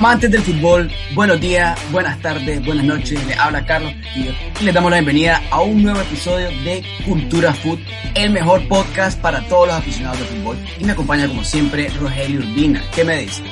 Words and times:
Amantes 0.00 0.30
del 0.30 0.40
fútbol, 0.40 0.90
buenos 1.12 1.38
días, 1.42 1.78
buenas 1.92 2.18
tardes, 2.22 2.64
buenas 2.64 2.86
noches. 2.86 3.22
Les 3.26 3.36
habla 3.36 3.66
Carlos 3.66 3.92
y 4.16 4.64
les 4.64 4.74
damos 4.74 4.90
la 4.90 4.96
bienvenida 4.96 5.42
a 5.50 5.60
un 5.60 5.82
nuevo 5.82 6.00
episodio 6.00 6.48
de 6.64 6.82
Cultura 7.04 7.52
Food, 7.52 7.80
el 8.14 8.30
mejor 8.30 8.66
podcast 8.66 9.20
para 9.20 9.46
todos 9.46 9.66
los 9.66 9.76
aficionados 9.76 10.18
del 10.20 10.28
fútbol. 10.28 10.56
Y 10.78 10.84
me 10.84 10.92
acompaña 10.92 11.28
como 11.28 11.44
siempre 11.44 11.90
Rogelio 12.00 12.38
Urbina. 12.40 12.82
¿Qué 12.94 13.04
me 13.04 13.18
dice? 13.18 13.42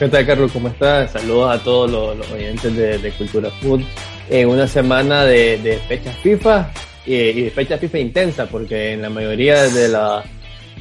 ¿Qué 0.00 0.08
tal, 0.08 0.26
Carlos? 0.26 0.50
¿Cómo 0.50 0.66
estás? 0.66 1.12
Saludos 1.12 1.60
a 1.60 1.62
todos 1.62 2.16
los, 2.18 2.28
oyentes 2.32 2.74
de, 2.74 3.12
Cultura 3.12 3.48
Food. 3.62 3.82
En 4.28 4.48
una 4.48 4.66
semana 4.66 5.24
de, 5.24 5.58
de 5.58 5.76
fechas 5.76 6.16
FIFA 6.24 6.72
y, 7.06 7.42
de 7.42 7.50
fecha 7.52 7.78
FIFA 7.78 8.00
intensa, 8.00 8.46
porque 8.46 8.94
en 8.94 9.02
la 9.02 9.10
mayoría 9.10 9.62
de, 9.62 9.86
la, 9.90 10.24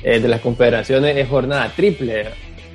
eh, 0.01 0.19
de 0.19 0.27
las 0.27 0.41
confederaciones 0.41 1.15
es 1.17 1.29
jornada 1.29 1.71
triple. 1.75 2.31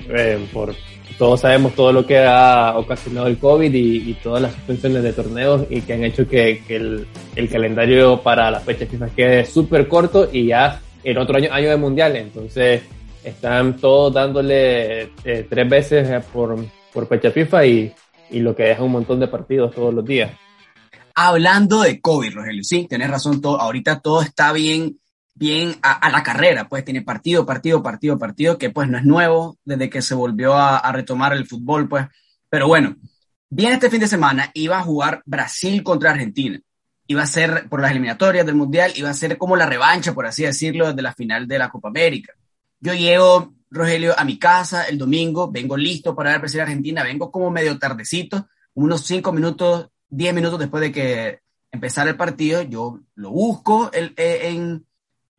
Eh, 0.08 0.38
por 0.52 0.74
todos 1.18 1.40
sabemos 1.40 1.74
todo 1.74 1.92
lo 1.92 2.06
que 2.06 2.18
ha 2.18 2.76
ocasionado 2.76 3.26
el 3.26 3.38
COVID 3.38 3.72
y, 3.72 4.14
todas 4.22 4.42
las 4.42 4.52
suspensiones 4.52 5.02
de 5.02 5.12
torneos 5.12 5.66
y 5.70 5.80
que 5.82 5.92
han 5.92 6.04
hecho 6.04 6.26
que, 6.28 6.62
el, 6.68 7.48
calendario 7.48 8.22
para 8.22 8.50
las 8.50 8.64
fechas 8.64 8.88
FIFA 8.88 9.08
quede 9.10 9.44
súper 9.44 9.88
corto 9.88 10.28
y 10.30 10.46
ya 10.46 10.80
el 11.04 11.18
otro 11.18 11.36
año, 11.36 11.52
año 11.52 11.70
de 11.70 11.76
mundial. 11.76 12.16
Entonces 12.16 12.82
están 13.24 13.76
todos 13.76 14.14
dándole 14.14 15.02
eh, 15.24 15.46
tres 15.48 15.68
veces 15.68 16.24
por, 16.26 16.56
por 16.92 17.06
fecha 17.06 17.30
FIFA 17.30 17.66
y, 17.66 17.92
y 18.30 18.40
lo 18.40 18.54
que 18.54 18.64
deja 18.64 18.82
un 18.82 18.92
montón 18.92 19.20
de 19.20 19.28
partidos 19.28 19.74
todos 19.74 19.92
los 19.92 20.04
días. 20.04 20.30
Hablando 21.14 21.82
de 21.82 22.00
COVID, 22.00 22.34
Rogelio, 22.34 22.64
sí, 22.64 22.86
tenés 22.88 23.10
razón, 23.10 23.40
todo, 23.40 23.60
ahorita 23.60 24.00
todo 24.00 24.22
está 24.22 24.52
bien 24.52 24.98
bien 25.40 25.76
a, 25.80 26.10
la 26.10 26.22
carrera, 26.22 26.68
pues 26.68 26.84
tiene 26.84 27.00
partido, 27.00 27.46
partido, 27.46 27.82
partido, 27.82 28.18
partido, 28.18 28.58
que 28.58 28.68
pues 28.68 28.90
no 28.90 28.98
es 28.98 29.06
nuevo 29.06 29.56
desde 29.64 29.88
que 29.88 30.02
se 30.02 30.14
volvió 30.14 30.52
a, 30.54 30.92
retomar 30.92 31.32
el 31.32 31.46
fútbol, 31.46 31.88
pues. 31.88 32.06
Pero 32.50 32.68
bueno, 32.68 32.94
bien 33.48 33.72
este 33.72 33.88
fin 33.88 34.00
de 34.00 34.06
semana 34.06 34.50
iba 34.52 34.78
a 34.78 34.82
jugar 34.82 35.22
Brasil 35.24 35.82
contra 35.82 36.10
Argentina. 36.10 36.60
Iba 37.06 37.22
a 37.22 37.26
ser 37.26 37.70
por 37.70 37.80
las 37.80 37.90
eliminatorias 37.90 38.44
del 38.44 38.54
Mundial, 38.54 38.92
iba 38.96 39.08
a 39.08 39.14
ser 39.14 39.38
como 39.38 39.56
la 39.56 39.64
revancha, 39.64 40.12
por 40.12 40.26
así 40.26 40.42
decirlo, 40.42 40.88
desde 40.88 41.00
la 41.00 41.14
final 41.14 41.48
de 41.48 41.58
la 41.58 41.70
Copa 41.70 41.88
América. 41.88 42.34
Yo 42.78 42.92
llego, 42.92 43.54
Rogelio, 43.70 44.12
a 44.18 44.24
mi 44.26 44.38
casa 44.38 44.84
el 44.84 44.98
domingo, 44.98 45.50
vengo 45.50 45.74
listo 45.74 46.14
para 46.14 46.32
ver 46.32 46.40
Brasil 46.40 46.60
Argentina, 46.60 47.02
vengo 47.02 47.30
como 47.30 47.50
medio 47.50 47.78
tardecito, 47.78 48.46
unos 48.74 49.06
cinco 49.06 49.32
minutos, 49.32 49.88
diez 50.06 50.34
minutos 50.34 50.58
después 50.58 50.82
de 50.82 50.92
que 50.92 51.40
empezara 51.72 52.10
el 52.10 52.16
partido, 52.16 52.60
yo 52.60 53.00
lo 53.14 53.30
busco 53.30 53.90
eh, 53.94 54.12
en, 54.16 54.84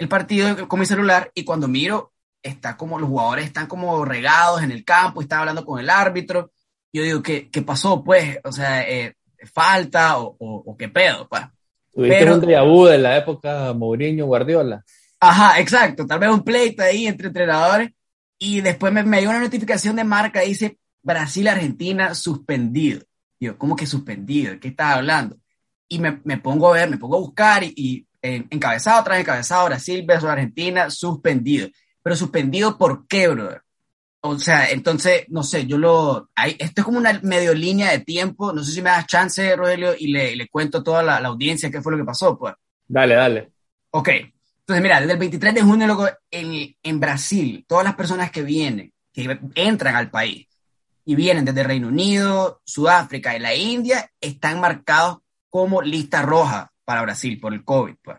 el 0.02 0.08
partido 0.08 0.68
con 0.68 0.80
mi 0.80 0.88
celular 0.88 1.32
y 1.36 1.44
cuando 1.44 1.68
miro, 1.68 2.12
está 2.42 2.76
como 2.76 2.98
los 2.98 3.08
jugadores 3.08 3.46
están 3.46 3.68
como 3.68 4.04
regados 4.04 4.64
en 4.64 4.72
el 4.72 4.84
campo, 4.84 5.22
están 5.22 5.42
hablando 5.42 5.64
con 5.64 5.80
el 5.80 5.92
árbitro. 5.92 6.52
Yo 6.92 7.04
digo, 7.04 7.22
¿qué, 7.22 7.52
qué 7.52 7.62
pasó? 7.62 8.04
Pues, 8.04 8.40
o 8.44 8.52
sea, 8.52 8.82
eh, 8.90 9.14
falta 9.54 10.18
o, 10.18 10.36
o, 10.40 10.76
qué 10.76 10.90
pedo, 10.90 11.28
pues. 11.30 11.44
Tuviste 11.94 12.18
Pero, 12.18 12.34
un 12.34 12.42
triabú 12.42 12.86
de 12.86 12.98
la 12.98 13.16
época 13.16 13.74
Mourinho 13.74 14.26
Guardiola. 14.26 14.84
Ajá, 15.20 15.60
exacto. 15.60 16.08
Tal 16.08 16.20
vez 16.20 16.32
un 16.32 16.44
pleito 16.44 16.82
ahí 16.82 17.06
entre 17.06 17.28
entrenadores. 17.28 17.92
Y 18.40 18.62
después 18.62 18.92
me, 18.92 19.04
me 19.04 19.20
dio 19.20 19.30
una 19.30 19.40
notificación 19.40 19.98
de 19.98 20.04
marca, 20.04 20.42
dice 20.42 20.80
Brasil-Argentina 21.04 22.16
suspendido. 22.16 23.04
Yo, 23.40 23.56
¿cómo 23.56 23.76
que 23.76 23.86
suspendido? 23.86 24.60
¿Qué 24.60 24.70
estás 24.70 24.96
hablando? 24.96 25.38
Y 25.88 26.00
me, 26.00 26.22
me, 26.24 26.40
pongo 26.40 26.70
a 26.70 26.74
ver, 26.74 26.90
me 26.90 26.98
pongo 26.98 27.18
a 27.18 27.20
buscar 27.20 27.64
y 27.64 28.08
encabezado 28.22 29.04
tras 29.04 29.20
encabezado, 29.20 29.66
Brasil 29.66 30.04
versus 30.06 30.30
Argentina, 30.30 30.90
suspendido. 30.90 31.68
Pero 32.04 32.16
suspendido 32.16 32.78
por 32.78 33.08
qué, 33.08 33.28
brother? 33.28 33.62
O 34.24 34.38
sea, 34.38 34.70
entonces, 34.70 35.26
no 35.30 35.42
sé, 35.44 35.66
yo 35.66 35.78
lo... 35.78 36.30
Hay, 36.36 36.56
esto 36.60 36.81
es 36.81 36.86
como 36.86 37.00
una 37.00 37.20
medio 37.24 37.54
línea 37.54 37.92
de 37.92 38.00
tiempo. 38.00 38.54
No 38.54 38.64
sé 38.64 38.72
si 38.72 38.81
me 38.81 38.92
das 38.92 39.08
chance, 39.08 39.56
Rogelio, 39.56 39.96
y 39.98 40.08
le, 40.08 40.36
le 40.36 40.48
cuento 40.48 40.80
a 40.80 40.84
toda 40.84 41.02
la, 41.02 41.20
la, 41.20 41.30
audiencia 41.30 41.72
qué 41.72 41.81
fue 41.81 41.92
lo 41.92 41.98
que 41.98 42.06
pasó, 42.06 42.38
pues. 42.38 42.54
Dale, 42.88 43.16
dale. 43.16 43.52
Ok. 43.90 44.10
Entonces, 44.10 44.84
mira, 44.84 45.00
desde 45.00 45.14
el 45.14 45.20
23 45.20 45.56
de 45.56 45.62
junio, 45.64 45.88
loco, 45.88 46.08
en, 46.30 46.76
en 46.84 47.00
Brasil, 47.00 47.66
todas 47.68 47.84
las 47.84 47.96
personas 47.96 48.30
que 48.30 48.44
vienen, 48.44 48.94
que 49.12 49.40
entran 49.56 49.96
al 49.96 50.12
país, 50.12 50.48
y 51.04 51.16
vienen 51.16 51.44
desde 51.44 51.64
Reino 51.64 51.88
Unido, 51.88 52.62
Sudáfrica 52.64 53.36
y 53.36 53.40
la 53.40 53.56
India, 53.56 54.12
están 54.22 54.60
marcados 54.60 55.18
como 55.50 55.81
lista 55.81 56.22
roja 56.22 56.71
para 56.91 57.03
Brasil 57.03 57.40
por 57.40 57.53
el 57.53 57.63
COVID. 57.63 57.96
Pues. 58.03 58.18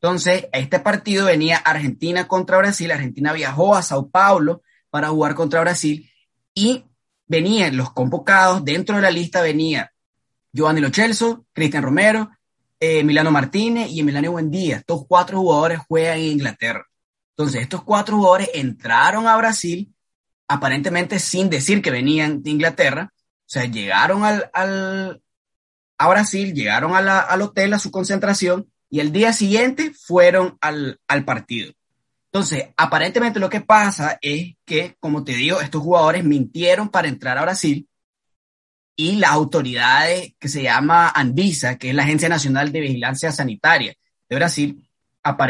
Entonces, 0.00 0.48
este 0.52 0.80
partido 0.80 1.26
venía 1.26 1.56
Argentina 1.58 2.26
contra 2.26 2.58
Brasil. 2.58 2.90
Argentina 2.90 3.32
viajó 3.32 3.76
a 3.76 3.82
Sao 3.82 4.10
Paulo 4.10 4.62
para 4.90 5.10
jugar 5.10 5.36
contra 5.36 5.60
Brasil 5.60 6.10
y 6.52 6.84
venían 7.28 7.76
los 7.76 7.92
convocados. 7.92 8.64
Dentro 8.64 8.96
de 8.96 9.02
la 9.02 9.12
lista 9.12 9.40
venía 9.40 9.92
Giovanni 10.52 10.80
Lo 10.80 10.90
Celso, 10.90 11.46
Cristian 11.52 11.84
Romero, 11.84 12.28
eh, 12.80 13.04
Milano 13.04 13.30
Martínez 13.30 13.88
y 13.88 14.00
Emiliano 14.00 14.32
Buendía. 14.32 14.78
Estos 14.78 15.06
cuatro 15.06 15.38
jugadores 15.38 15.78
juegan 15.86 16.18
en 16.18 16.24
Inglaterra. 16.24 16.88
Entonces, 17.36 17.62
estos 17.62 17.84
cuatro 17.84 18.16
jugadores 18.16 18.50
entraron 18.52 19.28
a 19.28 19.36
Brasil, 19.36 19.94
aparentemente 20.48 21.20
sin 21.20 21.48
decir 21.48 21.80
que 21.82 21.92
venían 21.92 22.42
de 22.42 22.50
Inglaterra. 22.50 23.12
O 23.14 23.18
sea, 23.46 23.64
llegaron 23.66 24.24
al, 24.24 25.22
a 25.98 26.08
Brasil, 26.08 26.54
llegaron 26.54 26.94
al 26.94 27.42
hotel, 27.42 27.74
a 27.74 27.78
su 27.78 27.90
concentración, 27.90 28.70
y 28.88 29.00
el 29.00 29.12
día 29.12 29.32
siguiente 29.32 29.92
fueron 29.92 30.56
al, 30.60 30.98
partido. 31.26 31.72
Entonces, 32.32 32.68
aparentemente 32.76 33.40
lo 33.40 33.50
que 33.50 33.60
pasa 33.60 34.18
es 34.22 34.54
que, 34.64 34.96
como 35.00 35.24
te 35.24 35.32
digo, 35.32 35.60
estos 35.60 35.82
jugadores 35.82 36.24
mintieron 36.24 36.88
para 36.88 37.08
entrar 37.08 37.36
a 37.36 37.42
Brasil 37.42 37.88
y 38.96 39.16
las 39.16 39.30
autoridades 39.30 40.34
que 40.38 40.48
se 40.48 40.62
llama 40.62 41.08
Anvisa, 41.08 41.78
que 41.78 41.90
es 41.90 41.94
la 41.94 42.04
Agencia 42.04 42.28
Nacional 42.28 42.72
de 42.72 42.80
Vigilancia 42.80 43.32
Sanitaria 43.32 43.94
de 44.28 44.36
Brasil, 44.36 44.88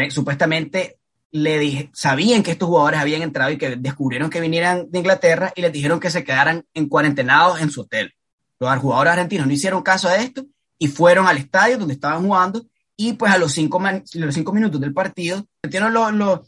supuestamente 0.09 0.99
le 1.31 1.89
sabían 1.93 2.43
que 2.43 2.51
estos 2.51 2.67
jugadores 2.67 2.99
habían 2.99 3.21
entrado 3.21 3.51
y 3.51 3.57
que 3.57 3.75
descubrieron 3.75 4.29
que 4.29 4.41
vinieran 4.41 4.89
de 4.89 4.99
Inglaterra 4.99 5.53
y 5.55 5.61
les 5.61 5.71
dijeron 5.71 5.99
que 5.99 6.09
se 6.09 6.23
quedaran 6.23 6.65
en 6.73 6.89
cuarentenados 6.89 7.61
en 7.61 7.69
su 7.69 7.81
hotel. 7.81 8.13
Los 8.59 8.77
jugadores 8.79 9.13
argentinos 9.13 9.47
no 9.47 9.53
hicieron 9.53 9.81
caso 9.81 10.09
a 10.09 10.17
esto 10.17 10.45
y 10.77 10.87
fueron 10.87 11.27
al 11.27 11.37
estadio 11.37 11.77
donde 11.77 11.93
estaban 11.93 12.23
jugando 12.23 12.65
y 13.01 13.13
pues 13.13 13.31
a 13.31 13.37
los 13.37 13.53
cinco, 13.53 13.79
minutos 13.79 14.81
del 14.81 14.93
partido 14.93 15.47
metieron 15.63 15.93
los, 15.93 16.41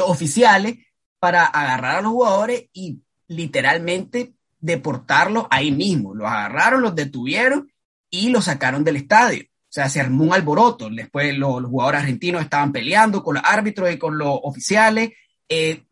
oficiales 0.00 0.78
para 1.18 1.44
agarrar 1.44 1.96
a 1.96 2.00
los 2.00 2.12
jugadores 2.12 2.64
y 2.72 3.02
literalmente 3.26 4.32
deportarlos 4.58 5.46
ahí 5.50 5.70
mismo. 5.70 6.14
Los 6.14 6.26
agarraron, 6.26 6.80
los 6.80 6.94
detuvieron 6.94 7.70
y 8.08 8.30
los 8.30 8.46
sacaron 8.46 8.84
del 8.84 8.96
estadio. 8.96 9.44
O 9.44 9.70
sea, 9.70 9.90
se 9.90 10.00
armó 10.00 10.24
un 10.24 10.32
alboroto. 10.32 10.88
Después 10.88 11.36
los, 11.36 11.62
jugadores 11.64 12.00
argentinos 12.00 12.40
estaban 12.40 12.72
peleando 12.72 13.22
con 13.22 13.34
los 13.34 13.44
árbitros 13.44 13.92
y 13.92 13.98
con 13.98 14.16
los 14.16 14.38
oficiales. 14.44 15.10
Eh, 15.46 15.84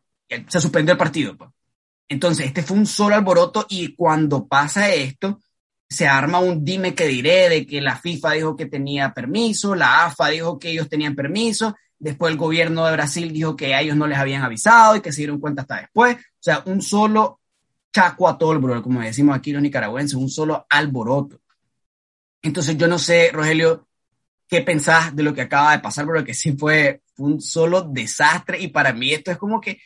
se 0.49 0.61
suspendió 0.61 0.93
el 0.93 0.99
partido. 0.99 1.37
Pues. 1.37 1.51
Entonces, 2.09 2.47
este 2.47 2.63
fue 2.63 2.79
un 2.79 2.87
solo 2.87 3.17
alboroto 3.17 3.67
y 3.69 3.95
cuando 3.95 4.47
pasa 4.47 4.95
esto, 4.95 5.41
se 5.89 6.07
arma 6.07 6.41
un 6.41 6.65
dime 6.65 6.95
que 6.95 7.07
diré 7.07 7.49
de 7.49 7.67
que 7.67 7.81
la 7.81 7.97
FIFA 7.97 8.33
dijo 8.33 8.57
que 8.57 8.67
tenía 8.67 9.13
permiso, 9.13 9.75
la 9.75 10.07
AFA 10.07 10.29
dijo 10.29 10.59
que 10.59 10.71
ellos 10.71 10.89
tenían 10.89 11.15
permiso, 11.15 11.77
después 11.99 12.33
el 12.33 12.39
gobierno 12.39 12.85
de 12.87 12.93
Brasil 12.93 13.33
dijo 13.33 13.57
que 13.57 13.75
a 13.75 13.81
ellos 13.81 13.97
no 13.97 14.07
les 14.07 14.19
habían 14.19 14.43
avisado 14.43 14.97
y 14.97 15.01
que 15.01 15.13
se 15.13 15.23
dieron 15.23 15.41
cuenta 15.41 15.63
hasta 15.63 15.81
después. 15.81 16.17
O 16.17 16.41
sea, 16.41 16.63
un 16.67 16.83
solo 16.83 17.41
chaco 17.93 18.29
a 18.29 18.37
todo 18.37 18.83
como 18.83 19.01
decimos 19.01 19.37
aquí 19.37 19.53
los 19.53 19.63
nicaragüenses, 19.63 20.15
un 20.15 20.29
solo 20.29 20.67
alboroto. 20.69 21.41
Entonces 22.43 22.77
yo 22.77 22.89
no 22.89 22.99
sé, 22.99 23.31
Rogelio, 23.33 23.89
qué 24.49 24.61
pensás 24.63 25.15
de 25.15 25.23
lo 25.23 25.35
que 25.35 25.43
acaba 25.43 25.73
de 25.73 25.79
pasar, 25.79 26.07
pero 26.07 26.25
que 26.25 26.35
sí 26.35 26.53
fue 26.53 27.03
un 27.19 27.41
solo 27.41 27.83
desastre 27.83 28.61
y 28.61 28.69
para 28.69 28.93
mí 28.93 29.13
esto 29.13 29.31
es 29.31 29.39
como 29.39 29.61
que 29.61 29.81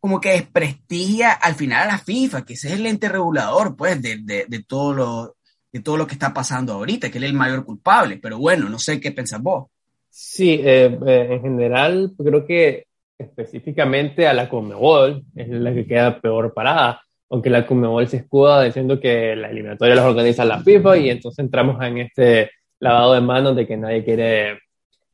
como 0.00 0.20
que 0.20 0.30
desprestigia 0.30 1.32
al 1.32 1.54
final 1.54 1.82
a 1.82 1.92
la 1.92 1.98
FIFA, 1.98 2.44
que 2.44 2.54
ese 2.54 2.68
es 2.68 2.74
el 2.74 2.86
ente 2.86 3.08
regulador, 3.08 3.76
pues, 3.76 4.00
de, 4.00 4.18
de, 4.22 4.46
de, 4.48 4.62
todo 4.62 4.94
lo, 4.94 5.36
de 5.72 5.80
todo 5.80 5.96
lo 5.96 6.06
que 6.06 6.14
está 6.14 6.32
pasando 6.32 6.72
ahorita, 6.72 7.10
que 7.10 7.18
él 7.18 7.24
es 7.24 7.30
el 7.30 7.36
mayor 7.36 7.64
culpable. 7.64 8.18
Pero 8.20 8.38
bueno, 8.38 8.68
no 8.68 8.78
sé 8.78 9.00
qué 9.00 9.12
pensás 9.12 9.42
vos. 9.42 9.66
Sí, 10.08 10.60
eh, 10.62 10.98
eh, 11.06 11.28
en 11.30 11.42
general, 11.42 12.12
creo 12.16 12.46
que 12.46 12.86
específicamente 13.16 14.26
a 14.26 14.32
la 14.32 14.48
Conmebol 14.48 15.22
es 15.36 15.48
la 15.48 15.72
que 15.74 15.86
queda 15.86 16.20
peor 16.20 16.52
parada, 16.54 17.02
aunque 17.28 17.50
la 17.50 17.66
Conmebol 17.66 18.08
se 18.08 18.18
escuda 18.18 18.64
diciendo 18.64 18.98
que 18.98 19.36
la 19.36 19.50
eliminatoria 19.50 19.94
las 19.94 20.06
organiza 20.06 20.44
la 20.44 20.62
FIFA 20.62 20.96
y 20.96 21.10
entonces 21.10 21.44
entramos 21.44 21.80
en 21.82 21.98
este 21.98 22.50
lavado 22.80 23.14
de 23.14 23.20
manos 23.20 23.54
de 23.54 23.66
que 23.66 23.76
nadie 23.76 24.04
quiere 24.04 24.58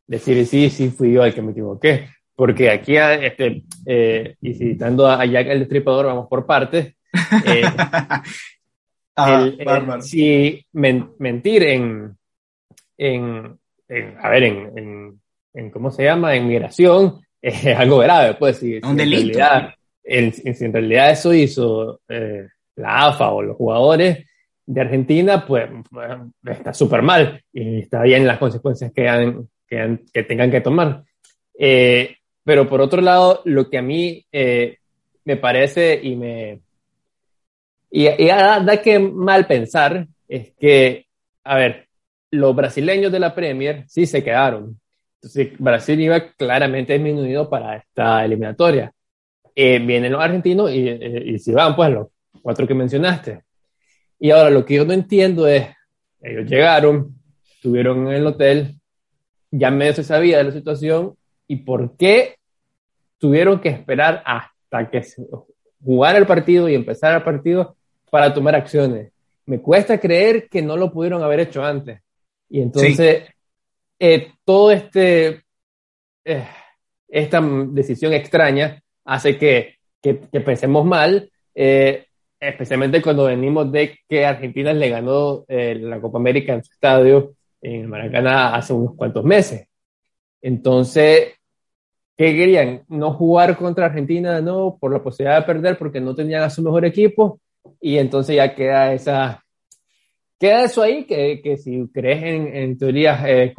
decir 0.06 0.46
sí, 0.46 0.70
sí 0.70 0.88
fui 0.90 1.12
yo 1.12 1.24
el 1.24 1.34
que 1.34 1.42
me 1.42 1.50
equivoqué 1.50 2.08
porque 2.36 2.70
aquí, 2.70 2.96
este, 2.96 3.62
eh, 3.86 4.36
y 4.42 4.54
citando 4.54 5.08
a 5.08 5.24
Jack 5.24 5.48
el 5.48 5.60
Destripador, 5.60 6.06
vamos 6.06 6.28
por 6.28 6.46
partes. 6.46 6.94
Eh, 7.46 7.62
si 10.00 10.66
mentir 10.72 11.62
en, 11.62 12.16
en, 12.98 13.58
a 14.20 14.28
ver, 14.28 14.42
en, 14.44 15.18
en, 15.54 15.70
¿cómo 15.70 15.90
se 15.90 16.04
llama? 16.04 16.36
En 16.36 16.46
migración 16.46 17.20
es 17.42 17.66
algo 17.76 17.98
grave, 17.98 18.34
pues. 18.34 18.58
Si, 18.58 18.78
un 18.82 18.96
delito. 18.96 19.22
En 19.22 19.34
realidad, 19.34 19.74
en, 20.04 20.72
realidad 20.72 21.10
eso 21.10 21.32
hizo 21.32 22.00
eh, 22.08 22.46
la 22.76 23.06
AFA 23.06 23.30
o 23.30 23.42
los 23.42 23.56
jugadores 23.56 24.26
de 24.66 24.80
Argentina, 24.80 25.46
pues, 25.46 25.70
está 26.44 26.74
súper 26.74 27.00
mal 27.00 27.42
y 27.52 27.80
está 27.80 28.02
bien 28.02 28.26
las 28.26 28.38
consecuencias 28.38 28.92
que, 28.92 29.08
han, 29.08 29.48
que, 29.68 30.22
tengan 30.24 30.50
que 30.50 30.60
tomar. 30.60 31.04
Eh, 31.58 32.16
pero 32.46 32.68
por 32.68 32.80
otro 32.80 33.02
lado, 33.02 33.42
lo 33.44 33.68
que 33.68 33.78
a 33.78 33.82
mí 33.82 34.24
eh, 34.30 34.78
me 35.24 35.36
parece 35.36 35.98
y 36.00 36.14
me... 36.14 36.60
Y, 37.90 38.06
y 38.06 38.26
da, 38.28 38.80
que 38.80 39.00
mal 39.00 39.48
pensar 39.48 40.06
es 40.28 40.52
que, 40.56 41.06
a 41.42 41.56
ver, 41.56 41.88
los 42.30 42.54
brasileños 42.54 43.10
de 43.10 43.18
la 43.18 43.34
Premier 43.34 43.84
sí 43.88 44.06
se 44.06 44.22
quedaron. 44.22 44.80
Entonces, 45.16 45.58
Brasil 45.58 46.00
iba 46.00 46.20
claramente 46.34 46.92
disminuido 46.92 47.50
para 47.50 47.78
esta 47.78 48.24
eliminatoria. 48.24 48.92
Eh, 49.52 49.80
vienen 49.80 50.12
los 50.12 50.22
argentinos 50.22 50.70
y, 50.70 50.88
y, 50.88 51.40
si 51.40 51.50
van, 51.50 51.74
pues 51.74 51.90
los 51.90 52.06
cuatro 52.42 52.64
que 52.64 52.74
mencionaste. 52.74 53.42
Y 54.20 54.30
ahora 54.30 54.50
lo 54.50 54.64
que 54.64 54.74
yo 54.74 54.84
no 54.84 54.92
entiendo 54.92 55.48
es, 55.48 55.66
ellos 56.20 56.48
llegaron, 56.48 57.16
estuvieron 57.56 58.06
en 58.06 58.14
el 58.14 58.26
hotel, 58.28 58.80
ya 59.50 59.72
medio 59.72 59.94
se 59.94 60.04
sabía 60.04 60.38
de 60.38 60.44
la 60.44 60.52
situación, 60.52 61.16
y 61.48 61.56
por 61.56 61.96
qué 61.96 62.36
tuvieron 63.18 63.60
que 63.60 63.68
esperar 63.70 64.22
hasta 64.24 64.90
que 64.90 65.02
jugara 65.82 66.18
el 66.18 66.26
partido 66.26 66.68
y 66.68 66.74
empezara 66.74 67.16
el 67.16 67.22
partido 67.22 67.76
para 68.10 68.32
tomar 68.32 68.54
acciones. 68.54 69.12
Me 69.46 69.60
cuesta 69.60 69.98
creer 69.98 70.48
que 70.48 70.62
no 70.62 70.76
lo 70.76 70.92
pudieron 70.92 71.22
haber 71.22 71.40
hecho 71.40 71.64
antes. 71.64 72.00
Y 72.48 72.60
entonces, 72.60 73.24
eh, 73.98 74.32
todo 74.44 74.70
este, 74.72 75.44
eh, 76.24 76.46
esta 77.08 77.40
decisión 77.40 78.12
extraña 78.12 78.82
hace 79.04 79.38
que, 79.38 79.76
que, 80.02 80.14
pensemos 80.14 80.84
mal, 80.84 81.30
eh, 81.54 82.06
especialmente 82.38 83.02
cuando 83.02 83.24
venimos 83.24 83.70
de 83.70 83.98
que 84.08 84.26
Argentina 84.26 84.72
le 84.72 84.88
ganó 84.88 85.44
la 85.48 86.00
Copa 86.00 86.18
América 86.18 86.52
en 86.52 86.62
su 86.62 86.72
estadio, 86.72 87.34
en 87.62 87.88
Maracaná, 87.88 88.54
hace 88.54 88.72
unos 88.72 88.94
cuantos 88.94 89.24
meses. 89.24 89.68
Entonces, 90.46 91.32
¿qué 92.16 92.36
querían? 92.36 92.84
No 92.88 93.14
jugar 93.14 93.56
contra 93.56 93.86
Argentina, 93.86 94.40
no, 94.40 94.78
por 94.80 94.92
la 94.92 95.02
posibilidad 95.02 95.40
de 95.40 95.46
perder 95.46 95.76
porque 95.76 96.00
no 96.00 96.14
tenían 96.14 96.44
a 96.44 96.50
su 96.50 96.62
mejor 96.62 96.84
equipo 96.84 97.40
y 97.80 97.98
entonces 97.98 98.36
ya 98.36 98.54
queda 98.54 98.92
esa, 98.92 99.42
queda 100.38 100.62
eso 100.62 100.82
ahí, 100.82 101.04
que, 101.04 101.40
que 101.42 101.56
si 101.56 101.88
crees 101.92 102.22
en, 102.22 102.54
en 102.54 102.78
teorías 102.78 103.24
eh, 103.26 103.52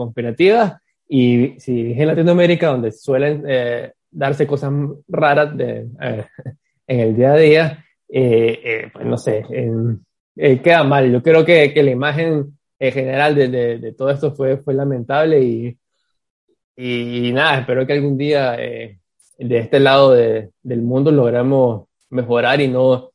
y 1.09 1.59
si 1.59 1.91
es 1.91 1.99
en 1.99 2.07
Latinoamérica 2.07 2.67
donde 2.67 2.93
suelen 2.93 3.43
eh, 3.45 3.91
darse 4.09 4.47
cosas 4.47 4.71
raras 5.09 5.57
de, 5.57 5.87
eh, 6.01 6.25
en 6.87 6.99
el 7.01 7.17
día 7.17 7.33
a 7.33 7.37
día, 7.37 7.85
pues 8.07 9.05
no 9.05 9.17
sé, 9.17 9.43
queda 10.63 10.85
mal. 10.85 11.11
Yo 11.11 11.21
creo 11.21 11.43
que, 11.43 11.73
que 11.73 11.83
la 11.83 11.91
imagen 11.91 12.57
en 12.79 12.91
general 12.93 13.35
de, 13.35 13.49
de, 13.49 13.77
de, 13.77 13.91
todo 13.91 14.09
esto 14.09 14.33
fue, 14.33 14.55
fue 14.55 14.73
lamentable 14.73 15.41
y, 15.41 15.77
y, 16.77 17.31
nada, 17.33 17.59
espero 17.59 17.85
que 17.87 17.93
algún 17.93 18.17
día 18.17 18.51
de 18.51 18.99
este 19.37 19.79
lado 19.79 20.11
del 20.13 20.81
mundo 20.81 21.11
logremos 21.11 21.87
mejorar 22.09 22.61
y 22.61 22.67
no, 22.67 23.11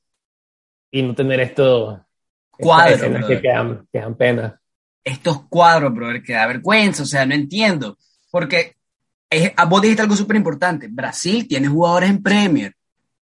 y 0.90 1.02
no 1.02 1.14
tener 1.14 1.40
esto 1.40 2.04
cuadros 2.50 3.26
que 3.26 3.40
quedan, 3.40 3.86
quedan 3.92 4.14
pena. 4.16 4.60
Estos 5.04 5.48
cuadros, 5.48 5.92
brother, 5.94 6.22
que 6.22 6.32
da 6.32 6.46
vergüenza, 6.46 7.02
o 7.02 7.06
sea, 7.06 7.26
no 7.26 7.34
entiendo. 7.34 7.96
Porque 8.30 8.76
es, 9.28 9.52
vos 9.68 9.82
dijiste 9.82 10.02
algo 10.02 10.16
súper 10.16 10.36
importante. 10.36 10.88
Brasil 10.90 11.48
tiene 11.48 11.68
jugadores 11.68 12.10
en 12.10 12.22
Premier 12.22 12.74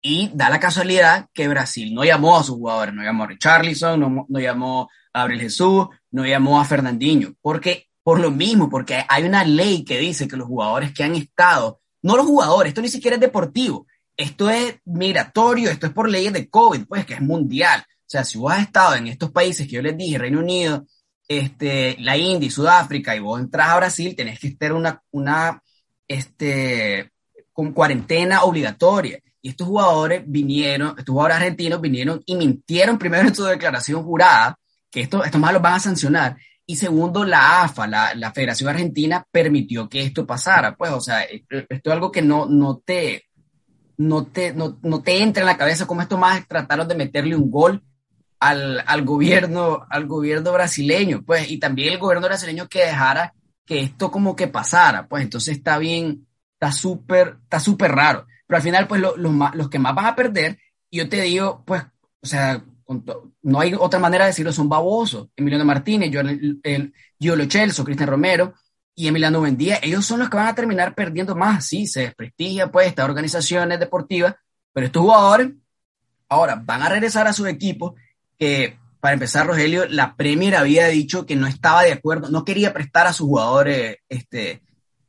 y 0.02 0.32
da 0.34 0.50
la 0.50 0.60
casualidad 0.60 1.28
que 1.34 1.48
Brasil 1.48 1.94
no 1.94 2.04
llamó 2.04 2.38
a 2.38 2.44
sus 2.44 2.56
jugadores, 2.56 2.94
no 2.94 3.04
llamó 3.04 3.26
a 3.26 3.28
Richarlison, 3.28 4.00
no, 4.00 4.26
no 4.28 4.40
llamó 4.40 4.90
a 5.14 5.24
Abril 5.24 5.42
Jesús, 5.42 5.88
no 6.12 6.26
llamó 6.26 6.60
a 6.60 6.66
Fernandinho, 6.66 7.34
porque 7.42 7.87
por 8.08 8.22
lo 8.22 8.32
mismo, 8.32 8.70
porque 8.70 9.04
hay 9.06 9.24
una 9.24 9.44
ley 9.44 9.84
que 9.84 10.00
dice 10.00 10.30
que 10.30 10.38
los 10.38 10.48
jugadores 10.48 10.94
que 10.94 11.04
han 11.04 11.14
estado, 11.16 11.82
no 12.02 12.16
los 12.16 12.26
jugadores, 12.26 12.70
esto 12.70 12.82
ni 12.82 12.88
siquiera 12.88 13.16
es 13.16 13.20
deportivo, 13.20 13.86
esto 14.16 14.50
es 14.50 14.78
migratorio, 14.86 15.70
esto 15.70 15.88
es 15.88 15.92
por 15.92 16.10
leyes 16.10 16.32
de 16.32 16.50
COVID, 16.50 16.86
pues 16.86 17.06
que 17.06 17.16
es 17.16 17.22
mundial. 17.22 17.84
O 17.86 18.06
sea, 18.06 18.24
si 18.24 18.38
vos 18.38 18.54
has 18.54 18.62
estado 18.62 18.96
en 18.96 19.08
estos 19.08 19.30
países 19.32 19.68
que 19.68 19.74
yo 19.74 19.82
les 19.82 19.98
dije, 19.98 20.18
Reino 20.18 20.40
Unido, 20.40 20.86
este, 21.28 21.98
la 22.00 22.16
India 22.16 22.48
y 22.48 22.50
Sudáfrica, 22.50 23.14
y 23.14 23.20
vos 23.20 23.42
entras 23.42 23.68
a 23.68 23.76
Brasil, 23.76 24.16
tenés 24.16 24.40
que 24.40 24.48
estar 24.48 24.72
una, 24.72 25.04
una 25.12 25.62
este, 26.08 27.12
con 27.52 27.74
cuarentena 27.74 28.44
obligatoria. 28.44 29.20
Y 29.42 29.50
estos 29.50 29.68
jugadores 29.68 30.24
vinieron, 30.26 30.96
estos 30.98 31.12
jugadores 31.12 31.36
argentinos 31.40 31.82
vinieron 31.82 32.24
y 32.26 32.38
mintieron 32.38 32.98
primero 32.98 33.28
en 33.28 33.36
su 33.36 33.44
declaración 33.44 34.02
jurada, 34.02 34.58
que 34.90 35.02
esto, 35.02 35.26
estos 35.26 35.42
más 35.42 35.52
los 35.52 35.62
van 35.62 35.74
a 35.74 35.80
sancionar. 35.82 36.38
Y 36.70 36.76
segundo, 36.76 37.24
la 37.24 37.64
AFA, 37.64 37.88
la, 37.88 38.14
la, 38.14 38.34
Federación 38.34 38.70
Argentina, 38.70 39.26
permitió 39.32 39.88
que 39.88 40.02
esto 40.02 40.28
pasara. 40.28 40.76
Pues, 40.76 40.92
o 40.92 41.00
sea, 41.00 41.22
esto, 41.22 41.56
esto 41.70 41.90
es 41.90 41.94
algo 41.94 42.12
que 42.12 42.22
no, 42.22 42.46
no, 42.46 42.82
te, 42.86 43.24
no, 43.96 44.26
te, 44.26 44.54
no, 44.54 44.78
no 44.84 45.02
te 45.02 45.24
entra 45.24 45.42
en 45.42 45.48
la 45.48 45.58
cabeza 45.58 45.88
como 45.88 46.02
estos 46.02 46.20
más 46.20 46.46
trataron 46.46 46.86
de 46.90 46.96
meterle 46.96 47.38
un 47.38 47.50
gol 47.50 47.82
al, 48.42 48.84
al, 48.86 49.06
gobierno, 49.06 49.86
al 49.90 50.08
gobierno 50.08 50.52
brasileño, 50.52 51.24
pues, 51.26 51.50
y 51.50 51.58
también 51.58 51.94
el 51.94 52.00
gobierno 52.00 52.28
brasileño 52.28 52.68
que 52.68 52.86
dejara 52.86 53.34
que 53.66 53.80
esto 53.80 54.12
como 54.12 54.36
que 54.36 54.48
pasara, 54.48 55.08
pues, 55.08 55.24
entonces 55.24 55.56
está 55.58 55.78
bien, 55.78 56.28
está 56.54 56.74
súper, 56.74 57.38
está 57.44 57.62
súper 57.62 57.92
raro. 57.94 58.26
Pero 58.46 58.58
al 58.58 58.64
final, 58.64 58.88
pues, 58.88 59.00
los, 59.00 59.16
los 59.18 59.70
que 59.70 59.80
más 59.80 59.96
van 59.96 60.06
a 60.06 60.16
perder, 60.16 60.58
yo 60.92 61.08
te 61.08 61.22
digo, 61.22 61.64
pues, 61.66 61.84
o 62.22 62.28
sea, 62.28 62.62
no 63.42 63.60
hay 63.60 63.74
otra 63.74 64.00
manera 64.00 64.26
de 64.26 64.32
decirlo, 64.32 64.54
son 64.54 64.70
babosos. 64.70 65.30
Emiliano 65.36 65.66
Martínez, 65.66 66.12
yo, 66.12 66.22
el, 66.22 66.94
Cristian 67.20 68.08
Romero 68.08 68.54
y 68.96 69.08
Emiliano 69.08 69.42
Bendía, 69.42 69.80
ellos 69.82 70.06
son 70.06 70.20
los 70.20 70.30
que 70.30 70.38
van 70.38 70.48
a 70.48 70.56
terminar 70.56 70.96
perdiendo 70.96 71.36
más, 71.36 71.66
sí, 71.66 71.86
se 71.86 72.02
desprestigia, 72.02 72.72
pues, 72.72 72.88
estas 72.88 73.06
organizaciones 73.06 73.80
deportivas, 73.80 74.36
pero 74.74 74.88
estos 74.88 75.02
jugadores 75.02 75.52
ahora 76.30 76.62
van 76.64 76.82
a 76.82 76.90
regresar 76.90 77.28
a 77.28 77.34
sus 77.34 77.48
equipos 77.48 77.94
que, 78.40 78.78
para 79.00 79.14
empezar, 79.14 79.46
Rogelio, 79.46 79.86
la 79.88 80.16
Premier 80.16 80.56
había 80.56 80.88
dicho 80.88 81.26
que 81.26 81.36
no 81.36 81.48
estaba 81.48 81.84
de 81.84 81.94
acuerdo, 81.94 82.30
no 82.30 82.46
quería 82.46 82.74
prestar 82.74 83.08
a 83.08 83.14
sus 83.14 83.28
jugadores 83.28 83.98
este, 84.10 84.64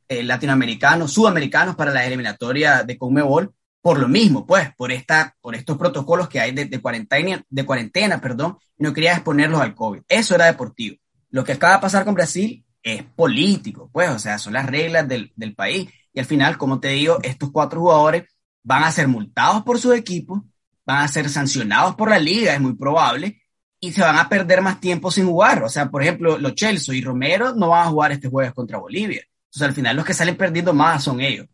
eh, 0.07 0.23
latinoamericanos, 0.23 1.13
sudamericanos 1.13 1.75
para 1.75 1.91
la 1.91 2.05
eliminatoria 2.05 2.83
de 2.83 2.97
Conmebol, 2.97 3.53
por 3.81 3.99
lo 3.99 4.07
mismo, 4.07 4.45
pues, 4.45 4.73
por, 4.75 4.91
esta, 4.91 5.35
por 5.41 5.55
estos 5.55 5.77
protocolos 5.77 6.27
que 6.29 6.39
hay 6.39 6.51
de, 6.51 6.81
cuarentena, 6.81 7.43
de 7.49 7.65
cuarentena, 7.65 8.19
perdón, 8.19 8.57
no 8.77 8.93
quería 8.93 9.13
exponerlos 9.13 9.61
al 9.61 9.75
COVID. 9.75 10.01
Eso 10.07 10.35
era 10.35 10.45
deportivo. 10.45 10.97
Lo 11.29 11.43
que 11.43 11.53
acaba 11.53 11.75
de 11.75 11.81
pasar 11.81 12.05
con 12.05 12.15
Brasil 12.15 12.65
es 12.83 13.03
político, 13.03 13.89
pues, 13.91 14.09
o 14.09 14.19
sea, 14.19 14.37
son 14.37 14.53
las 14.53 14.65
reglas 14.65 15.07
del, 15.07 15.31
del 15.35 15.55
país. 15.55 15.89
Y 16.13 16.19
al 16.19 16.25
final, 16.25 16.57
como 16.57 16.79
te 16.79 16.89
digo, 16.89 17.19
estos 17.23 17.51
cuatro 17.51 17.79
jugadores 17.79 18.23
van 18.63 18.83
a 18.83 18.91
ser 18.91 19.07
multados 19.07 19.63
por 19.63 19.79
su 19.79 19.93
equipo 19.93 20.43
van 20.89 21.03
a 21.03 21.07
ser 21.07 21.29
sancionados 21.29 21.95
por 21.95 22.09
la 22.09 22.17
liga, 22.17 22.55
es 22.55 22.59
muy 22.59 22.73
probable, 22.73 23.43
y 23.79 23.91
se 23.91 24.01
van 24.01 24.17
a 24.17 24.27
perder 24.27 24.61
más 24.61 24.79
tiempo 24.79 25.11
sin 25.11 25.27
jugar. 25.27 25.63
O 25.63 25.69
sea, 25.69 25.91
por 25.91 26.01
ejemplo, 26.01 26.39
los 26.39 26.55
Chelsea 26.55 26.95
y 26.95 27.01
Romero 27.01 27.53
no 27.53 27.69
van 27.69 27.87
a 27.87 27.91
jugar 27.91 28.11
este 28.11 28.27
jueves 28.27 28.53
contra 28.53 28.79
Bolivia. 28.79 29.21
Entonces, 29.45 29.67
al 29.67 29.73
final 29.75 29.95
los 29.95 30.03
que 30.03 30.15
salen 30.15 30.35
perdiendo 30.35 30.73
más 30.73 31.03
son 31.03 31.21
ellos. 31.21 31.47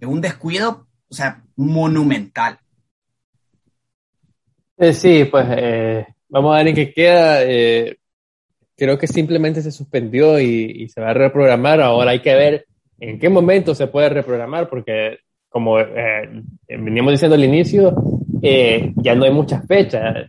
Es 0.00 0.06
un 0.06 0.20
descuido, 0.20 0.86
o 1.10 1.14
sea, 1.14 1.42
monumental. 1.56 2.58
Eh, 4.76 4.92
sí, 4.92 5.24
pues 5.24 5.46
eh, 5.50 6.06
vamos 6.28 6.54
a 6.54 6.58
ver 6.58 6.68
en 6.68 6.74
qué 6.74 6.92
queda. 6.92 7.42
Eh, 7.42 7.96
creo 8.76 8.98
que 8.98 9.06
simplemente 9.06 9.62
se 9.62 9.72
suspendió 9.72 10.38
y, 10.38 10.88
se 10.88 11.00
va 11.00 11.10
a 11.10 11.14
reprogramar. 11.14 11.80
Ahora 11.80 12.12
hay 12.12 12.20
que 12.20 12.34
ver 12.34 12.66
en 13.00 13.18
qué 13.18 13.28
momento 13.28 13.74
se 13.74 13.88
puede 13.88 14.08
reprogramar, 14.08 14.68
porque 14.68 15.18
como 15.48 15.76
veníamos 16.68 17.12
diciendo 17.12 17.34
al 17.34 17.44
inicio, 17.44 17.94
ya 18.40 19.14
no 19.14 19.24
hay 19.24 19.32
muchas 19.32 19.66
fechas. 19.66 20.28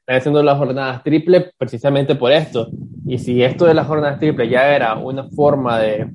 Están 0.00 0.16
haciendo 0.16 0.42
las 0.42 0.58
jornadas 0.58 1.02
triple 1.02 1.50
precisamente 1.56 2.14
por 2.14 2.30
esto. 2.32 2.68
Y 3.06 3.18
si 3.18 3.42
esto 3.42 3.64
de 3.64 3.74
las 3.74 3.86
jornadas 3.86 4.20
triple 4.20 4.48
ya 4.48 4.74
era 4.74 4.94
una 4.96 5.24
forma 5.24 5.80
de, 5.80 6.08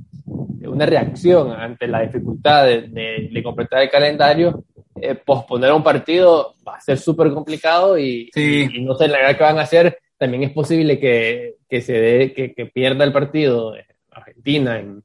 una 0.67 0.85
reacción 0.85 1.51
ante 1.51 1.87
la 1.87 2.01
dificultad 2.01 2.65
de, 2.65 3.29
de, 3.31 3.43
completar 3.43 3.81
el 3.81 3.89
calendario, 3.89 4.63
eh, 4.99 5.15
posponer 5.15 5.71
un 5.71 5.83
partido 5.83 6.55
va 6.67 6.75
a 6.75 6.81
ser 6.81 6.97
súper 6.97 7.31
complicado 7.31 7.97
y, 7.97 8.29
y, 8.35 8.81
no 8.81 8.95
sé 8.95 9.07
la 9.07 9.17
verdad 9.19 9.37
que 9.37 9.43
van 9.43 9.59
a 9.59 9.63
hacer. 9.63 9.97
También 10.17 10.43
es 10.43 10.51
posible 10.51 10.99
que, 10.99 11.55
que 11.69 11.81
se 11.81 11.93
dé, 11.93 12.33
que, 12.33 12.53
que, 12.53 12.65
pierda 12.67 13.03
el 13.03 13.11
partido 13.11 13.73
Argentina 14.11 14.79
en, 14.79 15.03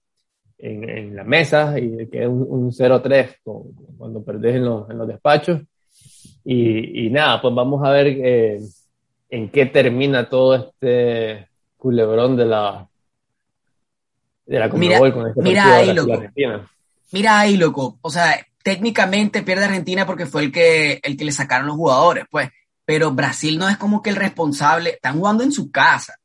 en, 0.58 0.88
en, 0.88 1.16
la 1.16 1.24
mesa 1.24 1.78
y 1.78 2.06
que 2.08 2.26
un, 2.26 2.46
un 2.48 2.70
0-3 2.70 3.36
cuando 3.96 4.22
perdés 4.22 4.56
en 4.56 4.64
los, 4.64 4.88
en 4.90 4.98
los 4.98 5.08
despachos. 5.08 5.60
Y, 6.44 7.10
nada, 7.10 7.42
pues 7.42 7.54
vamos 7.54 7.84
a 7.84 7.90
ver 7.90 8.06
eh, 8.06 8.58
en 9.28 9.50
qué 9.50 9.66
termina 9.66 10.28
todo 10.30 10.54
este 10.54 11.48
culebrón 11.76 12.36
de 12.36 12.46
la 12.46 12.88
de 14.48 14.58
la 14.58 14.68
mira, 14.68 14.98
con 14.98 15.28
este 15.28 15.42
mira 15.42 15.76
ahí, 15.76 15.92
loco. 15.92 16.14
Argentina. 16.14 16.70
Mira 17.12 17.38
ahí, 17.38 17.56
loco. 17.58 17.98
O 18.00 18.10
sea, 18.10 18.34
técnicamente 18.62 19.42
pierde 19.42 19.66
Argentina 19.66 20.06
porque 20.06 20.24
fue 20.24 20.44
el 20.44 20.52
que, 20.52 21.00
el 21.02 21.18
que 21.18 21.24
le 21.26 21.32
sacaron 21.32 21.66
los 21.66 21.76
jugadores, 21.76 22.24
pues. 22.30 22.48
pero 22.86 23.10
Brasil 23.12 23.58
no 23.58 23.68
es 23.68 23.76
como 23.76 24.00
que 24.00 24.08
el 24.08 24.16
responsable, 24.16 24.90
están 24.90 25.18
jugando 25.18 25.44
en 25.44 25.52
su 25.52 25.70
casa. 25.70 26.16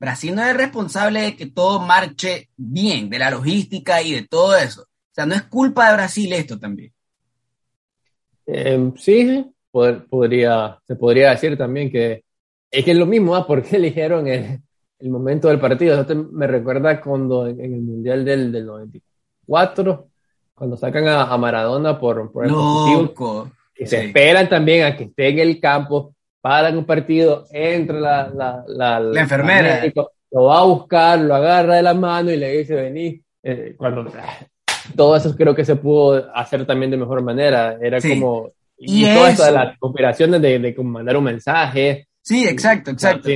Brasil 0.00 0.34
no 0.34 0.42
es 0.42 0.48
el 0.48 0.56
responsable 0.56 1.20
de 1.22 1.36
que 1.36 1.46
todo 1.46 1.80
marche 1.80 2.48
bien, 2.56 3.08
de 3.08 3.18
la 3.18 3.30
logística 3.30 4.02
y 4.02 4.12
de 4.12 4.26
todo 4.26 4.56
eso. 4.56 4.82
O 4.82 5.14
sea, 5.14 5.26
no 5.26 5.34
es 5.34 5.42
culpa 5.42 5.88
de 5.88 5.94
Brasil 5.94 6.32
esto 6.32 6.58
también. 6.58 6.92
Eh, 8.46 8.92
sí, 8.96 9.46
podría, 9.70 10.80
se 10.84 10.96
podría 10.96 11.30
decir 11.30 11.56
también 11.56 11.92
que 11.92 12.24
es 12.70 12.84
que 12.84 12.90
es 12.90 12.96
lo 12.96 13.06
mismo, 13.06 13.36
¿ah? 13.36 13.46
¿por 13.46 13.62
qué 13.62 13.76
eligieron 13.76 14.26
el, 14.26 14.62
el, 14.98 15.10
momento 15.10 15.48
del 15.48 15.60
partido? 15.60 16.00
Eso 16.00 16.14
me 16.32 16.46
recuerda 16.46 17.00
cuando 17.00 17.46
en, 17.46 17.60
el 17.60 17.80
Mundial 17.80 18.24
del, 18.24 18.52
del, 18.52 18.66
94, 18.66 20.08
cuando 20.54 20.76
sacan 20.76 21.08
a, 21.08 21.36
Maradona 21.36 21.98
por, 21.98 22.30
por 22.32 22.46
el 22.46 22.52
positivo, 22.52 23.50
y 23.76 23.86
se 23.86 24.06
esperan 24.06 24.48
también 24.48 24.84
a 24.84 24.96
que 24.96 25.04
esté 25.04 25.28
en 25.28 25.38
el 25.38 25.60
campo, 25.60 26.14
paran 26.40 26.76
un 26.76 26.84
partido, 26.84 27.46
entra 27.50 27.98
la, 27.98 28.30
la, 28.34 28.64
la, 28.66 29.00
la 29.00 29.20
enfermera, 29.20 29.82
lo 30.30 30.44
va 30.44 30.60
a 30.60 30.64
buscar, 30.64 31.18
lo 31.20 31.34
agarra 31.34 31.76
de 31.76 31.82
la 31.82 31.94
mano 31.94 32.30
y 32.30 32.36
le 32.36 32.58
dice, 32.58 32.74
vení, 32.74 33.20
eh, 33.42 33.74
cuando 33.76 34.10
todo 34.94 35.16
eso 35.16 35.34
creo 35.36 35.54
que 35.54 35.64
se 35.64 35.76
pudo 35.76 36.30
hacer 36.34 36.66
también 36.66 36.90
de 36.90 36.96
mejor 36.96 37.22
manera, 37.22 37.78
era 37.80 38.00
como 38.00 38.50
y, 38.78 39.04
y 39.04 39.14
todas 39.14 39.52
las 39.52 39.76
operaciones 39.80 40.40
de, 40.40 40.58
de, 40.58 40.74
mandar 40.82 41.16
un 41.16 41.24
mensaje. 41.24 42.08
Sí, 42.22 42.46
exacto, 42.46 42.90
exacto. 42.90 43.28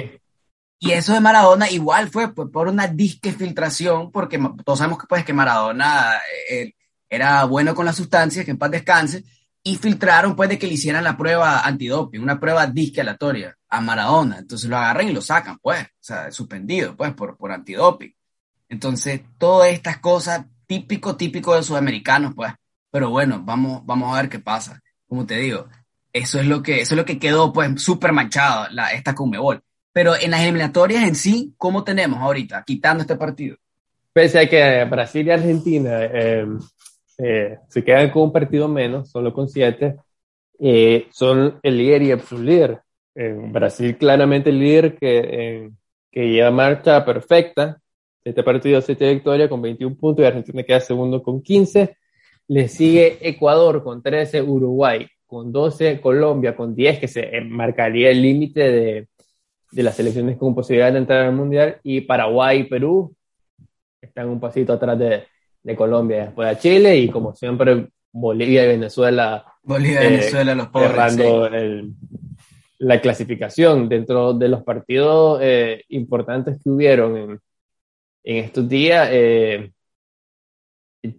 Y 0.84 0.90
eso 0.90 1.12
de 1.12 1.20
Maradona 1.20 1.70
igual 1.70 2.10
fue 2.10 2.34
pues, 2.34 2.48
por 2.50 2.66
una 2.66 2.88
disque 2.88 3.32
filtración, 3.32 4.10
porque 4.10 4.40
todos 4.64 4.80
sabemos 4.80 4.98
que, 4.98 5.06
pues, 5.06 5.24
que 5.24 5.32
Maradona 5.32 6.14
eh, 6.50 6.74
era 7.08 7.44
bueno 7.44 7.74
con 7.74 7.86
las 7.86 7.94
sustancias, 7.94 8.44
que 8.44 8.50
en 8.50 8.58
paz 8.58 8.72
descanse, 8.72 9.24
y 9.62 9.76
filtraron 9.76 10.34
pues 10.34 10.48
de 10.48 10.58
que 10.58 10.66
le 10.66 10.74
hicieran 10.74 11.04
la 11.04 11.16
prueba 11.16 11.60
antidoping, 11.60 12.20
una 12.20 12.40
prueba 12.40 12.66
disque 12.66 13.00
aleatoria 13.00 13.56
a 13.68 13.80
Maradona. 13.80 14.38
Entonces 14.38 14.68
lo 14.68 14.76
agarran 14.76 15.08
y 15.08 15.12
lo 15.12 15.22
sacan, 15.22 15.58
pues, 15.62 15.84
o 15.84 15.88
sea, 16.00 16.32
suspendido, 16.32 16.96
pues, 16.96 17.14
por, 17.14 17.36
por 17.36 17.52
antidoping. 17.52 18.12
Entonces, 18.68 19.20
todas 19.38 19.70
estas 19.70 19.98
cosas, 19.98 20.46
típico, 20.66 21.16
típico 21.16 21.54
de 21.54 21.62
sudamericanos, 21.62 22.34
pues. 22.34 22.52
Pero 22.90 23.10
bueno, 23.10 23.40
vamos, 23.44 23.86
vamos 23.86 24.12
a 24.12 24.20
ver 24.20 24.28
qué 24.28 24.40
pasa 24.40 24.82
como 25.12 25.26
te 25.26 25.36
digo, 25.36 25.68
eso 26.10 26.40
es 26.40 26.46
lo 26.46 26.62
que, 26.62 26.80
eso 26.80 26.94
es 26.94 26.96
lo 26.96 27.04
que 27.04 27.18
quedó 27.18 27.52
pues 27.52 27.82
súper 27.82 28.12
manchado, 28.12 28.66
la, 28.70 28.92
esta 28.92 29.14
Conmebol. 29.14 29.62
Pero 29.92 30.14
en 30.18 30.30
las 30.30 30.42
eliminatorias 30.42 31.06
en 31.06 31.14
sí, 31.14 31.54
¿cómo 31.58 31.84
tenemos 31.84 32.18
ahorita, 32.20 32.64
quitando 32.66 33.02
este 33.02 33.16
partido? 33.16 33.56
Pese 34.12 34.40
a 34.40 34.48
que 34.48 34.84
Brasil 34.90 35.26
y 35.26 35.30
Argentina 35.30 36.04
eh, 36.04 36.46
eh, 37.18 37.58
se 37.68 37.84
quedan 37.84 38.10
con 38.10 38.24
un 38.24 38.32
partido 38.32 38.68
menos, 38.68 39.10
solo 39.10 39.32
con 39.32 39.48
siete, 39.48 39.96
eh, 40.58 41.08
son 41.10 41.58
el 41.62 41.78
líder 41.78 42.02
y 42.02 42.10
el 42.10 42.20
líder. 42.44 42.80
Brasil 43.14 43.98
claramente 43.98 44.48
el 44.48 44.58
líder 44.58 44.96
que, 44.96 45.70
que 46.10 46.28
lleva 46.30 46.50
marcha 46.50 47.04
perfecta. 47.04 47.78
Este 48.24 48.42
partido 48.42 48.80
siete 48.80 49.12
victorias 49.12 49.50
con 49.50 49.60
21 49.60 49.96
puntos 49.96 50.22
y 50.22 50.26
Argentina 50.26 50.62
queda 50.62 50.80
segundo 50.80 51.22
con 51.22 51.42
15. 51.42 51.96
Le 52.48 52.68
sigue 52.68 53.18
Ecuador 53.20 53.82
con 53.82 54.02
13, 54.02 54.40
Uruguay 54.40 55.06
con 55.26 55.52
12, 55.52 56.00
Colombia 56.00 56.54
con 56.54 56.74
10, 56.74 56.98
que 57.00 57.08
se 57.08 57.40
marcaría 57.42 58.10
el 58.10 58.20
límite 58.20 58.60
de, 58.60 59.08
de, 59.72 59.82
las 59.82 59.96
selecciones 59.96 60.36
con 60.36 60.54
posibilidad 60.54 60.92
de 60.92 60.98
entrar 60.98 61.26
al 61.26 61.34
Mundial, 61.34 61.78
y 61.82 62.02
Paraguay 62.02 62.60
y 62.60 62.64
Perú 62.64 63.14
están 64.00 64.28
un 64.28 64.38
pasito 64.38 64.72
atrás 64.72 64.98
de, 64.98 65.24
de 65.62 65.76
Colombia, 65.76 66.26
después 66.26 66.48
de 66.48 66.58
Chile, 66.58 66.98
y 66.98 67.08
como 67.08 67.34
siempre 67.34 67.88
Bolivia 68.12 68.64
y 68.64 68.68
Venezuela. 68.68 69.44
Bolivia 69.62 70.04
y 70.04 70.10
Venezuela, 70.10 70.54
los 70.54 70.68
pobres. 70.68 71.18
el, 71.18 71.92
la 72.78 73.00
clasificación 73.00 73.88
dentro 73.88 74.34
de 74.34 74.48
los 74.48 74.62
partidos 74.64 75.38
eh, 75.40 75.84
importantes 75.88 76.58
que 76.62 76.68
hubieron 76.68 77.16
en, 77.16 77.40
en 78.24 78.36
estos 78.44 78.68
días. 78.68 79.08
Eh, 79.12 79.72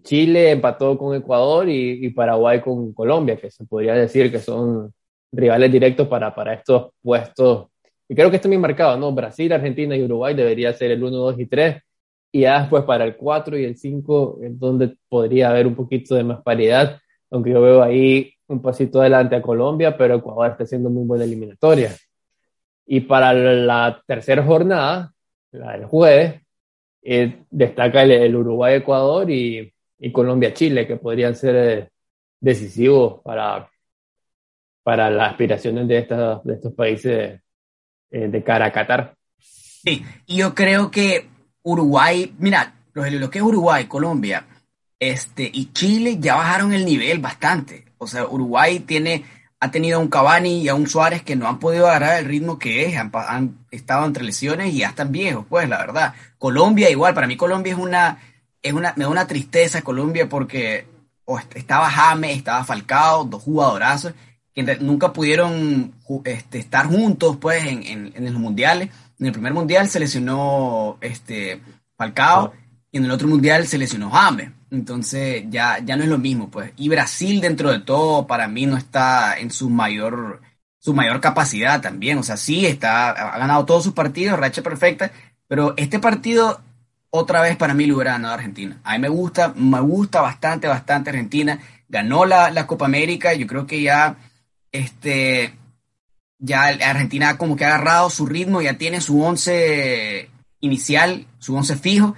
Chile 0.03 0.51
empató 0.51 0.97
con 0.97 1.15
Ecuador 1.15 1.67
y, 1.69 2.09
Paraguay 2.11 2.61
con 2.61 2.93
Colombia, 2.93 3.37
que 3.37 3.51
se 3.51 3.65
podría 3.65 3.93
decir 3.95 4.31
que 4.31 4.39
son 4.39 4.93
rivales 5.31 5.71
directos 5.71 6.07
para, 6.07 6.33
para 6.33 6.53
estos 6.53 6.91
puestos. 7.01 7.67
Y 8.13 8.15
creo 8.15 8.29
que 8.29 8.35
está 8.35 8.47
bien 8.47 8.61
marcado, 8.61 8.95
¿no? 8.97 9.11
Brasil, 9.11 9.51
Argentina 9.51 9.95
y 9.95 10.03
Uruguay 10.03 10.35
debería 10.35 10.71
ser 10.73 10.91
el 10.91 11.03
1, 11.03 11.17
2 11.17 11.39
y 11.39 11.45
3. 11.47 11.81
Y 12.31 12.41
ya 12.41 12.59
después 12.61 12.83
para 12.83 13.05
el 13.05 13.15
4 13.15 13.57
y 13.57 13.63
el 13.65 13.75
5, 13.75 14.39
en 14.43 14.59
donde 14.59 14.95
podría 15.09 15.49
haber 15.49 15.65
un 15.65 15.73
poquito 15.73 16.13
de 16.15 16.23
más 16.23 16.43
paridad, 16.43 16.99
aunque 17.31 17.51
yo 17.51 17.61
veo 17.61 17.81
ahí 17.81 18.31
un 18.47 18.61
pasito 18.61 19.01
adelante 19.01 19.35
a 19.35 19.41
Colombia, 19.41 19.97
pero 19.97 20.15
Ecuador 20.15 20.51
está 20.51 20.63
haciendo 20.63 20.89
muy 20.91 21.05
buena 21.07 21.23
eliminatoria. 21.23 21.95
Y 22.85 23.01
para 23.01 23.33
la 23.33 24.03
tercera 24.05 24.43
jornada, 24.43 25.11
la 25.51 25.71
del 25.71 25.85
jueves, 25.85 26.41
eh, 27.01 27.43
destaca 27.49 28.03
el 28.03 28.35
Uruguay-Ecuador 28.35 29.31
y 29.31 29.73
y 30.03 30.11
Colombia-Chile, 30.11 30.85
que 30.85 30.97
podrían 30.97 31.33
ser 31.33 31.55
eh, 31.55 31.89
decisivos 32.41 33.21
para, 33.23 33.69
para 34.83 35.09
las 35.09 35.31
aspiraciones 35.31 35.87
de, 35.87 35.97
estas, 35.97 36.43
de 36.43 36.53
estos 36.55 36.73
países 36.73 37.41
eh, 38.13 38.27
de 38.27 38.43
cara 38.43 38.67
a 38.67 38.71
Qatar. 38.71 39.15
Sí, 39.39 40.05
yo 40.27 40.53
creo 40.53 40.91
que 40.91 41.27
Uruguay, 41.63 42.33
mira, 42.37 42.75
lo, 42.93 43.29
que 43.31 43.39
es 43.39 43.43
Uruguay, 43.43 43.85
Colombia 43.85 44.45
este, 44.99 45.49
y 45.51 45.73
Chile 45.73 46.17
ya 46.19 46.35
bajaron 46.35 46.73
el 46.73 46.85
nivel 46.85 47.17
bastante. 47.17 47.85
O 47.97 48.05
sea, 48.05 48.27
Uruguay 48.27 48.81
tiene, 48.81 49.25
ha 49.59 49.71
tenido 49.71 49.97
a 49.97 50.01
un 50.01 50.09
Cavani 50.09 50.61
y 50.61 50.69
a 50.69 50.75
un 50.75 50.87
Suárez 50.87 51.23
que 51.23 51.35
no 51.35 51.47
han 51.47 51.57
podido 51.57 51.87
agarrar 51.87 52.19
el 52.19 52.25
ritmo 52.25 52.59
que 52.59 52.85
es, 52.85 52.97
han, 52.97 53.11
han 53.13 53.65
estado 53.71 54.05
entre 54.05 54.23
lesiones 54.23 54.73
y 54.73 54.79
ya 54.79 54.89
están 54.89 55.11
viejos, 55.11 55.47
pues, 55.49 55.67
la 55.67 55.79
verdad. 55.79 56.13
Colombia 56.37 56.91
igual, 56.91 57.15
para 57.15 57.27
mí 57.27 57.35
Colombia 57.35 57.73
es 57.73 57.79
una 57.79 58.19
es 58.61 58.73
una, 58.73 58.93
me 58.95 59.05
da 59.05 59.09
una 59.09 59.27
tristeza 59.27 59.81
Colombia 59.81 60.29
porque 60.29 60.85
estaba 61.55 61.89
James, 61.89 62.37
estaba 62.37 62.63
Falcao, 62.63 63.25
dos 63.25 63.41
jugadorazos 63.43 64.13
que 64.53 64.63
nunca 64.79 65.13
pudieron 65.13 65.93
este, 66.25 66.59
estar 66.59 66.85
juntos 66.85 67.37
pues 67.37 67.65
en, 67.65 68.13
en, 68.15 68.25
los 68.25 68.41
mundiales. 68.41 68.89
En 69.19 69.25
el 69.25 69.31
primer 69.31 69.53
mundial 69.53 69.89
se 69.89 69.99
lesionó 69.99 70.97
este, 71.01 71.61
Falcao 71.97 72.53
y 72.91 72.97
en 72.97 73.05
el 73.05 73.11
otro 73.11 73.27
mundial 73.27 73.65
se 73.67 73.77
lesionó 73.77 74.11
James. 74.11 74.51
Entonces 74.69 75.45
ya, 75.49 75.79
ya 75.79 75.95
no 75.95 76.03
es 76.03 76.09
lo 76.09 76.17
mismo 76.17 76.49
pues. 76.49 76.71
Y 76.77 76.89
Brasil 76.89 77.41
dentro 77.41 77.71
de 77.71 77.79
todo 77.79 78.27
para 78.27 78.47
mí 78.47 78.65
no 78.65 78.77
está 78.77 79.37
en 79.37 79.51
su 79.51 79.69
mayor, 79.69 80.41
su 80.79 80.93
mayor 80.93 81.19
capacidad 81.19 81.81
también. 81.81 82.17
O 82.19 82.23
sea, 82.23 82.37
sí 82.37 82.65
está, 82.65 83.09
ha 83.09 83.37
ganado 83.39 83.65
todos 83.65 83.83
sus 83.83 83.93
partidos, 83.93 84.39
racha 84.39 84.61
perfecta, 84.61 85.11
pero 85.47 85.73
este 85.77 85.99
partido 85.99 86.61
otra 87.15 87.41
vez 87.41 87.55
para 87.57 87.75
mí 87.75 87.85
lo 87.85 87.95
hubiera 87.95 88.13
ganado 88.13 88.33
Argentina. 88.33 88.79
A 88.83 88.93
mí 88.93 88.99
me 88.99 89.09
gusta, 89.09 89.53
me 89.55 89.79
gusta 89.79 90.21
bastante, 90.21 90.67
bastante 90.67 91.11
Argentina. 91.11 91.59
Ganó 91.87 92.25
la, 92.25 92.49
la 92.49 92.65
Copa 92.65 92.85
América, 92.85 93.35
yo 93.35 93.45
creo 93.45 93.67
que 93.67 93.83
ya, 93.83 94.17
este, 94.73 95.53
ya 96.39 96.65
Argentina 96.67 97.37
como 97.37 97.55
que 97.55 97.63
ha 97.63 97.75
agarrado 97.75 98.09
su 98.09 98.25
ritmo, 98.25 98.61
ya 98.61 98.77
tiene 98.77 98.99
su 98.99 99.21
once 99.21 100.29
inicial, 100.59 101.25
su 101.39 101.55
once 101.55 101.77
fijo, 101.77 102.15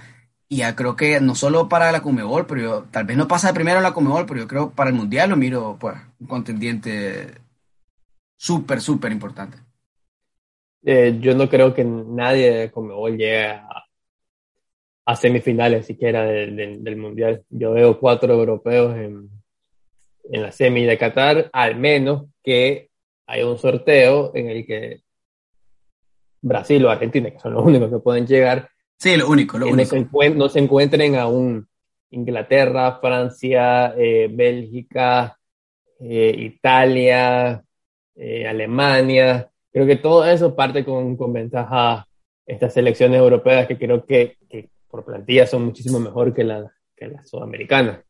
y 0.48 0.58
ya 0.58 0.74
creo 0.74 0.96
que 0.96 1.20
no 1.20 1.36
solo 1.36 1.68
para 1.68 1.92
la 1.92 2.02
Comebol, 2.02 2.46
pero 2.46 2.60
yo, 2.60 2.84
tal 2.90 3.04
vez 3.04 3.16
no 3.16 3.28
pasa 3.28 3.48
de 3.48 3.54
primero 3.54 3.76
en 3.76 3.84
la 3.84 3.94
Comebol, 3.94 4.26
pero 4.26 4.40
yo 4.40 4.48
creo 4.48 4.70
para 4.70 4.90
el 4.90 4.96
Mundial 4.96 5.30
lo 5.30 5.36
miro, 5.36 5.76
pues, 5.78 5.94
un 6.18 6.26
contendiente 6.26 7.34
súper, 8.36 8.80
súper 8.80 9.12
importante. 9.12 9.58
Eh, 10.82 11.18
yo 11.20 11.36
no 11.36 11.48
creo 11.48 11.72
que 11.72 11.84
nadie 11.84 12.50
de 12.52 12.70
Comebol 12.72 13.12
llegue 13.16 13.46
a 13.46 13.86
a 15.06 15.14
semifinales 15.14 15.86
siquiera 15.86 16.24
del 16.24 16.96
Mundial. 16.96 17.44
Yo 17.48 17.72
veo 17.72 17.98
cuatro 17.98 18.34
europeos 18.34 18.96
en, 18.96 19.30
en 20.30 20.42
la 20.42 20.52
semi 20.52 20.84
de 20.84 20.98
Qatar, 20.98 21.50
al 21.52 21.76
menos 21.76 22.26
que 22.42 22.90
haya 23.26 23.46
un 23.46 23.58
sorteo 23.58 24.32
en 24.34 24.48
el 24.48 24.66
que 24.66 25.00
Brasil 26.40 26.84
o 26.84 26.90
Argentina, 26.90 27.30
que 27.30 27.38
son 27.38 27.54
los 27.54 27.64
únicos 27.64 27.90
que 27.90 27.98
pueden 27.98 28.26
llegar, 28.26 28.68
sí, 28.98 29.16
lo 29.16 29.28
único, 29.28 29.58
lo 29.58 29.66
único. 29.66 29.96
No, 30.34 30.48
se 30.48 30.58
encuentren 30.58 31.16
aún 31.16 31.68
Inglaterra, 32.10 32.98
Francia, 33.00 33.94
eh, 33.96 34.28
Bélgica, 34.30 35.38
eh, 36.00 36.34
Italia, 36.38 37.62
eh, 38.14 38.46
Alemania. 38.46 39.50
Creo 39.72 39.86
que 39.86 39.96
todo 39.96 40.24
eso 40.24 40.54
parte 40.54 40.84
con, 40.84 41.16
con 41.16 41.32
ventaja 41.32 42.06
estas 42.46 42.74
selecciones 42.74 43.18
europeas 43.18 43.66
que 43.66 43.76
creo 43.76 44.06
que, 44.06 44.36
que 44.48 44.68
por 44.88 45.04
plantilla 45.04 45.46
son 45.46 45.64
muchísimo 45.64 45.98
mejor 45.98 46.32
que 46.32 46.44
las 46.44 46.70
que 46.96 47.08
la 47.08 47.22
sudamericanas. 47.24 48.00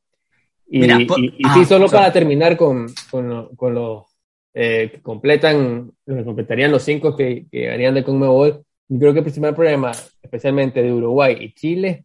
Y, 0.68 0.84
y, 0.84 1.06
ah, 1.44 1.54
sí, 1.54 1.64
solo 1.64 1.88
para 1.88 2.12
terminar 2.12 2.56
con, 2.56 2.86
con, 3.10 3.54
con 3.54 3.74
los 3.74 4.04
eh, 4.52 4.90
que 4.92 5.00
completan, 5.00 5.92
los 6.06 6.18
que 6.18 6.24
completarían 6.24 6.72
los 6.72 6.82
cinco 6.82 7.14
que, 7.16 7.46
que 7.50 7.70
harían 7.70 7.94
de 7.94 8.02
Conmebol, 8.02 8.64
yo 8.88 8.98
creo 8.98 9.12
que 9.12 9.18
el 9.18 9.24
principal 9.24 9.54
problema, 9.54 9.92
especialmente 10.22 10.82
de 10.82 10.92
Uruguay 10.92 11.36
y 11.40 11.52
Chile, 11.54 12.04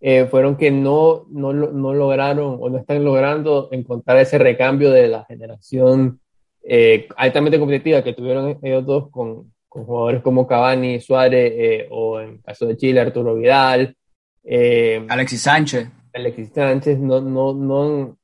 eh, 0.00 0.26
fueron 0.26 0.56
que 0.56 0.70
no, 0.70 1.24
no, 1.30 1.52
no, 1.52 1.94
lograron 1.94 2.58
o 2.60 2.68
no 2.68 2.76
están 2.76 3.02
logrando 3.02 3.70
encontrar 3.72 4.18
ese 4.18 4.36
recambio 4.36 4.90
de 4.90 5.08
la 5.08 5.24
generación 5.24 6.20
eh, 6.62 7.08
altamente 7.16 7.58
competitiva 7.58 8.04
que 8.04 8.12
tuvieron 8.12 8.58
ellos 8.62 8.84
dos 8.84 9.10
con, 9.10 9.52
con 9.66 9.84
jugadores 9.84 10.22
como 10.22 10.46
Cavani, 10.46 11.00
Suárez, 11.00 11.52
eh, 11.56 11.86
o 11.90 12.20
en 12.20 12.38
caso 12.38 12.66
de 12.66 12.76
Chile, 12.76 13.00
Arturo 13.00 13.34
Vidal. 13.34 13.96
Alexis 15.08 15.40
Sánchez. 15.40 15.88
Alexis 16.14 16.50
Sánchez 16.54 16.98
no, 16.98 17.20
no, 17.20 17.52
no, 17.52 18.16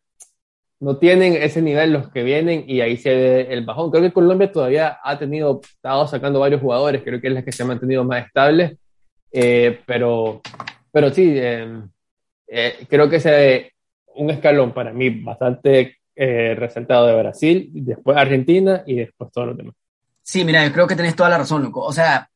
no 0.81 0.97
tienen 0.97 1.35
ese 1.35 1.61
nivel 1.61 1.93
los 1.93 2.09
que 2.11 2.23
vienen 2.23 2.65
y 2.67 2.81
ahí 2.81 2.97
se 2.97 3.11
ve 3.11 3.41
el 3.51 3.65
bajón. 3.65 3.91
Creo 3.91 4.03
que 4.03 4.13
Colombia 4.13 4.51
todavía 4.51 4.99
ha 5.03 5.19
tenido, 5.19 5.61
estado 5.63 6.07
sacando 6.07 6.41
varios 6.41 6.61
jugadores, 6.61 7.03
creo 7.03 7.21
que 7.21 7.29
es 7.29 7.35
la 7.35 7.45
que 7.45 7.53
se 7.53 7.63
ha 7.63 7.67
mantenido 7.67 8.05
más 8.05 8.27
estable, 8.27 8.79
eh, 9.33 9.81
pero, 9.87 10.41
pero 10.91 11.11
sí, 11.11 11.35
eh, 11.37 11.83
eh, 12.47 12.87
creo 12.89 13.11
que 13.11 13.17
es 13.17 13.27
un 14.15 14.31
escalón 14.31 14.73
para 14.73 14.93
mí 14.93 15.11
bastante 15.11 15.97
resaltado 16.17 17.07
de 17.07 17.17
Brasil, 17.19 17.71
después 17.73 18.15
Argentina 18.17 18.83
y 18.87 18.97
después 18.97 19.33
todos 19.33 19.49
los 19.49 19.57
demás. 19.57 19.75
Sí, 20.23 20.45
mira, 20.45 20.67
yo 20.67 20.73
creo 20.73 20.87
que 20.87 20.95
tenés 20.95 21.17
toda 21.17 21.31
la 21.31 21.39
razón, 21.39 21.63
loco. 21.63 21.83
O 21.83 21.93
sea, 21.93 22.30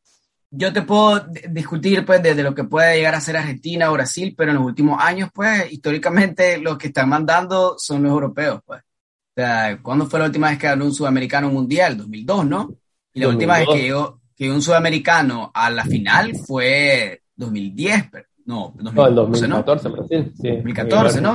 yo 0.57 0.73
te 0.73 0.83
puedo 0.83 1.27
discutir 1.49 2.05
pues 2.05 2.23
desde 2.23 2.43
lo 2.43 2.55
que 2.55 2.65
puede 2.65 2.97
llegar 2.97 3.15
a 3.15 3.21
ser 3.21 3.37
Argentina 3.37 3.91
o 3.91 3.95
Brasil, 3.95 4.35
pero 4.37 4.51
en 4.51 4.59
los 4.59 4.67
últimos 4.67 5.01
años, 5.03 5.31
pues, 5.35 5.73
históricamente 5.73 6.59
los 6.63 6.79
que 6.79 6.89
están 6.89 7.09
mandando 7.09 7.77
son 7.79 8.03
los 8.03 8.13
europeos, 8.13 8.61
pues. 8.65 8.81
O 8.81 9.35
sea, 9.37 9.79
¿cuándo 9.83 10.07
fue 10.07 10.21
la 10.21 10.27
última 10.27 10.49
vez 10.49 10.59
que 10.59 10.69
ganó 10.69 10.85
un 10.85 10.95
sudamericano 10.95 11.51
mundial? 11.51 11.97
2002, 11.97 12.47
¿no? 12.47 12.73
Y 13.13 13.21
la 13.21 13.29
última 13.29 13.59
vez 13.59 13.67
que 13.67 13.83
llegó, 13.83 14.21
que 14.37 14.51
un 14.51 14.63
sudamericano 14.63 15.51
a 15.53 15.71
la 15.71 15.85
final 15.85 16.37
fue 16.37 17.23
2010, 17.35 18.11
pero, 18.13 18.27
no, 18.47 18.75
2014, 18.77 19.49
no, 19.49 19.57
2014 19.63 19.89
Brasil, 19.89 20.33
sí. 20.41 20.49
2014, 20.51 21.21
¿no? 21.21 21.35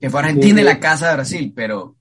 Que 0.00 0.10
fue 0.10 0.20
Argentina 0.20 0.60
en 0.60 0.66
la 0.66 0.80
casa 0.80 1.08
de 1.08 1.14
Brasil, 1.14 1.52
pero 1.54 1.97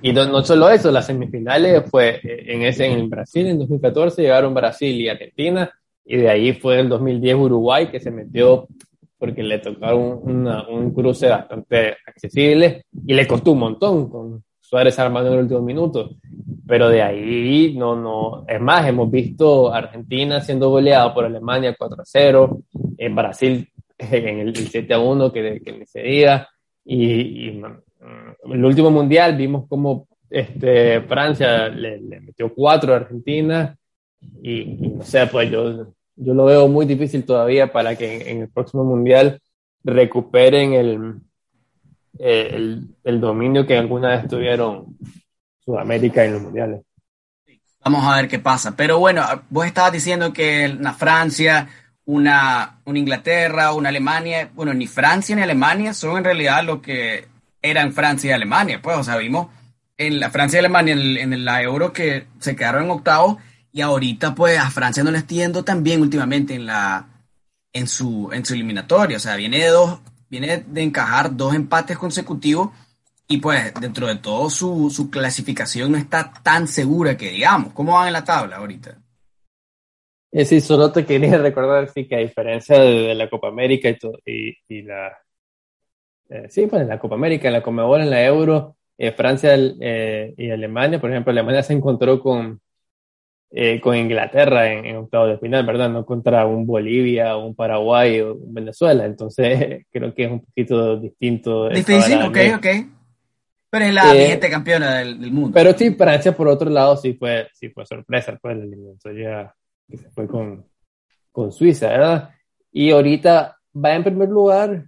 Y 0.00 0.12
no, 0.12 0.42
solo 0.42 0.70
eso, 0.70 0.90
las 0.90 1.06
semifinales 1.06 1.90
fue 1.90 2.20
en 2.22 2.62
ese 2.62 2.86
en 2.86 3.10
Brasil 3.10 3.46
en 3.46 3.58
2014 3.58 4.22
llegaron 4.22 4.54
Brasil 4.54 4.98
y 4.98 5.08
Argentina 5.08 5.70
y 6.04 6.16
de 6.16 6.30
ahí 6.30 6.52
fue 6.54 6.80
el 6.80 6.88
2010 6.88 7.34
Uruguay 7.34 7.88
que 7.90 8.00
se 8.00 8.10
metió 8.10 8.68
porque 9.18 9.42
le 9.42 9.58
tocaron 9.58 10.20
un 10.68 10.94
cruce 10.94 11.28
bastante 11.28 11.96
accesible 12.06 12.84
y 13.06 13.14
le 13.14 13.26
costó 13.26 13.52
un 13.52 13.58
montón 13.58 14.08
con 14.08 14.44
Suárez 14.60 14.98
armando 14.98 15.28
en 15.30 15.34
el 15.34 15.42
último 15.44 15.62
minuto. 15.62 16.10
Pero 16.66 16.88
de 16.88 17.02
ahí 17.02 17.74
no, 17.76 17.94
no, 17.94 18.44
es 18.48 18.60
más, 18.60 18.86
hemos 18.88 19.10
visto 19.10 19.72
Argentina 19.72 20.40
siendo 20.40 20.68
goleado 20.70 21.14
por 21.14 21.24
Alemania 21.24 21.74
4 21.78 22.02
a 22.02 22.04
0, 22.04 22.58
en 22.98 23.14
Brasil 23.14 23.72
en 23.98 24.40
el 24.40 24.56
7 24.56 24.92
a 24.92 24.98
1 24.98 25.32
que, 25.32 25.60
que 25.64 25.82
ese 25.82 26.02
día, 26.02 26.48
y, 26.84 27.46
y 27.46 27.48
en 27.48 27.64
el 28.52 28.64
último 28.64 28.90
mundial 28.90 29.36
vimos 29.36 29.66
como 29.68 30.06
este, 30.30 31.00
Francia 31.02 31.68
le, 31.68 32.00
metió 32.20 32.52
cuatro 32.52 32.92
a 32.92 32.96
Argentina 32.96 33.76
y, 34.42 34.64
no 34.64 35.04
sé, 35.04 35.26
pues 35.26 35.50
yo, 35.50 35.92
yo 36.16 36.34
lo 36.34 36.44
veo 36.44 36.68
muy 36.68 36.86
difícil 36.86 37.24
todavía 37.24 37.72
para 37.72 37.96
que 37.96 38.30
en, 38.30 38.42
el 38.42 38.48
próximo 38.48 38.84
mundial 38.84 39.40
recuperen 39.84 40.72
el, 40.72 41.14
el, 42.18 42.88
el, 43.04 43.20
dominio 43.20 43.66
que 43.66 43.76
alguna 43.76 44.16
vez 44.16 44.28
tuvieron 44.28 44.96
Sudamérica 45.64 46.24
en 46.24 46.32
los 46.32 46.42
mundiales. 46.42 46.82
Vamos 47.84 48.04
a 48.04 48.16
ver 48.16 48.28
qué 48.28 48.40
pasa. 48.40 48.74
Pero 48.76 48.98
bueno, 48.98 49.22
vos 49.48 49.64
estabas 49.64 49.92
diciendo 49.92 50.32
que 50.32 50.74
una 50.76 50.92
Francia, 50.92 51.68
una, 52.04 52.80
una 52.84 52.98
Inglaterra, 52.98 53.72
una 53.72 53.90
Alemania, 53.90 54.50
bueno, 54.54 54.74
ni 54.74 54.88
Francia 54.88 55.36
ni 55.36 55.42
Alemania 55.42 55.94
son 55.94 56.18
en 56.18 56.24
realidad 56.24 56.64
lo 56.64 56.82
que 56.82 57.28
eran 57.62 57.92
Francia 57.92 58.30
y 58.30 58.32
Alemania, 58.32 58.80
pues, 58.82 58.96
o 58.96 59.04
sea, 59.04 59.16
vimos 59.16 59.48
en 59.96 60.20
la 60.20 60.30
Francia 60.30 60.58
y 60.58 60.60
Alemania 60.60 60.94
en, 60.94 61.44
la 61.44 61.62
Euro 61.62 61.92
que 61.92 62.26
se 62.38 62.54
quedaron 62.54 62.84
en 62.84 62.90
octavo 62.90 63.38
y 63.72 63.80
ahorita 63.80 64.34
pues 64.34 64.58
a 64.58 64.70
Francia 64.70 65.02
no 65.02 65.10
le 65.10 65.18
está 65.18 65.34
yendo 65.34 65.64
tan 65.64 65.82
bien 65.82 66.00
últimamente 66.00 66.54
en 66.54 66.66
la 66.66 67.08
en 67.72 67.88
su 67.88 68.30
en 68.32 68.44
su 68.44 68.54
eliminatoria, 68.54 69.16
o 69.16 69.20
sea, 69.20 69.36
viene 69.36 69.58
de 69.58 69.68
dos 69.68 70.00
viene 70.28 70.64
de 70.66 70.82
encajar 70.82 71.36
dos 71.36 71.54
empates 71.54 71.96
consecutivos 71.96 72.70
y 73.28 73.38
pues 73.38 73.72
dentro 73.80 74.06
de 74.06 74.16
todo 74.16 74.50
su, 74.50 74.90
su 74.90 75.10
clasificación 75.10 75.92
no 75.92 75.98
está 75.98 76.32
tan 76.42 76.68
segura 76.68 77.16
que 77.16 77.30
digamos. 77.30 77.72
¿Cómo 77.72 77.94
van 77.94 78.06
en 78.06 78.12
la 78.12 78.24
tabla 78.24 78.56
ahorita? 78.56 78.98
Eh, 80.30 80.44
sí, 80.44 80.60
solo 80.60 80.92
te 80.92 81.04
quería 81.04 81.36
recordar 81.38 81.88
sí, 81.88 82.06
que 82.06 82.16
a 82.16 82.20
diferencia 82.20 82.78
de, 82.78 83.14
la 83.14 83.28
Copa 83.28 83.48
América 83.48 83.88
y, 83.88 84.56
y 84.68 84.82
la, 84.82 85.12
eh, 86.28 86.46
sí, 86.50 86.66
pues 86.66 86.82
en 86.82 86.88
la 86.88 86.98
Copa 86.98 87.14
América, 87.14 87.48
en 87.48 87.54
la 87.54 87.62
Comebol, 87.62 88.00
en 88.00 88.10
la 88.10 88.24
Euro, 88.24 88.76
eh, 88.98 89.12
Francia 89.12 89.54
eh, 89.56 90.34
y 90.36 90.50
Alemania, 90.50 91.00
por 91.00 91.10
ejemplo, 91.10 91.30
Alemania 91.30 91.62
se 91.62 91.72
encontró 91.72 92.20
con, 92.20 92.60
con 93.80 93.96
Inglaterra 93.96 94.70
en, 94.70 94.84
en 94.84 94.96
octavo 94.96 95.26
de 95.28 95.38
final, 95.38 95.64
¿verdad? 95.64 95.88
No 95.88 96.04
contra 96.04 96.44
un 96.46 96.66
Bolivia, 96.66 97.36
un 97.36 97.54
Paraguay 97.54 98.20
o 98.20 98.34
un 98.34 98.52
Venezuela, 98.52 99.04
entonces 99.04 99.86
creo 99.90 100.12
que 100.12 100.24
es 100.24 100.30
un 100.30 100.40
poquito 100.40 100.96
distinto. 100.96 101.68
Difícil, 101.68 102.22
ok, 102.22 102.38
ok. 102.56 102.66
Pero 103.68 103.84
es 103.84 103.94
la 103.94 104.12
vigente 104.12 104.50
campeona 104.50 104.98
del, 104.98 105.32
mundo. 105.32 105.50
Pero 105.52 105.72
sí, 105.72 105.90
Francia, 105.90 106.34
por 106.34 106.48
otro 106.48 106.70
lado, 106.70 106.96
sí 106.96 107.14
fue, 107.14 107.48
sí 107.52 107.68
fue 107.70 107.84
sorpresa, 107.84 108.38
pues 108.40 108.56
la 108.56 108.64
eliminatoria 108.64 109.54
que 109.88 109.96
se 109.96 110.10
fue 110.10 110.26
con, 110.26 110.64
con 111.30 111.52
Suiza, 111.52 111.88
¿verdad? 111.88 112.30
Y 112.72 112.90
ahorita 112.90 113.58
va 113.74 113.94
en 113.94 114.04
primer 114.04 114.28
lugar 114.28 114.86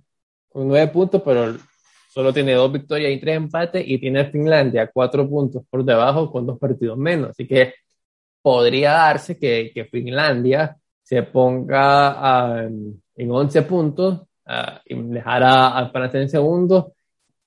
nueve 0.66 0.88
puntos, 0.88 1.22
pero 1.24 1.56
solo 2.08 2.32
tiene 2.32 2.54
dos 2.54 2.72
victorias 2.72 3.12
y 3.12 3.20
tres 3.20 3.36
empates 3.36 3.84
y 3.86 3.98
tiene 3.98 4.20
a 4.20 4.30
Finlandia 4.30 4.90
cuatro 4.92 5.28
puntos 5.28 5.62
por 5.70 5.84
debajo 5.84 6.30
con 6.30 6.46
dos 6.46 6.58
partidos 6.58 6.98
menos. 6.98 7.30
Así 7.30 7.46
que 7.46 7.74
podría 8.42 8.92
darse 8.92 9.38
que, 9.38 9.70
que 9.74 9.84
Finlandia 9.86 10.76
se 11.02 11.22
ponga 11.22 12.68
en 13.16 13.30
11 13.30 13.62
puntos 13.62 14.20
y 14.84 14.94
dejará 14.94 15.78
a 15.78 15.90
Francia 15.90 16.20
en 16.20 16.28
segundo. 16.28 16.92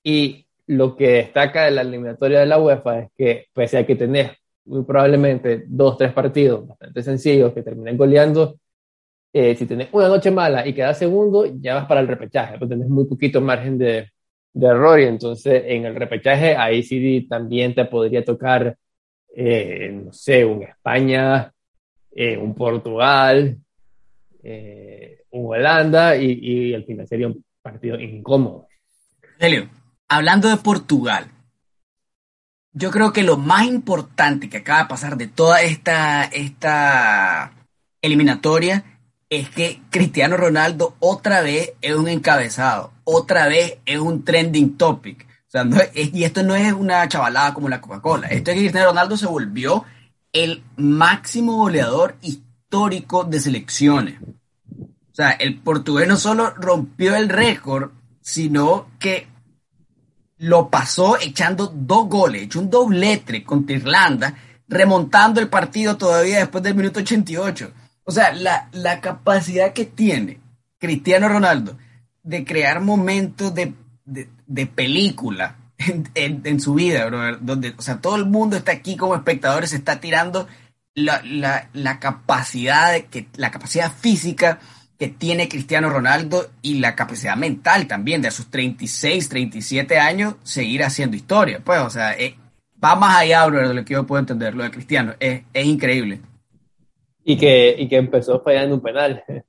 Y 0.02 0.46
lo 0.66 0.96
que 0.96 1.08
destaca 1.08 1.64
de 1.64 1.70
la 1.70 1.82
eliminatoria 1.82 2.40
de 2.40 2.46
la 2.46 2.60
UEFA 2.60 2.98
es 3.00 3.10
que, 3.16 3.46
pese 3.52 3.78
a 3.78 3.86
que 3.86 3.96
tenés 3.96 4.32
muy 4.64 4.84
probablemente 4.84 5.64
dos, 5.66 5.96
tres 5.96 6.12
partidos 6.12 6.66
bastante 6.68 7.02
sencillos 7.02 7.52
que 7.52 7.62
terminen 7.62 7.96
goleando, 7.96 8.58
eh, 9.32 9.56
si 9.56 9.66
tenés 9.66 9.88
una 9.92 10.08
noche 10.08 10.30
mala 10.30 10.66
y 10.66 10.74
quedas 10.74 10.98
segundo, 10.98 11.46
ya 11.60 11.74
vas 11.74 11.86
para 11.86 12.00
el 12.00 12.08
repechaje, 12.08 12.58
pues 12.58 12.68
tenés 12.68 12.88
muy 12.88 13.06
poquito 13.06 13.40
margen 13.40 13.78
de, 13.78 14.10
de 14.52 14.66
error 14.66 15.00
y 15.00 15.04
entonces 15.04 15.62
en 15.66 15.86
el 15.86 15.94
repechaje 15.94 16.54
ahí 16.56 16.82
sí 16.82 17.26
también 17.28 17.74
te 17.74 17.84
podría 17.86 18.24
tocar, 18.24 18.76
eh, 19.34 19.90
no 20.04 20.12
sé, 20.12 20.44
un 20.44 20.62
España, 20.62 21.52
eh, 22.14 22.36
un 22.36 22.54
Portugal, 22.54 23.58
un 24.44 25.46
Holanda 25.46 26.16
y, 26.16 26.32
y 26.32 26.74
al 26.74 26.84
final 26.84 27.06
sería 27.06 27.28
un 27.28 27.44
partido 27.62 27.98
incómodo. 27.98 28.66
Helio, 29.38 29.68
hablando 30.08 30.48
de 30.48 30.56
Portugal, 30.56 31.30
yo 32.72 32.90
creo 32.90 33.12
que 33.12 33.22
lo 33.22 33.36
más 33.36 33.66
importante 33.66 34.48
que 34.48 34.58
acaba 34.58 34.82
de 34.82 34.88
pasar 34.88 35.16
de 35.16 35.28
toda 35.28 35.62
esta, 35.62 36.24
esta 36.24 37.52
eliminatoria 38.00 38.91
es 39.32 39.48
que 39.48 39.80
Cristiano 39.88 40.36
Ronaldo 40.36 40.94
otra 40.98 41.40
vez 41.40 41.72
es 41.80 41.94
un 41.94 42.06
encabezado, 42.06 42.92
otra 43.04 43.48
vez 43.48 43.78
es 43.86 43.98
un 43.98 44.26
trending 44.26 44.76
topic. 44.76 45.26
O 45.46 45.50
sea, 45.50 45.66
y 45.94 46.24
esto 46.24 46.42
no 46.42 46.54
es 46.54 46.70
una 46.74 47.08
chavalada 47.08 47.54
como 47.54 47.70
la 47.70 47.80
Coca-Cola. 47.80 48.26
Esto 48.26 48.50
es 48.50 48.56
que 48.56 48.60
Cristiano 48.64 48.88
Ronaldo 48.88 49.16
se 49.16 49.24
volvió 49.24 49.86
el 50.34 50.62
máximo 50.76 51.56
goleador 51.56 52.16
histórico 52.20 53.24
de 53.24 53.40
selecciones. 53.40 54.20
O 54.20 55.14
sea, 55.14 55.30
el 55.30 55.60
portugués 55.60 56.06
no 56.06 56.18
solo 56.18 56.50
rompió 56.50 57.16
el 57.16 57.30
récord, 57.30 57.92
sino 58.20 58.88
que 58.98 59.28
lo 60.36 60.68
pasó 60.68 61.18
echando 61.18 61.72
dos 61.74 62.06
goles, 62.06 62.42
echó 62.42 62.60
un 62.60 62.68
doblete 62.68 63.44
contra 63.44 63.76
Irlanda, 63.76 64.34
remontando 64.68 65.40
el 65.40 65.48
partido 65.48 65.96
todavía 65.96 66.40
después 66.40 66.62
del 66.62 66.74
minuto 66.74 67.00
88. 67.00 67.72
O 68.04 68.10
sea, 68.10 68.32
la, 68.32 68.68
la 68.72 69.00
capacidad 69.00 69.72
que 69.72 69.84
tiene 69.84 70.40
Cristiano 70.78 71.28
Ronaldo 71.28 71.78
de 72.22 72.44
crear 72.44 72.80
momentos 72.80 73.54
de, 73.54 73.74
de, 74.04 74.66
película 74.66 75.56
en, 76.14 76.40
en, 76.44 76.60
su 76.60 76.74
vida, 76.74 77.06
bro, 77.06 77.36
donde, 77.38 77.74
o 77.76 77.82
sea, 77.82 78.00
todo 78.00 78.16
el 78.16 78.26
mundo 78.26 78.56
está 78.56 78.72
aquí 78.72 78.96
como 78.96 79.14
espectadores, 79.14 79.70
se 79.70 79.76
está 79.76 80.00
tirando 80.00 80.48
la, 80.94 81.22
la, 81.24 81.68
la 81.72 82.00
capacidad 82.00 82.92
de 82.92 83.06
que, 83.06 83.28
la 83.36 83.50
capacidad 83.50 83.92
física 83.92 84.58
que 84.98 85.08
tiene 85.08 85.48
Cristiano 85.48 85.88
Ronaldo 85.88 86.50
y 86.62 86.74
la 86.74 86.94
capacidad 86.94 87.36
mental 87.36 87.86
también 87.86 88.22
de 88.22 88.28
a 88.28 88.32
sus 88.32 88.50
36, 88.50 89.28
37 89.28 89.98
años 89.98 90.34
seguir 90.44 90.84
haciendo 90.84 91.16
historia. 91.16 91.60
Pues, 91.64 91.80
o 91.80 91.90
sea, 91.90 92.12
eh, 92.12 92.36
va 92.82 92.94
más 92.94 93.18
allá, 93.18 93.44
bro, 93.46 93.68
de 93.68 93.74
lo 93.74 93.84
que 93.84 93.94
yo 93.94 94.06
puedo 94.06 94.20
entender, 94.20 94.54
lo 94.54 94.62
de 94.62 94.70
Cristiano. 94.70 95.14
Es 95.18 95.42
increíble 95.54 96.20
y 97.24 97.36
que, 97.36 97.74
y 97.78 97.88
que 97.88 97.96
empezó 97.96 98.40
fallando 98.40 98.74
un 98.74 98.82
penal. 98.82 99.24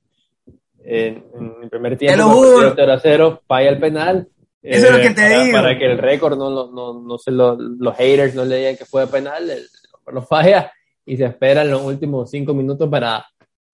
En, 0.86 1.24
el 1.62 1.70
primer 1.70 1.96
tiempo, 1.96 2.44
0 2.76 2.98
0, 3.00 3.42
falla 3.46 3.70
el 3.70 3.80
penal 3.80 4.28
Eso 4.60 4.88
es 4.88 4.92
lo 4.92 4.98
que 4.98 5.14
te 5.14 5.22
para, 5.22 5.42
digo. 5.42 5.56
Para 5.56 5.78
que 5.78 5.86
el 5.86 5.96
récord 5.96 6.36
no, 6.36 6.50
no, 6.50 7.00
no, 7.00 7.16
se 7.16 7.30
lo, 7.30 7.56
los 7.56 7.96
haters 7.96 8.34
no 8.34 8.44
le 8.44 8.58
digan 8.58 8.76
que 8.76 8.84
fue 8.84 9.06
penal, 9.06 9.50
lo 10.12 10.20
falla 10.20 10.70
y 11.06 11.16
se 11.16 11.24
esperan 11.24 11.70
los 11.70 11.82
últimos 11.82 12.30
cinco 12.30 12.52
minutos 12.52 12.86
para, 12.90 13.24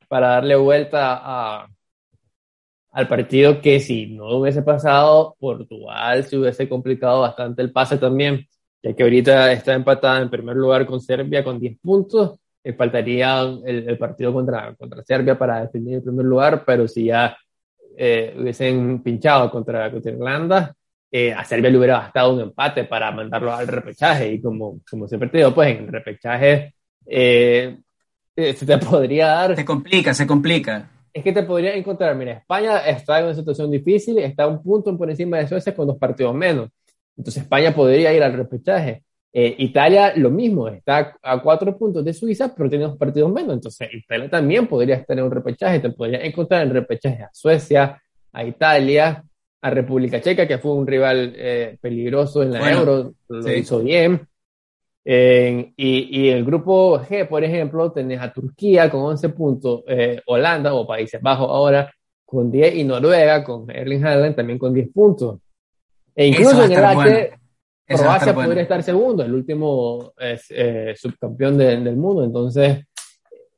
para 0.06 0.28
darle 0.28 0.54
vuelta 0.54 1.20
a, 1.20 1.66
al 2.92 3.08
partido 3.08 3.60
que 3.60 3.80
si 3.80 4.06
no 4.06 4.38
hubiese 4.38 4.62
pasado, 4.62 5.36
Portugal 5.38 6.24
se 6.24 6.38
hubiese 6.38 6.68
complicado 6.68 7.20
bastante 7.20 7.62
el 7.62 7.72
pase 7.72 7.98
también, 7.98 8.46
ya 8.82 8.94
que 8.94 9.02
ahorita 9.02 9.52
está 9.52 9.74
empatada 9.74 10.20
en 10.20 10.30
primer 10.30 10.56
lugar 10.56 10.86
con 10.86 11.00
Serbia 11.00 11.44
con 11.44 11.58
10 11.58 11.78
puntos, 11.80 12.38
faltaría 12.76 13.40
el, 13.40 13.88
el, 13.88 13.98
partido 13.98 14.32
contra, 14.32 14.74
contra 14.74 15.02
Serbia 15.02 15.38
para 15.38 15.62
definir 15.62 15.96
el 15.96 16.02
primer 16.02 16.26
lugar, 16.26 16.62
pero 16.64 16.86
si 16.86 17.06
ya 17.06 17.36
eh, 17.96 18.34
hubiesen 18.38 19.02
pinchado 19.02 19.50
contra, 19.50 19.90
contra 19.90 20.12
Irlanda, 20.12 20.74
eh, 21.10 21.32
a 21.32 21.44
Serbia 21.44 21.70
le 21.70 21.78
hubiera 21.78 21.98
bastado 21.98 22.34
un 22.34 22.40
empate 22.40 22.84
para 22.84 23.10
mandarlo 23.10 23.52
al 23.52 23.66
repechaje 23.66 24.32
y 24.32 24.40
como, 24.40 24.80
como 24.88 25.08
siempre 25.08 25.28
te 25.28 25.38
digo, 25.38 25.54
pues 25.54 25.76
en 25.76 25.84
el 25.84 25.88
repechaje 25.88 26.74
eh, 27.06 27.78
se 28.36 28.66
te 28.66 28.78
podría 28.78 29.26
dar... 29.26 29.56
Se 29.56 29.64
complica, 29.64 30.14
se 30.14 30.26
complica 30.26 30.88
es 31.12 31.24
que 31.24 31.32
te 31.32 31.42
podría 31.42 31.74
encontrar, 31.74 32.14
mira, 32.14 32.32
España 32.32 32.78
está 32.78 33.18
en 33.18 33.26
una 33.26 33.34
situación 33.34 33.70
difícil, 33.70 34.18
está 34.18 34.46
un 34.46 34.62
punto 34.62 34.96
por 34.96 35.10
encima 35.10 35.38
de 35.38 35.48
Suecia 35.48 35.74
con 35.74 35.86
dos 35.86 35.98
partidos 35.98 36.34
menos. 36.34 36.70
Entonces 37.16 37.42
España 37.42 37.74
podría 37.74 38.12
ir 38.12 38.22
al 38.22 38.32
repechaje. 38.32 39.02
Eh, 39.32 39.54
Italia 39.58 40.12
lo 40.16 40.30
mismo, 40.30 40.66
está 40.66 41.16
a 41.22 41.40
cuatro 41.40 41.76
puntos 41.78 42.04
de 42.04 42.12
Suiza, 42.12 42.52
pero 42.54 42.68
tiene 42.68 42.84
dos 42.84 42.96
partidos 42.96 43.32
menos. 43.32 43.54
Entonces 43.54 43.88
Italia 43.92 44.28
también 44.28 44.66
podría 44.66 44.96
estar 44.96 45.16
en 45.16 45.24
un 45.24 45.30
repechaje. 45.30 45.80
Te 45.80 45.90
podría 45.90 46.20
encontrar 46.24 46.62
en 46.62 46.72
repechaje 46.72 47.22
a 47.22 47.30
Suecia, 47.32 48.02
a 48.32 48.44
Italia, 48.44 49.24
a 49.62 49.70
República 49.70 50.20
Checa, 50.20 50.48
que 50.48 50.58
fue 50.58 50.72
un 50.72 50.86
rival 50.86 51.32
eh, 51.36 51.76
peligroso 51.80 52.42
en 52.42 52.52
la 52.52 52.60
bueno, 52.60 52.78
Euro, 52.78 53.14
lo 53.28 53.42
sí. 53.42 53.52
hizo 53.52 53.80
bien. 53.80 54.26
Eh, 55.04 55.72
y, 55.76 56.20
y, 56.20 56.28
el 56.28 56.44
grupo 56.44 57.00
G, 57.00 57.26
por 57.26 57.42
ejemplo, 57.42 57.90
tenés 57.90 58.20
a 58.20 58.32
Turquía 58.32 58.90
con 58.90 59.00
11 59.00 59.28
puntos, 59.30 59.82
eh, 59.86 60.20
Holanda 60.26 60.74
o 60.74 60.86
Países 60.86 61.22
Bajos 61.22 61.48
ahora 61.48 61.90
con 62.24 62.50
10 62.50 62.76
y 62.76 62.84
Noruega 62.84 63.42
con 63.42 63.68
Erling 63.70 64.04
Haaland 64.04 64.36
también 64.36 64.58
con 64.58 64.72
10 64.74 64.90
puntos. 64.92 65.40
E 66.14 66.26
incluso 66.26 66.64
en 66.64 66.72
el 66.72 66.84
H, 66.84 66.94
bueno. 66.94 67.39
Croacia 67.96 68.34
podría 68.34 68.46
bueno. 68.46 68.60
estar 68.60 68.82
segundo, 68.82 69.24
el 69.24 69.34
último 69.34 70.12
eh, 70.18 70.94
subcampeón 70.96 71.58
de, 71.58 71.76
del 71.80 71.96
mundo. 71.96 72.24
Entonces, 72.24 72.84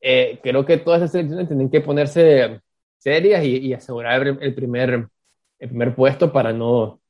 eh, 0.00 0.40
creo 0.42 0.64
que 0.64 0.78
todas 0.78 1.00
esas 1.00 1.12
selecciones 1.12 1.48
tienen 1.48 1.70
que 1.70 1.80
ponerse 1.80 2.60
serias 2.98 3.44
y, 3.44 3.58
y 3.58 3.74
asegurar 3.74 4.26
el 4.26 4.54
primer, 4.54 5.08
el 5.58 5.68
primer 5.68 5.94
puesto 5.94 6.32
para 6.32 6.52
no, 6.52 7.00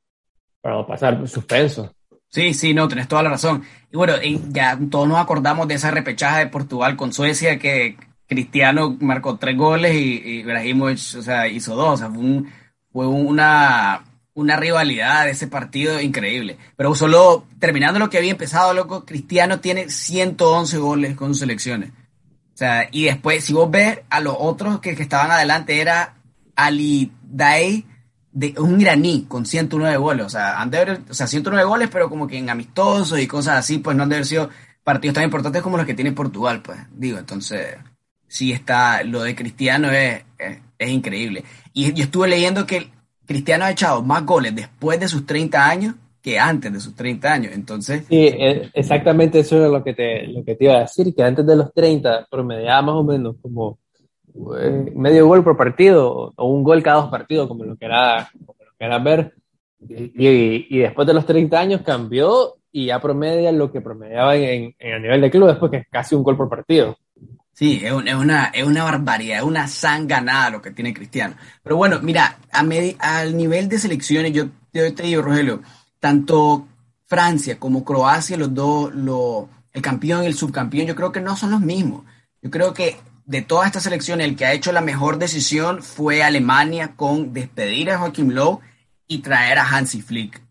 para 0.61 0.75
no 0.75 0.87
pasar 0.87 1.27
suspenso. 1.27 1.93
Sí, 2.29 2.53
sí, 2.55 2.73
no, 2.73 2.87
tenés 2.87 3.07
toda 3.07 3.21
la 3.21 3.29
razón. 3.29 3.63
Y 3.91 3.95
bueno, 3.95 4.13
ya 4.49 4.79
todos 4.89 5.07
nos 5.07 5.19
acordamos 5.19 5.67
de 5.67 5.75
esa 5.75 5.91
repechaje 5.91 6.39
de 6.39 6.47
Portugal 6.47 6.95
con 6.95 7.13
Suecia 7.13 7.59
que 7.59 7.95
Cristiano 8.27 8.97
marcó 9.01 9.37
tres 9.37 9.55
goles 9.55 9.93
y, 9.93 10.19
y 10.23 10.39
Ibrahimovic, 10.39 10.97
o 11.19 11.21
sea, 11.21 11.47
hizo 11.47 11.75
dos. 11.75 11.93
O 11.93 11.97
sea, 11.97 12.09
fue, 12.09 12.23
un, 12.23 12.51
fue 12.91 13.05
una, 13.05 14.03
una 14.35 14.55
rivalidad 14.57 15.25
de 15.25 15.31
ese 15.31 15.47
partido 15.47 15.99
increíble. 15.99 16.57
Pero 16.75 16.95
solo 16.95 17.45
terminando 17.59 17.99
lo 17.99 18.09
que 18.09 18.17
había 18.17 18.31
empezado, 18.31 18.73
loco, 18.73 19.05
Cristiano 19.05 19.59
tiene 19.59 19.89
111 19.89 20.77
goles 20.77 21.15
con 21.15 21.29
sus 21.29 21.39
selecciones. 21.39 21.91
O 21.91 22.57
sea, 22.57 22.87
y 22.91 23.05
después, 23.05 23.43
si 23.43 23.53
vos 23.53 23.69
ves 23.69 23.99
a 24.09 24.19
los 24.19 24.35
otros 24.37 24.79
que, 24.79 24.91
estaban 24.91 25.31
adelante, 25.31 25.79
era 25.79 26.15
Ali 26.55 27.11
Daei, 27.23 27.85
de 28.31 28.55
un 28.57 28.81
iraní 28.81 29.25
con 29.27 29.45
109 29.45 29.97
goles, 29.97 30.25
o 30.25 30.29
sea, 30.29 30.59
han 30.59 30.71
de 30.71 30.77
haber, 30.79 31.01
o 31.07 31.13
sea, 31.13 31.27
109 31.27 31.67
goles, 31.67 31.89
pero 31.91 32.09
como 32.09 32.27
que 32.27 32.37
en 32.37 32.49
amistosos 32.49 33.19
y 33.19 33.27
cosas 33.27 33.59
así, 33.59 33.77
pues 33.77 33.95
no 33.95 34.03
han 34.03 34.09
de 34.09 34.15
haber 34.15 34.25
sido 34.25 34.49
partidos 34.83 35.13
tan 35.15 35.23
importantes 35.23 35.61
como 35.61 35.77
los 35.77 35.85
que 35.85 35.93
tiene 35.93 36.11
Portugal, 36.13 36.61
pues, 36.63 36.79
digo, 36.91 37.19
entonces, 37.19 37.77
sí 38.27 38.51
está, 38.51 39.03
lo 39.03 39.21
de 39.21 39.35
Cristiano 39.35 39.91
es, 39.91 40.23
es 40.79 40.89
increíble. 40.89 41.43
Y 41.73 41.93
yo 41.93 42.03
estuve 42.03 42.27
leyendo 42.27 42.65
que 42.65 42.91
Cristiano 43.33 43.65
ha 43.65 43.71
echado 43.71 44.01
más 44.01 44.25
goles 44.25 44.55
después 44.55 44.99
de 44.99 45.07
sus 45.07 45.25
30 45.25 45.69
años 45.69 45.95
que 46.21 46.39
antes 46.39 46.71
de 46.71 46.79
sus 46.79 46.95
30 46.95 47.33
años, 47.33 47.53
entonces... 47.53 48.05
Sí, 48.07 48.33
exactamente 48.73 49.39
eso 49.39 49.65
es 49.65 49.69
lo 49.69 49.83
que 49.83 49.93
te, 49.93 50.25
lo 50.27 50.43
que 50.45 50.55
te 50.55 50.63
iba 50.63 50.75
a 50.75 50.81
decir, 50.81 51.13
que 51.13 51.21
antes 51.21 51.45
de 51.45 51.55
los 51.57 51.73
30 51.73 52.27
promediaba 52.31 52.81
más 52.81 52.95
o 52.95 53.03
menos 53.03 53.35
como 53.41 53.77
eh, 54.57 54.91
medio 54.95 55.27
gol 55.27 55.43
por 55.43 55.57
partido 55.57 56.31
o 56.33 56.47
un 56.47 56.63
gol 56.63 56.81
cada 56.81 57.01
dos 57.01 57.11
partidos, 57.11 57.49
como 57.49 57.65
lo 57.65 57.75
que 57.75 57.85
era, 57.85 58.29
como 58.45 58.55
lo 58.57 58.71
que 58.77 59.03
ver. 59.03 59.33
Y, 59.89 60.77
después 60.77 61.05
de 61.05 61.13
los 61.13 61.25
30 61.25 61.59
años 61.59 61.81
cambió 61.81 62.55
y 62.71 62.85
ya 62.85 63.01
promedia 63.01 63.51
lo 63.51 63.69
que 63.69 63.81
promediaba 63.81 64.37
en, 64.37 64.73
en, 64.79 64.93
a 64.93 64.99
nivel 64.99 65.19
de 65.19 65.29
club, 65.29 65.49
después 65.49 65.71
que 65.71 65.77
es 65.77 65.87
casi 65.89 66.15
un 66.15 66.23
gol 66.23 66.37
por 66.37 66.47
partido. 66.47 66.95
Sí, 67.53 67.81
es, 67.83 67.91
un, 67.91 68.07
es, 68.07 68.15
una, 68.15 68.45
es 68.45 68.65
una 68.65 68.83
barbaridad, 68.83 69.37
es 69.37 69.43
una 69.43 69.67
sanganada 69.67 70.49
lo 70.49 70.61
que 70.61 70.71
tiene 70.71 70.93
Cristiano. 70.93 71.35
Pero 71.61 71.77
bueno, 71.77 71.99
mira, 72.01 72.39
a 72.51 72.63
medi, 72.63 72.95
al 72.99 73.37
nivel 73.37 73.69
de 73.69 73.77
selecciones, 73.77 74.33
yo, 74.33 74.45
yo 74.73 74.93
te 74.93 75.03
digo, 75.03 75.21
Rogelio, 75.21 75.61
tanto 75.99 76.67
Francia 77.05 77.59
como 77.59 77.85
Croacia, 77.85 78.37
los 78.37 78.53
dos, 78.53 78.93
lo, 78.95 79.49
el 79.71 79.81
campeón 79.83 80.23
y 80.23 80.25
el 80.25 80.35
subcampeón, 80.35 80.87
yo 80.87 80.95
creo 80.95 81.11
que 81.11 81.21
no 81.21 81.37
son 81.37 81.51
los 81.51 81.61
mismos. 81.61 82.03
Yo 82.41 82.49
creo 82.49 82.73
que 82.73 82.97
de 83.25 83.41
todas 83.43 83.67
estas 83.67 83.83
selecciones, 83.83 84.27
el 84.27 84.35
que 84.35 84.45
ha 84.45 84.53
hecho 84.53 84.71
la 84.71 84.81
mejor 84.81 85.19
decisión 85.19 85.83
fue 85.83 86.23
Alemania 86.23 86.95
con 86.95 87.33
despedir 87.33 87.91
a 87.91 87.99
Joachim 87.99 88.31
Low 88.31 88.61
y 89.07 89.19
traer 89.19 89.59
a 89.59 89.67
Hansi 89.67 90.01
Flick. 90.01 90.41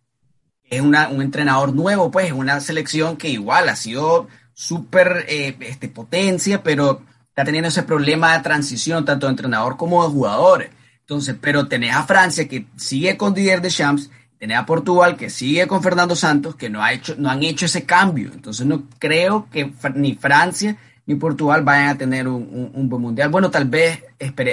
Es 0.63 0.81
una, 0.81 1.09
un 1.09 1.21
entrenador 1.21 1.75
nuevo, 1.75 2.11
pues, 2.11 2.27
es 2.27 2.33
una 2.33 2.61
selección 2.61 3.17
que 3.17 3.29
igual 3.29 3.69
ha 3.69 3.77
sido 3.77 4.29
súper 4.63 5.27
eh, 5.29 5.57
este, 5.61 5.89
potencia, 5.89 6.63
pero 6.63 7.03
está 7.29 7.45
teniendo 7.45 7.69
ese 7.69 7.83
problema 7.83 8.37
de 8.37 8.45
transición, 8.45 9.05
tanto 9.05 9.27
de 9.27 9.33
entrenador 9.33 9.77
como 9.77 10.05
de 10.05 10.11
jugadores. 10.11 10.71
Entonces, 11.01 11.35
pero 11.41 11.67
tenés 11.67 11.97
a 11.97 12.05
Francia 12.05 12.47
que 12.47 12.67
sigue 12.77 13.17
con 13.17 13.35
Didier 13.35 13.61
Deschamps, 13.61 14.11
tenés 14.39 14.59
a 14.59 14.65
Portugal 14.65 15.17
que 15.17 15.31
sigue 15.31 15.67
con 15.67 15.83
Fernando 15.83 16.15
Santos, 16.15 16.55
que 16.55 16.71
no, 16.71 16.81
ha 16.81 16.93
hecho, 16.93 17.17
no 17.19 17.29
han 17.29 17.43
hecho 17.43 17.67
ese 17.67 17.85
cambio. 17.85 18.31
Entonces, 18.33 18.65
no 18.65 18.85
creo 19.01 19.49
que 19.51 19.73
ni 19.95 20.15
Francia 20.15 20.77
ni 21.07 21.17
Portugal 21.17 21.65
vayan 21.65 21.89
a 21.89 21.99
tener 21.99 22.29
un, 22.29 22.89
buen 22.89 23.03
mundial. 23.03 23.31
Bueno, 23.31 23.51
tal 23.51 23.65
vez, 23.65 24.05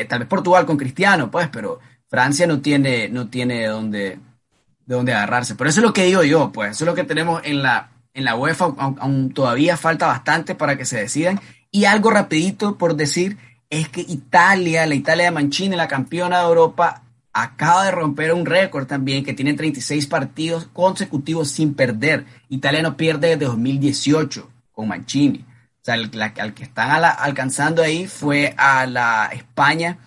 tal 0.07 0.19
vez 0.19 0.27
Portugal 0.27 0.65
con 0.65 0.77
Cristiano, 0.77 1.29
pues, 1.29 1.49
pero 1.49 1.79
Francia 2.07 2.47
no 2.47 2.61
tiene, 2.61 3.09
no 3.09 3.27
tiene 3.29 3.59
de 3.59 3.67
dónde, 3.67 3.99
de 3.99 4.95
dónde 4.95 5.13
agarrarse. 5.13 5.53
Por 5.53 5.67
eso 5.67 5.81
es 5.81 5.85
lo 5.85 5.93
que 5.93 6.05
digo 6.05 6.23
yo, 6.23 6.51
pues, 6.51 6.71
eso 6.71 6.85
es 6.85 6.87
lo 6.87 6.95
que 6.95 7.03
tenemos 7.03 7.41
en 7.45 7.61
la, 7.61 7.91
en 8.19 8.25
la 8.25 8.35
UEFA, 8.35 8.75
aún, 8.77 9.31
todavía 9.33 9.77
falta 9.77 10.05
bastante 10.05 10.53
para 10.53 10.77
que 10.77 10.85
se 10.85 10.99
decidan. 10.99 11.39
Y 11.71 11.85
algo 11.85 12.11
rapidito 12.11 12.77
por 12.77 12.95
decir, 12.95 13.37
es 13.69 13.89
que 13.89 14.01
Italia, 14.01 14.85
la 14.85 14.95
Italia 14.95 15.25
de 15.25 15.31
Mancini, 15.31 15.75
la 15.75 15.87
campeona 15.87 16.39
de 16.39 16.47
Europa, 16.47 17.03
acaba 17.31 17.85
de 17.85 17.91
romper 17.91 18.33
un 18.33 18.45
récord 18.45 18.87
también, 18.87 19.23
que 19.23 19.33
tiene 19.33 19.53
36 19.53 20.05
partidos 20.07 20.67
consecutivos 20.73 21.49
sin 21.49 21.73
perder. 21.73 22.25
Italia 22.49 22.81
no 22.81 22.97
pierde 22.97 23.29
desde 23.29 23.45
2018 23.45 24.49
con 24.73 24.89
Mancini. 24.89 25.45
O 25.81 25.85
sea, 25.85 25.93
al 25.93 26.53
que 26.53 26.63
están 26.63 27.03
alcanzando 27.03 27.81
ahí 27.81 28.05
fue 28.07 28.53
a 28.57 28.85
la 28.85 29.29
España 29.31 29.97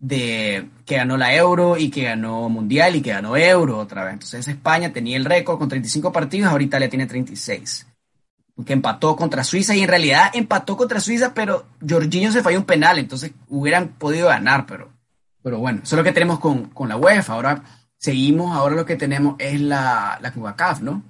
de, 0.00 0.68
que 0.84 0.96
ganó 0.96 1.16
la 1.16 1.34
Euro 1.34 1.76
y 1.76 1.90
que 1.90 2.04
ganó 2.04 2.48
Mundial 2.48 2.96
y 2.96 3.02
que 3.02 3.10
ganó 3.10 3.36
Euro 3.36 3.78
otra 3.78 4.04
vez. 4.04 4.14
Entonces 4.14 4.46
España 4.48 4.92
tenía 4.92 5.16
el 5.16 5.24
récord 5.24 5.58
con 5.58 5.68
35 5.68 6.12
partidos, 6.12 6.50
ahora 6.50 6.64
Italia 6.64 6.88
tiene 6.88 7.06
36. 7.06 7.86
Que 8.64 8.72
empató 8.72 9.16
contra 9.16 9.42
Suiza 9.42 9.74
y 9.74 9.80
en 9.80 9.88
realidad 9.88 10.30
empató 10.34 10.76
contra 10.76 11.00
Suiza, 11.00 11.34
pero 11.34 11.64
Jorginho 11.86 12.30
se 12.30 12.42
falló 12.42 12.58
un 12.58 12.64
penal, 12.64 12.98
entonces 12.98 13.32
hubieran 13.48 13.88
podido 13.88 14.28
ganar, 14.28 14.66
pero, 14.66 14.90
pero 15.42 15.58
bueno, 15.58 15.80
eso 15.82 15.96
es 15.96 15.98
lo 15.98 16.04
que 16.04 16.12
tenemos 16.12 16.38
con, 16.38 16.66
con 16.66 16.88
la 16.88 16.96
UEFA. 16.96 17.32
Ahora 17.32 17.62
seguimos, 17.96 18.54
ahora 18.54 18.76
lo 18.76 18.86
que 18.86 18.96
tenemos 18.96 19.36
es 19.38 19.60
la, 19.60 20.18
la 20.20 20.32
CONCACAF, 20.32 20.82
¿no? 20.82 21.02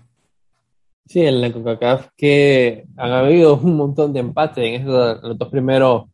Sí, 1.06 1.20
en 1.20 1.40
la 1.40 1.52
CONCACAF 1.52 2.08
que 2.16 2.86
han 2.96 3.12
habido 3.12 3.56
un 3.56 3.76
montón 3.76 4.12
de 4.12 4.20
empates 4.20 4.64
en 4.64 4.80
esos 4.80 5.22
los 5.22 5.36
dos 5.36 5.48
primeros 5.50 6.04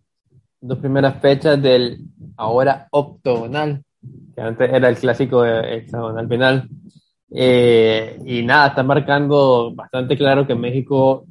dos 0.61 0.79
primeras 0.79 1.20
fechas 1.20 1.61
del 1.61 1.99
ahora 2.37 2.88
octogonal, 2.90 3.83
que 4.35 4.40
antes 4.40 4.73
era 4.73 4.88
el 4.88 4.96
clásico 4.96 5.44
hexagonal 5.44 6.29
penal. 6.29 6.68
Eh, 7.33 8.18
y 8.25 8.42
nada, 8.42 8.68
está 8.68 8.83
marcando 8.83 9.73
bastante 9.75 10.16
claro 10.16 10.46
que 10.46 10.55
México, 10.55 11.27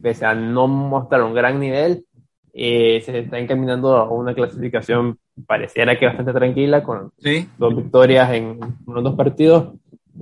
pese 0.00 0.24
a 0.24 0.34
no 0.34 0.66
mostrar 0.66 1.22
un 1.22 1.34
gran 1.34 1.60
nivel, 1.60 2.04
eh, 2.52 3.02
se 3.04 3.18
está 3.18 3.38
encaminando 3.38 3.96
a 3.96 4.10
una 4.10 4.34
clasificación 4.34 5.18
pareciera 5.46 5.98
que 5.98 6.06
bastante 6.06 6.32
tranquila, 6.32 6.82
con 6.82 7.12
¿Sí? 7.18 7.46
dos 7.58 7.76
victorias 7.76 8.32
en 8.32 8.58
unos 8.86 9.04
dos 9.04 9.14
partidos. 9.14 9.74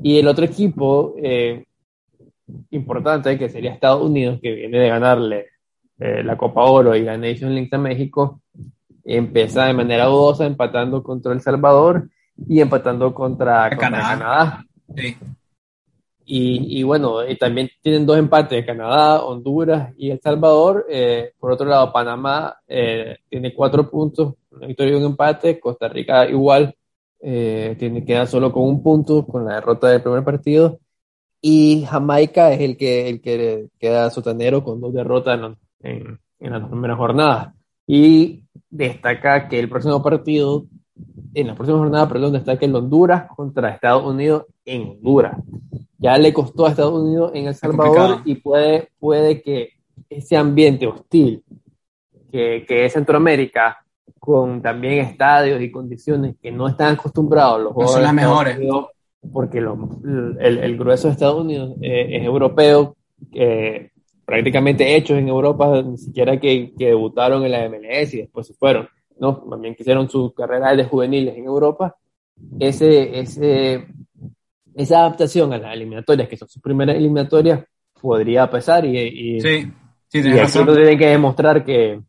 Y 0.03 0.19
el 0.19 0.27
otro 0.27 0.45
equipo 0.45 1.15
eh, 1.23 1.65
importante, 2.71 3.39
que 3.39 3.49
sería 3.49 3.73
Estados 3.73 4.03
Unidos, 4.03 4.41
que 4.43 4.53
viene 4.53 4.79
de 4.79 4.89
ganarle 4.89 5.47
eh, 5.99 6.23
la 6.23 6.37
Copa 6.37 6.63
Oro 6.65 6.95
y 6.95 7.03
la 7.03 7.17
Nation 7.17 7.55
League 7.55 7.71
a 7.73 7.79
México, 7.79 8.41
empieza 9.05 9.67
de 9.67 9.75
manera 9.75 10.07
dudosa 10.07 10.47
empatando 10.47 11.03
contra 11.03 11.33
El 11.33 11.41
Salvador 11.41 12.09
y 12.49 12.61
empatando 12.61 13.15
contra, 13.15 13.69
contra 13.69 13.79
Canadá. 13.79 14.09
Canadá. 14.09 14.65
Sí. 14.97 15.17
Y, 16.27 16.81
y, 16.81 16.83
bueno, 16.83 17.27
y 17.29 17.37
también 17.37 17.69
tienen 17.83 18.07
dos 18.07 18.17
empates, 18.17 18.65
Canadá, 18.65 19.23
Honduras 19.25 19.93
y 19.99 20.11
El 20.11 20.21
Salvador. 20.21 20.87
Eh, 20.89 21.33
por 21.39 21.53
otro 21.53 21.67
lado, 21.67 21.93
Panamá 21.93 22.57
eh, 22.67 23.19
tiene 23.29 23.55
cuatro 23.55 23.91
puntos, 23.91 24.35
una 24.51 24.67
victoria 24.67 24.95
y 24.95 24.97
un 24.97 25.05
empate. 25.05 25.61
Costa 25.61 25.87
Rica 25.87 26.27
igual, 26.27 26.75
eh, 27.21 27.77
tiene, 27.79 28.05
queda 28.05 28.27
solo 28.27 28.51
con 28.53 28.65
un 28.65 28.83
punto 28.83 29.27
con 29.27 29.45
la 29.45 29.57
derrota 29.57 29.89
del 29.89 30.03
primer 30.03 30.25
partido. 30.25 30.79
Y 31.43 31.85
Jamaica 31.87 32.53
es 32.55 32.61
el 32.63 32.79
que, 32.79 33.09
el 33.11 33.21
que 33.21 33.69
queda 33.79 34.09
sotanero 34.09 34.65
con 34.65 34.81
dos 34.81 34.95
derrotas 34.95 35.39
en, 35.39 35.57
en, 35.85 36.19
las 36.41 36.69
primeras 36.69 36.97
jornadas. 36.97 37.55
Y 37.87 38.45
destaca 38.71 39.49
que 39.49 39.59
el 39.59 39.69
próximo 39.69 40.03
partido, 40.03 40.67
en 41.35 41.47
la 41.47 41.55
próxima 41.55 41.79
jornada, 41.79 42.09
perdón, 42.09 42.33
destaca 42.33 42.67
el 42.67 42.75
Honduras 42.75 43.27
contra 43.35 43.71
Estados 43.71 44.05
Unidos 44.05 44.47
en 44.65 44.83
Honduras 44.83 45.37
ya 46.05 46.19
le 46.19 46.35
costó 46.35 46.67
a 46.67 46.71
Estados 46.71 47.01
Unidos 47.03 47.31
en 47.33 47.47
El 47.47 47.55
Salvador 47.55 48.21
y 48.27 48.35
puede, 48.35 48.91
puede 48.99 49.41
que 49.41 49.71
ese 50.11 50.37
ambiente 50.37 50.87
hostil 50.87 51.43
que, 52.31 52.67
que 52.69 52.85
es 52.85 52.93
Centroamérica, 52.93 53.79
con 54.19 54.61
también 54.61 55.07
estadios 55.07 55.63
y 55.63 55.71
condiciones 55.71 56.37
que 56.43 56.53
no 56.53 56.69
están 56.69 56.95
acostumbrados 56.95 57.63
los 57.63 57.73
jugadores. 57.73 57.95
son 57.95 58.03
las 58.03 58.13
mejores. 58.13 58.59
porque 59.33 59.59
el, 59.59 60.37
el, 60.39 60.77
grueso 60.77 61.09
de 61.09 61.13
Estados 61.15 61.41
Unidos 61.41 61.75
eh, 61.81 62.19
es 62.19 62.23
europeo, 62.23 62.97
eh, 63.33 63.91
prácticamente 64.25 64.97
hechos 64.97 65.19
en 65.19 65.29
Europa, 65.29 65.83
ni 65.83 65.99
siquiera 65.99 66.39
que, 66.39 66.73
que, 66.79 66.87
debutaron 66.87 67.45
en 67.45 67.53
la 67.53 67.69
MLS 67.69 68.15
y 68.15 68.19
después 68.19 68.47
se 68.47 68.55
fueron. 68.55 68.89
No, 69.19 69.37
también 69.49 69.75
quisieron 69.75 70.09
su 70.09 70.33
carrera 70.33 70.75
de 70.75 70.85
juveniles 70.85 71.37
en 71.37 71.45
Europa. 71.45 71.97
Ese, 72.59 73.21
ese 73.21 73.87
esa 74.75 75.01
adaptación 75.01 75.53
a 75.53 75.59
las 75.59 75.75
eliminatorias, 75.75 76.29
que 76.29 76.37
son 76.37 76.49
sus 76.49 76.61
primeras 76.61 76.97
eliminatorias, 76.97 77.65
podría 78.01 78.51
pesar 78.51 78.85
y, 78.85 78.99
y, 78.99 79.41
sí, 79.41 79.73
sí, 80.09 80.19
y 80.19 80.65
no 80.65 80.75
tienen 80.75 80.99
que 80.99 81.07
demostrar 81.07 81.65
que, 81.65 82.01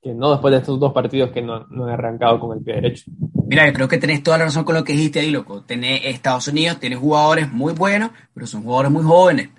que, 0.00 0.14
no 0.14 0.30
después 0.30 0.52
de 0.52 0.58
estos 0.58 0.78
dos 0.78 0.92
partidos 0.92 1.30
que 1.30 1.42
no, 1.42 1.66
no, 1.68 1.84
han 1.84 1.90
arrancado 1.90 2.40
con 2.40 2.56
el 2.56 2.64
pie 2.64 2.74
derecho. 2.76 3.10
Mira, 3.46 3.66
yo 3.66 3.72
creo 3.74 3.88
que 3.88 3.98
tenés 3.98 4.22
toda 4.22 4.38
la 4.38 4.44
razón 4.44 4.64
con 4.64 4.74
lo 4.74 4.84
que 4.84 4.92
dijiste 4.92 5.20
ahí, 5.20 5.30
loco. 5.30 5.62
Tenés 5.62 6.00
Estados 6.04 6.48
Unidos, 6.48 6.78
tiene 6.80 6.96
jugadores 6.96 7.52
muy 7.52 7.74
buenos, 7.74 8.10
pero 8.32 8.46
son 8.46 8.62
jugadores 8.62 8.92
muy 8.92 9.02
jóvenes. 9.02 9.50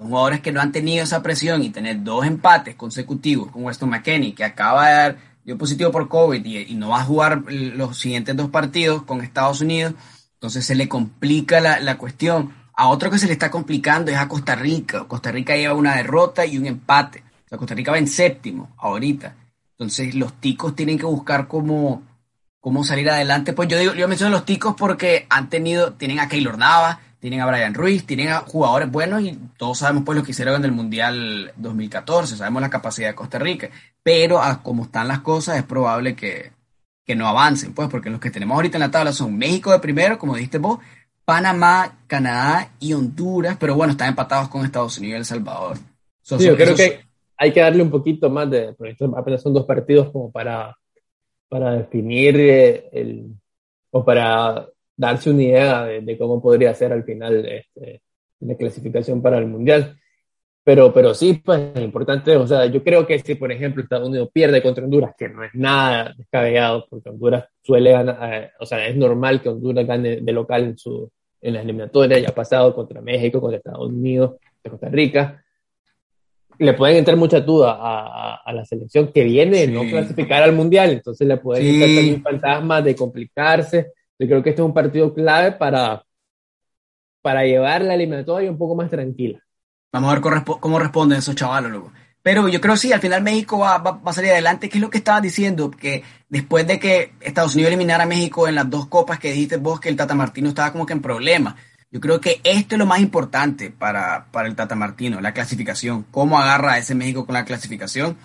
Son 0.00 0.08
jugadores 0.08 0.40
que 0.40 0.50
no 0.50 0.62
han 0.62 0.72
tenido 0.72 1.04
esa 1.04 1.22
presión 1.22 1.62
y 1.62 1.68
tener 1.68 2.02
dos 2.02 2.24
empates 2.24 2.74
consecutivos 2.74 3.50
con 3.50 3.64
Weston 3.64 3.90
McKenney, 3.90 4.32
que 4.32 4.44
acaba 4.44 4.88
de 4.88 4.94
dar 4.94 5.16
dio 5.44 5.58
positivo 5.58 5.90
por 5.90 6.08
COVID 6.08 6.42
y, 6.42 6.74
no 6.74 6.88
va 6.88 7.00
a 7.00 7.04
jugar 7.04 7.42
los 7.50 7.98
siguientes 7.98 8.34
dos 8.34 8.48
partidos 8.48 9.02
con 9.02 9.20
Estados 9.20 9.60
Unidos 9.60 9.94
entonces 10.40 10.64
se 10.64 10.74
le 10.74 10.88
complica 10.88 11.60
la, 11.60 11.80
la, 11.80 11.98
cuestión. 11.98 12.54
A 12.72 12.88
otro 12.88 13.10
que 13.10 13.18
se 13.18 13.26
le 13.26 13.34
está 13.34 13.50
complicando 13.50 14.10
es 14.10 14.16
a 14.16 14.26
Costa 14.26 14.54
Rica. 14.54 15.04
Costa 15.04 15.30
Rica 15.30 15.54
lleva 15.54 15.74
una 15.74 15.96
derrota 15.96 16.46
y 16.46 16.56
un 16.56 16.64
empate. 16.64 17.22
O 17.44 17.48
sea, 17.50 17.58
Costa 17.58 17.74
Rica 17.74 17.92
va 17.92 17.98
en 17.98 18.08
séptimo 18.08 18.74
ahorita. 18.78 19.36
Entonces 19.72 20.14
los 20.14 20.32
ticos 20.40 20.74
tienen 20.74 20.98
que 20.98 21.04
buscar 21.04 21.46
cómo, 21.46 22.04
cómo 22.58 22.84
salir 22.84 23.10
adelante. 23.10 23.52
Pues 23.52 23.68
yo 23.68 23.78
digo, 23.78 23.92
yo 23.92 24.08
menciono 24.08 24.32
los 24.32 24.46
ticos 24.46 24.74
porque 24.78 25.26
han 25.28 25.50
tenido, 25.50 25.92
tienen 25.92 26.20
a 26.20 26.28
Keylor 26.28 26.56
Nava, 26.56 27.00
tienen 27.20 27.40
a 27.40 27.46
Brian 27.46 27.74
Ruiz, 27.74 28.06
tienen 28.06 28.28
a 28.30 28.40
jugadores 28.40 28.90
buenos 28.90 29.22
y 29.22 29.38
todos 29.58 29.78
sabemos 29.78 30.04
pues 30.04 30.18
lo 30.18 30.24
que 30.24 30.32
hicieron 30.32 30.56
en 30.56 30.64
el 30.64 30.72
Mundial 30.72 31.52
2014, 31.56 32.36
sabemos 32.36 32.62
la 32.62 32.70
capacidad 32.70 33.08
de 33.08 33.14
Costa 33.14 33.38
Rica, 33.38 33.70
pero 34.02 34.42
a 34.42 34.62
como 34.62 34.84
están 34.84 35.06
las 35.06 35.20
cosas 35.20 35.58
es 35.58 35.64
probable 35.64 36.16
que, 36.16 36.52
que 37.04 37.14
no 37.14 37.28
avancen, 37.28 37.74
pues, 37.74 37.88
porque 37.88 38.10
los 38.10 38.20
que 38.20 38.30
tenemos 38.30 38.56
ahorita 38.56 38.78
en 38.78 38.82
la 38.82 38.90
tabla 38.90 39.12
son 39.12 39.36
México 39.36 39.70
de 39.70 39.78
primero, 39.78 40.18
como 40.18 40.34
dijiste 40.34 40.58
vos, 40.58 40.80
Panamá, 41.24 41.98
Canadá 42.06 42.72
y 42.80 42.94
Honduras, 42.94 43.56
pero 43.60 43.76
bueno, 43.76 43.92
están 43.92 44.08
empatados 44.08 44.48
con 44.48 44.64
Estados 44.64 44.98
Unidos 44.98 45.14
y 45.14 45.18
El 45.18 45.24
Salvador. 45.26 45.76
sí, 46.22 46.44
yo 46.44 46.56
creo 46.56 46.74
que 46.74 47.00
hay 47.36 47.52
que 47.52 47.60
darle 47.60 47.82
un 47.82 47.90
poquito 47.90 48.30
más 48.30 48.50
de, 48.50 48.72
porque 48.72 48.96
apenas 49.16 49.42
son 49.42 49.54
dos 49.54 49.66
partidos 49.66 50.10
como 50.10 50.32
para, 50.32 50.76
para 51.48 51.72
definir 51.72 52.38
eh, 52.38 52.88
el, 52.92 53.34
o 53.90 54.04
para 54.04 54.66
darse 55.00 55.30
una 55.30 55.42
idea 55.42 55.84
de, 55.86 56.18
cómo 56.18 56.42
podría 56.42 56.74
ser 56.74 56.92
al 56.92 57.04
final 57.04 57.46
este, 57.46 58.02
la 58.40 58.54
clasificación 58.54 59.22
para 59.22 59.38
el 59.38 59.46
Mundial. 59.46 59.96
Pero, 60.62 60.92
pero 60.92 61.14
sí, 61.14 61.40
pues 61.42 61.72
es 61.74 61.82
importante, 61.82 62.36
o 62.36 62.46
sea, 62.46 62.66
yo 62.66 62.84
creo 62.84 63.06
que 63.06 63.18
si, 63.18 63.34
por 63.34 63.50
ejemplo, 63.50 63.82
Estados 63.82 64.06
Unidos 64.06 64.28
pierde 64.30 64.62
contra 64.62 64.84
Honduras, 64.84 65.14
que 65.16 65.30
no 65.30 65.42
es 65.42 65.54
nada 65.54 66.14
descabellado, 66.16 66.86
porque 66.88 67.08
Honduras 67.08 67.46
suele 67.62 67.92
ganar, 67.92 68.18
eh, 68.30 68.50
o 68.60 68.66
sea, 68.66 68.86
es 68.86 68.94
normal 68.94 69.40
que 69.40 69.48
Honduras 69.48 69.86
gane 69.86 70.20
de 70.20 70.32
local 70.32 70.64
en, 70.64 70.78
su, 70.78 71.10
en 71.40 71.54
las 71.54 71.64
eliminatorias, 71.64 72.20
ya 72.20 72.28
ha 72.28 72.34
pasado 72.34 72.74
contra 72.74 73.00
México, 73.00 73.40
contra 73.40 73.56
Estados 73.56 73.88
Unidos, 73.88 74.32
contra 74.62 74.70
Costa 74.70 74.88
Rica, 74.90 75.42
le 76.58 76.74
pueden 76.74 76.98
entrar 76.98 77.16
mucha 77.16 77.40
duda 77.40 77.78
a, 77.80 78.34
a, 78.44 78.52
la 78.52 78.66
selección 78.66 79.10
que 79.10 79.24
viene 79.24 79.66
de 79.66 79.68
no 79.68 79.80
clasificar 79.88 80.42
al 80.42 80.52
Mundial, 80.52 80.90
entonces 80.90 81.26
le 81.26 81.38
pueden 81.38 81.64
sí. 81.64 81.70
entrar 81.70 81.96
también 81.96 82.22
fantasmas 82.22 82.84
de 82.84 82.94
complicarse, 82.94 83.92
yo 84.20 84.26
creo 84.26 84.42
que 84.42 84.50
este 84.50 84.60
es 84.60 84.66
un 84.66 84.74
partido 84.74 85.14
clave 85.14 85.52
para, 85.52 86.04
para 87.22 87.44
llevar 87.44 87.80
la 87.80 87.94
eliminatoria 87.94 88.50
un 88.50 88.58
poco 88.58 88.76
más 88.76 88.90
tranquila. 88.90 89.40
Vamos 89.90 90.10
a 90.10 90.20
ver 90.20 90.44
cómo 90.60 90.78
responden 90.78 91.18
esos 91.18 91.34
chavalos, 91.34 91.70
luego. 91.70 91.92
Pero 92.22 92.46
yo 92.48 92.60
creo 92.60 92.74
que 92.74 92.80
sí, 92.80 92.92
al 92.92 93.00
final 93.00 93.22
México 93.22 93.58
va, 93.58 93.78
va, 93.78 93.98
a 94.04 94.12
salir 94.12 94.30
adelante. 94.30 94.68
¿Qué 94.68 94.76
es 94.76 94.82
lo 94.82 94.90
que 94.90 94.98
estabas 94.98 95.22
diciendo? 95.22 95.70
Que 95.70 96.04
después 96.28 96.66
de 96.66 96.78
que 96.78 97.14
Estados 97.20 97.54
Unidos 97.54 97.68
eliminara 97.70 98.04
a 98.04 98.06
México 98.06 98.46
en 98.46 98.56
las 98.56 98.68
dos 98.68 98.86
copas 98.88 99.18
que 99.18 99.32
dijiste 99.32 99.56
vos, 99.56 99.80
que 99.80 99.88
el 99.88 99.96
Tata 99.96 100.14
Martino 100.14 100.50
estaba 100.50 100.70
como 100.70 100.84
que 100.84 100.92
en 100.92 101.00
problemas. 101.00 101.54
Yo 101.90 101.98
creo 101.98 102.20
que 102.20 102.42
esto 102.44 102.74
es 102.74 102.78
lo 102.78 102.84
más 102.84 103.00
importante 103.00 103.70
para, 103.70 104.26
para 104.30 104.48
el 104.48 104.54
Tata 104.54 104.74
Martino, 104.74 105.18
la 105.22 105.32
clasificación. 105.32 106.04
Cómo 106.10 106.38
agarra 106.38 106.74
a 106.74 106.78
ese 106.78 106.94
México 106.94 107.24
con 107.24 107.32
la 107.32 107.46
clasificación. 107.46 108.18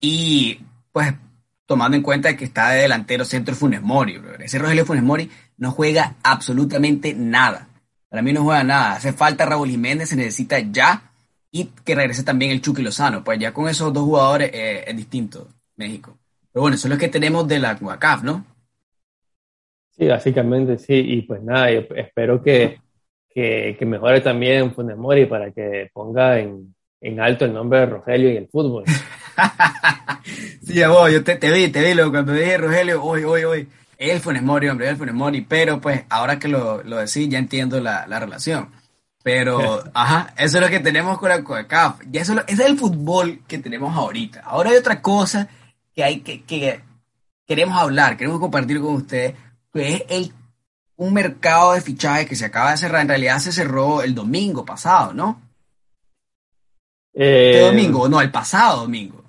Y 0.00 0.60
pues 0.90 1.12
tomando 1.66 1.96
en 1.96 2.02
cuenta 2.02 2.36
que 2.36 2.44
está 2.44 2.70
de 2.70 2.82
delantero 2.82 3.24
centro 3.24 3.54
Funes 3.54 3.82
Mori. 3.82 4.18
Bro. 4.18 4.34
Ese 4.36 4.58
Rogelio 4.58 4.84
Funes 4.84 5.02
Mori 5.02 5.30
no 5.56 5.70
juega 5.70 6.16
absolutamente 6.22 7.14
nada. 7.14 7.68
Para 8.08 8.22
mí 8.22 8.32
no 8.32 8.42
juega 8.42 8.64
nada. 8.64 8.92
Hace 8.92 9.12
falta 9.12 9.46
Raúl 9.46 9.70
Jiménez, 9.70 10.08
se 10.08 10.16
necesita 10.16 10.58
ya. 10.58 11.10
Y 11.50 11.66
que 11.84 11.94
regrese 11.94 12.24
también 12.24 12.50
el 12.50 12.60
Chucky 12.60 12.82
Lozano. 12.82 13.24
Pues 13.24 13.38
ya 13.38 13.52
con 13.52 13.68
esos 13.68 13.92
dos 13.92 14.04
jugadores 14.04 14.50
eh, 14.52 14.84
es 14.86 14.96
distinto 14.96 15.48
México. 15.76 16.16
Pero 16.52 16.62
bueno, 16.62 16.76
eso 16.76 16.88
es 16.88 16.94
lo 16.94 16.98
que 16.98 17.08
tenemos 17.08 17.46
de 17.48 17.58
la 17.58 17.76
CUACAF, 17.76 18.22
¿no? 18.22 18.44
Sí, 19.96 20.06
básicamente 20.06 20.78
sí. 20.78 20.94
Y 20.94 21.22
pues 21.22 21.42
nada, 21.42 21.70
yo 21.70 21.80
espero 21.96 22.42
que, 22.42 22.80
que, 23.28 23.76
que 23.78 23.86
mejore 23.86 24.20
también 24.20 24.74
Funes 24.74 24.96
Mori 24.96 25.26
para 25.26 25.50
que 25.52 25.90
ponga 25.92 26.38
en, 26.38 26.74
en 27.00 27.20
alto 27.20 27.44
el 27.44 27.52
nombre 27.52 27.80
de 27.80 27.86
Rogelio 27.86 28.30
y 28.32 28.36
el 28.36 28.48
fútbol. 28.48 28.84
sí, 30.66 30.84
vos, 30.84 31.10
yo 31.10 31.24
te, 31.24 31.36
te, 31.36 31.50
vi, 31.50 31.68
te 31.68 31.82
vi, 31.84 31.94
lo, 31.94 32.10
cuando 32.10 32.32
dije 32.32 32.58
Rogelio, 32.58 33.02
hoy, 33.02 33.24
hoy, 33.24 33.44
hoy. 33.44 33.68
Él 33.98 34.20
fue 34.20 34.40
Mori, 34.40 34.68
hombre, 34.68 34.88
él 34.88 34.96
fue 34.96 35.12
Mori, 35.12 35.42
pero 35.42 35.80
pues 35.80 36.04
ahora 36.08 36.38
que 36.38 36.48
lo, 36.48 36.82
lo 36.82 36.98
decís 36.98 37.28
ya 37.28 37.38
entiendo 37.38 37.80
la, 37.80 38.06
la 38.06 38.20
relación. 38.20 38.70
Pero, 39.22 39.82
ajá, 39.94 40.34
eso 40.36 40.58
es 40.58 40.62
lo 40.62 40.68
que 40.68 40.80
tenemos 40.80 41.18
con 41.18 41.30
la 41.30 41.42
CONCACAF. 41.42 42.02
Y 42.12 42.18
eso, 42.18 42.34
es 42.46 42.58
el 42.58 42.78
fútbol 42.78 43.42
que 43.48 43.58
tenemos 43.58 43.96
ahorita. 43.96 44.40
Ahora 44.44 44.70
hay 44.70 44.76
otra 44.76 45.00
cosa 45.00 45.48
que 45.94 46.04
hay 46.04 46.20
que, 46.20 46.42
que 46.42 46.80
queremos 47.46 47.80
hablar, 47.80 48.16
queremos 48.16 48.40
compartir 48.40 48.80
con 48.80 48.94
ustedes, 48.94 49.34
que 49.72 49.94
es 49.94 50.04
el, 50.08 50.32
un 50.96 51.14
mercado 51.14 51.72
de 51.72 51.80
fichaje 51.80 52.26
que 52.26 52.36
se 52.36 52.44
acaba 52.44 52.72
de 52.72 52.76
cerrar. 52.76 53.02
En 53.02 53.08
realidad 53.08 53.38
se 53.38 53.52
cerró 53.52 54.02
el 54.02 54.14
domingo 54.14 54.64
pasado, 54.64 55.14
¿no? 55.14 55.40
Eh, 57.14 57.52
¿Este 57.54 57.66
domingo? 57.66 58.08
No, 58.08 58.20
el 58.20 58.30
pasado 58.30 58.82
domingo. 58.82 59.23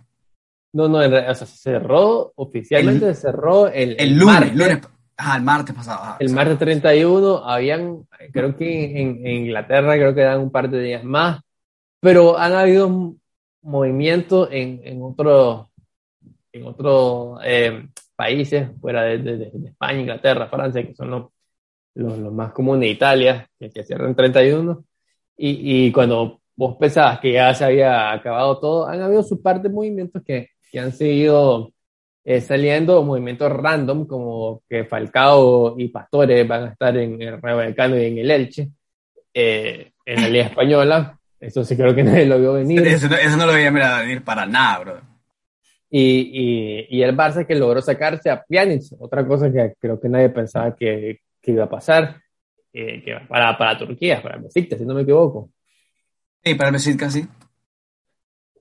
No, 0.75 0.89
no, 0.89 0.97
o 0.97 1.09
sea, 1.09 1.33
se 1.33 1.45
cerró, 1.45 2.33
oficialmente 2.35 3.07
el, 3.07 3.15
se 3.15 3.21
cerró 3.21 3.69
el, 3.69 3.95
el 3.97 4.19
lunes, 4.19 4.25
martes, 4.25 4.55
lunes, 4.57 4.81
ajá, 5.15 5.37
el 5.37 5.43
martes 5.43 5.73
pasado. 5.73 6.03
Ajá, 6.03 6.17
el 6.19 6.33
martes 6.33 6.59
31, 6.59 7.45
habían, 7.45 8.05
creo 8.33 8.57
que 8.57 9.01
en, 9.01 9.25
en, 9.25 9.45
Inglaterra 9.45 9.93
creo 9.93 10.13
que 10.13 10.19
dan 10.19 10.41
un 10.41 10.51
par 10.51 10.69
de 10.69 10.81
días 10.81 11.05
más, 11.05 11.39
pero 12.01 12.37
han 12.37 12.51
habido 12.51 13.15
movimientos 13.61 14.49
en, 14.51 14.81
en 14.83 15.01
otros 15.01 15.67
en 16.51 16.65
otros 16.65 17.39
eh, 17.45 17.87
países 18.13 18.67
fuera 18.81 19.03
de, 19.03 19.19
de, 19.19 19.37
de, 19.37 19.69
España, 19.69 20.01
Inglaterra, 20.01 20.49
Francia, 20.49 20.85
que 20.85 20.93
son 20.93 21.09
los, 21.09 21.27
los, 21.93 22.19
los 22.19 22.33
más 22.33 22.51
comunes, 22.51 22.91
Italia, 22.91 23.49
que, 23.57 23.69
que 23.69 23.85
cierran 23.85 24.13
31, 24.13 24.83
y, 25.37 25.85
y 25.85 25.91
cuando 25.93 26.41
vos 26.53 26.75
pensabas 26.77 27.21
que 27.21 27.31
ya 27.31 27.53
se 27.53 27.63
había 27.63 28.11
acabado 28.11 28.59
todo, 28.59 28.87
han 28.87 29.01
habido 29.01 29.23
su 29.23 29.41
parte 29.41 29.69
de 29.69 29.73
movimientos 29.73 30.21
que, 30.21 30.49
que 30.75 30.81
han 30.81 30.91
seguido 30.91 31.71
eh, 32.25 32.41
saliendo 32.41 33.01
movimientos 33.01 33.49
random, 33.49 34.05
como 34.05 34.61
que 34.67 34.83
Falcao 34.83 35.79
y 35.79 35.87
Pastores 35.87 36.45
van 36.45 36.63
a 36.63 36.71
estar 36.73 36.97
en 36.97 37.21
el 37.21 37.41
Rayo 37.41 37.55
Vallecano 37.55 37.97
y 37.97 38.07
en 38.07 38.17
el 38.17 38.29
Elche, 38.29 38.71
eh, 39.33 39.93
en 40.05 40.21
la 40.21 40.27
Liga 40.27 40.47
Española. 40.47 41.17
Eso 41.39 41.63
sí 41.63 41.77
creo 41.77 41.95
que 41.95 42.03
nadie 42.03 42.25
lo 42.25 42.37
vio 42.37 42.51
venir. 42.51 42.85
Eso, 42.85 43.07
eso 43.07 43.37
no 43.37 43.45
lo 43.45 43.53
veía 43.53 43.71
venir 43.71 44.21
para 44.21 44.45
nada, 44.45 44.79
bro. 44.79 45.01
Y, 45.89 46.01
y, 46.89 46.97
y, 46.97 47.03
el 47.03 47.15
Barça 47.15 47.47
que 47.47 47.55
logró 47.55 47.81
sacarse 47.81 48.29
a 48.29 48.43
Pjanic, 48.43 48.81
otra 48.99 49.25
cosa 49.25 49.49
que 49.49 49.75
creo 49.79 49.97
que 49.97 50.09
nadie 50.09 50.27
pensaba 50.27 50.75
que, 50.75 51.21
que 51.41 51.51
iba 51.51 51.63
a 51.63 51.69
pasar. 51.69 52.21
eh, 52.73 53.01
que 53.01 53.15
para, 53.29 53.57
para 53.57 53.77
Turquía, 53.77 54.21
para 54.21 54.39
Besiktas, 54.39 54.77
si 54.77 54.85
no 54.85 54.93
me 54.93 55.03
equivoco. 55.03 55.51
Sí, 56.43 56.53
para 56.55 56.71
Besiktas, 56.71 57.13
sí. 57.13 57.25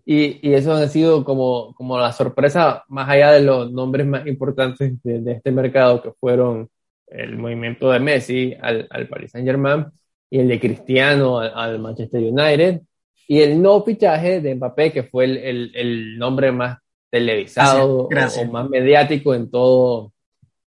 Y, 0.07 0.47
y, 0.47 0.55
eso 0.55 0.73
ha 0.73 0.87
sido 0.89 1.25
como, 1.25 1.75
como 1.75 1.99
la 1.99 2.13
sorpresa, 2.13 2.85
más 2.89 3.09
allá 3.09 3.33
de 3.33 3.43
los 3.43 3.73
nombres 3.73 4.07
más 4.07 4.27
importantes 4.27 5.03
de, 5.03 5.21
de 5.21 5.33
este 5.33 5.51
mercado, 5.51 6.03
que 6.03 6.13
fueron 6.13 6.69
el 7.07 7.39
movimiento 7.39 7.91
de 7.91 8.01
Messi 8.01 8.55
al, 8.61 8.87
al 8.91 9.09
Paris 9.09 9.31
Saint 9.33 9.47
Germain 9.47 9.87
y 10.31 10.41
el 10.41 10.49
de 10.49 10.61
Cristiano 10.61 11.39
al, 11.39 11.53
al, 11.55 11.79
Manchester 11.79 12.21
United 12.21 12.81
y 13.29 13.41
el 13.41 13.61
no 13.61 13.83
fichaje 13.83 14.41
de 14.41 14.55
Mbappé, 14.55 14.93
que 14.93 15.05
fue 15.05 15.25
el, 15.25 15.37
el, 15.39 15.73
el 15.75 16.19
nombre 16.19 16.53
más 16.53 16.79
televisado 17.11 18.09
Gracias. 18.09 18.45
O, 18.45 18.49
o, 18.49 18.53
más 18.53 18.69
mediático 18.69 19.35
en 19.35 19.51
todo, 19.51 20.13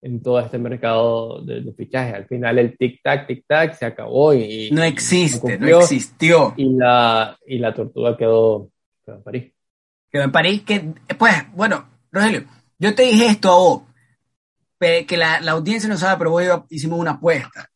en 0.02 0.22
todo 0.22 0.38
este 0.38 0.58
mercado 0.58 1.40
de, 1.40 1.62
de 1.62 1.72
fichaje. 1.72 2.12
Al 2.14 2.26
final 2.26 2.58
el 2.58 2.76
tic-tac, 2.76 3.26
tic-tac 3.26 3.72
se 3.72 3.86
acabó 3.86 4.34
y... 4.34 4.70
No 4.70 4.84
existe, 4.84 5.58
no 5.58 5.80
existió. 5.80 6.52
Y 6.56 6.68
la, 6.74 7.36
y 7.46 7.58
la 7.58 7.74
tortuga 7.74 8.16
quedó, 8.16 8.68
quedó 9.04 9.16
en 9.16 9.22
París. 9.22 9.52
Quedó 10.10 10.22
en 10.22 10.32
París, 10.32 10.62
que, 10.62 10.94
pues, 11.18 11.34
bueno, 11.54 11.88
Rogelio, 12.10 12.44
yo 12.78 12.94
te 12.94 13.02
dije 13.04 13.26
esto 13.26 13.50
a 13.50 13.58
vos, 13.58 13.82
que 14.78 15.16
la, 15.16 15.40
la 15.40 15.52
audiencia 15.52 15.88
no 15.88 15.96
sabe, 15.96 16.18
pero 16.18 16.30
vos 16.30 16.64
hicimos 16.68 16.98
una 16.98 17.12
apuesta. 17.12 17.70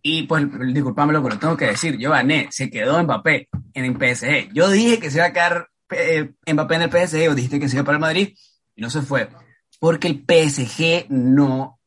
Y 0.00 0.24
pues, 0.24 0.44
disculpame 0.72 1.12
lo 1.12 1.22
que 1.22 1.30
lo 1.30 1.38
tengo 1.38 1.56
que 1.56 1.66
decir, 1.66 1.96
yo 1.96 2.10
gané, 2.10 2.48
se 2.50 2.70
quedó 2.70 3.02
Mbappé 3.02 3.48
en 3.74 3.84
el 3.84 3.94
PSG. 3.94 4.52
Yo 4.52 4.68
dije 4.68 4.98
que 4.98 5.10
se 5.10 5.18
iba 5.18 5.26
a 5.26 5.32
quedar 5.32 5.68
eh, 5.90 6.32
Mbappé 6.52 6.74
en 6.74 6.82
el 6.82 6.90
PSG, 6.90 7.30
o 7.30 7.34
dijiste 7.34 7.60
que 7.60 7.68
se 7.68 7.76
iba 7.76 7.84
para 7.84 7.96
el 7.96 8.00
Madrid, 8.00 8.36
y 8.74 8.82
no 8.82 8.90
se 8.90 9.02
fue. 9.02 9.28
Porque 9.78 10.08
el 10.08 10.24
PSG 10.26 11.06
no 11.10 11.80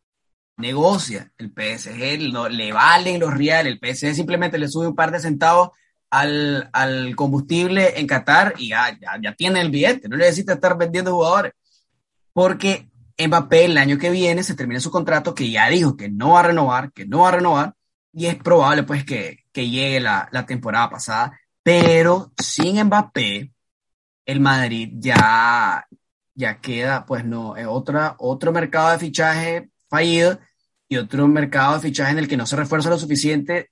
negocia, 0.57 1.31
el 1.37 1.51
PSG 1.51 2.31
no, 2.31 2.47
le 2.47 2.71
valen 2.71 3.19
los 3.19 3.33
reales, 3.33 3.73
el 3.73 3.95
PSG 3.95 4.13
simplemente 4.13 4.57
le 4.57 4.69
sube 4.69 4.87
un 4.87 4.95
par 4.95 5.11
de 5.11 5.19
centavos 5.19 5.71
al, 6.15 6.69
al 6.71 7.15
combustible 7.15 7.99
en 7.99 8.07
Qatar 8.07 8.53
y 8.57 8.69
ya, 8.69 8.97
ya, 9.21 9.35
tiene 9.35 9.59
el 9.59 9.69
billete, 9.69 10.07
no 10.07 10.15
necesita 10.15 10.53
estar 10.53 10.77
vendiendo 10.77 11.13
jugadores. 11.13 11.53
Porque 12.33 12.89
Mbappé 13.17 13.65
el 13.65 13.77
año 13.77 13.97
que 13.97 14.09
viene 14.09 14.43
se 14.43 14.55
termina 14.55 14.79
su 14.79 14.91
contrato 14.91 15.35
que 15.35 15.49
ya 15.49 15.67
dijo 15.67 15.97
que 15.97 16.09
no 16.09 16.31
va 16.31 16.39
a 16.41 16.43
renovar, 16.43 16.91
que 16.93 17.05
no 17.05 17.19
va 17.19 17.29
a 17.29 17.31
renovar, 17.33 17.75
y 18.13 18.27
es 18.27 18.35
probable 18.35 18.83
pues 18.83 19.03
que, 19.03 19.45
que 19.51 19.69
llegue 19.69 19.99
la, 19.99 20.29
la, 20.31 20.45
temporada 20.45 20.89
pasada, 20.89 21.39
pero 21.63 22.31
sin 22.41 22.81
Mbappé, 22.85 23.51
el 24.25 24.39
Madrid 24.39 24.93
ya, 24.97 25.85
ya 26.33 26.61
queda 26.61 27.05
pues 27.05 27.25
no, 27.25 27.57
es 27.57 27.67
otra, 27.67 28.15
otro 28.19 28.53
mercado 28.53 28.91
de 28.91 28.99
fichaje 28.99 29.69
fallido 29.89 30.39
y 30.87 30.97
otro 30.97 31.27
mercado 31.27 31.75
de 31.75 31.81
fichaje 31.81 32.11
en 32.11 32.19
el 32.19 32.27
que 32.27 32.37
no 32.37 32.45
se 32.45 32.55
refuerza 32.55 32.89
lo 32.89 32.97
suficiente 32.97 33.71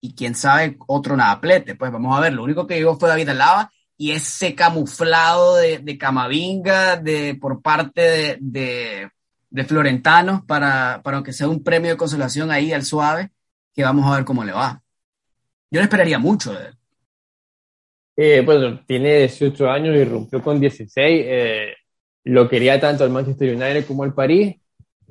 y 0.00 0.14
quién 0.14 0.34
sabe 0.34 0.76
otro 0.86 1.16
nadaplete, 1.16 1.74
pues 1.74 1.92
vamos 1.92 2.16
a 2.16 2.20
ver, 2.20 2.32
lo 2.32 2.44
único 2.44 2.66
que 2.66 2.76
llegó 2.76 2.98
fue 2.98 3.08
David 3.08 3.28
Alaba 3.30 3.70
y 3.96 4.12
ese 4.12 4.54
camuflado 4.54 5.56
de, 5.56 5.78
de 5.78 5.98
Camavinga 5.98 6.96
de, 6.96 7.34
por 7.34 7.60
parte 7.60 8.00
de, 8.00 8.38
de, 8.40 9.10
de 9.50 9.64
Florentano 9.64 10.44
para, 10.46 11.02
para 11.02 11.22
que 11.22 11.32
sea 11.32 11.48
un 11.48 11.62
premio 11.62 11.90
de 11.90 11.96
consolación 11.96 12.50
ahí 12.50 12.72
al 12.72 12.84
suave, 12.84 13.30
que 13.74 13.82
vamos 13.82 14.10
a 14.10 14.16
ver 14.16 14.24
cómo 14.24 14.42
le 14.42 14.52
va. 14.52 14.82
Yo 15.70 15.80
no 15.80 15.84
esperaría 15.84 16.18
mucho 16.18 16.52
de 16.54 16.66
él. 16.66 16.74
Eh, 18.16 18.42
bueno, 18.44 18.80
tiene 18.86 19.18
18 19.18 19.70
años 19.70 19.96
y 19.96 20.04
rompió 20.04 20.42
con 20.42 20.58
16. 20.58 21.24
Eh, 21.26 21.74
lo 22.24 22.48
quería 22.48 22.80
tanto 22.80 23.04
el 23.04 23.10
Manchester 23.10 23.54
United 23.54 23.86
como 23.86 24.04
el 24.04 24.12
París 24.12 24.56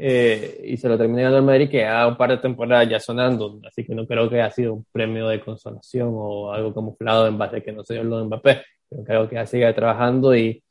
eh, 0.02 0.62
y 0.64 0.78
se 0.78 0.88
lo 0.88 0.98
terminó 0.98 1.22
dando 1.24 1.38
al 1.38 1.44
Madrid 1.44 1.70
que 1.70 1.86
ha 1.86 2.08
un 2.08 2.16
par 2.16 2.30
de 2.30 2.38
temporadas 2.38 2.90
ya 2.90 3.00
sonando, 3.00 3.60
así 3.68 3.84
que 3.84 3.94
no 3.94 4.08
creo 4.08 4.30
que 4.30 4.42
haya 4.42 4.50
sido 4.52 4.74
un 4.76 4.86
premio 4.92 5.28
de 5.28 5.42
consolación 5.42 6.10
o 6.14 6.52
algo 6.54 6.74
camuflado 6.74 7.28
en 7.28 7.38
base 7.38 7.58
a 7.58 7.62
que 7.62 7.74
no 7.74 7.84
se 7.84 7.96
dio 7.96 8.04
lo 8.06 8.20
de 8.20 8.26
Mbappé 8.26 8.62
pero 8.90 9.04
creo 9.04 9.30
que 9.30 9.36
ya 9.36 9.46
sigue 9.46 9.72
trabajando 9.74 10.36
y, 10.36 10.64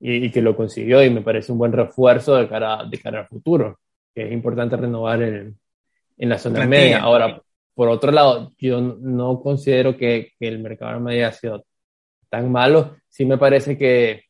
y, 0.00 0.26
y, 0.26 0.30
que 0.30 0.42
lo 0.42 0.54
consiguió 0.54 1.02
y 1.02 1.10
me 1.10 1.22
parece 1.22 1.52
un 1.52 1.58
buen 1.58 1.72
refuerzo 1.72 2.36
de 2.36 2.48
cara, 2.48 2.84
de 2.84 2.98
cara 2.98 3.20
al 3.20 3.28
futuro, 3.28 3.80
que 4.14 4.26
es 4.26 4.32
importante 4.32 4.76
renovar 4.76 5.22
en, 5.22 5.58
en 6.18 6.28
la 6.28 6.38
zona 6.38 6.56
Plantilla. 6.56 6.80
media. 6.82 7.00
Ahora, 7.00 7.42
por 7.74 7.88
otro 7.88 8.12
lado, 8.12 8.52
yo 8.58 8.80
no 8.80 9.40
considero 9.40 9.96
que, 9.96 10.32
que 10.38 10.48
el 10.48 10.58
mercado 10.58 10.94
de 10.94 11.00
media 11.00 11.28
ha 11.28 11.32
sido 11.32 11.64
tan 12.28 12.50
malo, 12.50 12.96
sí 13.08 13.24
me 13.24 13.38
parece 13.38 13.78
que, 13.78 14.24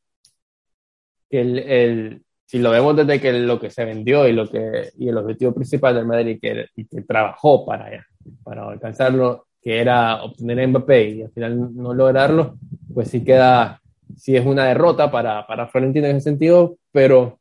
que 1.28 1.40
el, 1.40 1.58
el, 1.58 2.22
si 2.52 2.58
lo 2.58 2.70
vemos 2.70 2.94
desde 2.94 3.18
que 3.18 3.32
lo 3.32 3.58
que 3.58 3.70
se 3.70 3.82
vendió 3.82 4.28
y, 4.28 4.32
lo 4.34 4.46
que, 4.46 4.90
y 4.98 5.08
el 5.08 5.16
objetivo 5.16 5.54
principal 5.54 5.94
del 5.94 6.04
Madrid 6.04 6.38
que, 6.38 6.66
que 6.76 7.00
trabajó 7.00 7.64
para, 7.64 8.06
para 8.44 8.68
alcanzarlo, 8.68 9.46
que 9.62 9.80
era 9.80 10.22
obtener 10.22 10.60
a 10.60 10.66
Mbappé 10.66 11.08
y 11.08 11.22
al 11.22 11.30
final 11.30 11.74
no 11.74 11.94
lograrlo, 11.94 12.58
pues 12.92 13.08
sí 13.08 13.24
queda, 13.24 13.80
sí 14.18 14.36
es 14.36 14.44
una 14.44 14.66
derrota 14.66 15.10
para, 15.10 15.46
para 15.46 15.66
Florentino 15.66 16.08
en 16.08 16.16
ese 16.16 16.24
sentido, 16.24 16.76
pero 16.92 17.38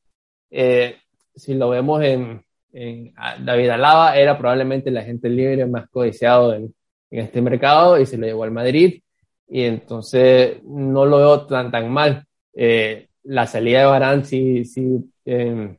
eh, 0.50 0.95
si 1.36 1.56
lo 1.56 1.67
vemos 1.67 2.02
en, 2.04 2.45
en, 2.71 3.13
David 3.43 3.69
Alaba, 3.71 4.15
era 4.15 4.38
probablemente 4.38 4.91
el 4.91 4.97
agente 4.97 5.28
libre 5.28 5.65
más 5.65 5.89
codiciado 5.89 6.54
en, 6.54 6.74
en, 7.10 7.19
este 7.19 7.41
mercado 7.41 8.00
y 8.00 8.06
se 8.06 8.17
lo 8.17 8.28
llevó 8.28 8.45
al 8.45 8.52
Madrid 8.52 9.02
y 9.50 9.63
entonces 9.63 10.63
no 10.63 11.06
lo 11.06 11.17
veo 11.17 11.45
tan, 11.47 11.69
tan 11.69 11.91
mal. 11.91 12.24
Eh, 12.54 13.10
la 13.24 13.48
salida 13.48 13.80
de 13.80 13.86
Barán 13.86 14.26
sí, 14.26 14.66
sí 14.66 15.12
eh, 15.26 15.78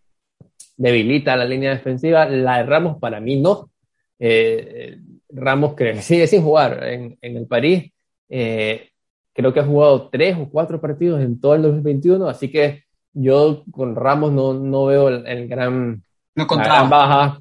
debilita 0.76 1.36
la 1.36 1.44
línea 1.44 1.70
defensiva, 1.70 2.26
la 2.26 2.58
de 2.58 2.64
Ramos 2.64 2.98
para 2.98 3.20
mí 3.20 3.40
no. 3.40 3.70
Eh, 4.18 4.98
Ramos 5.30 5.74
que 5.74 6.00
sigue 6.02 6.26
sin 6.26 6.42
jugar 6.42 6.84
en, 6.84 7.18
en 7.20 7.36
el 7.36 7.46
París. 7.46 7.90
Eh, 8.28 8.90
creo 9.32 9.52
que 9.52 9.60
ha 9.60 9.66
jugado 9.66 10.08
tres 10.10 10.36
o 10.38 10.48
cuatro 10.48 10.80
partidos 10.80 11.20
en 11.20 11.40
todo 11.40 11.54
el 11.54 11.62
2021, 11.62 12.28
así 12.28 12.50
que 12.50 12.84
yo 13.12 13.64
con 13.70 13.94
Ramos 13.94 14.32
no, 14.32 14.54
no 14.54 14.86
veo 14.86 15.08
el, 15.08 15.26
el 15.26 15.48
gran, 15.48 16.02
no 16.34 16.46
la 16.48 16.64
gran 16.64 16.90
baja. 16.90 17.40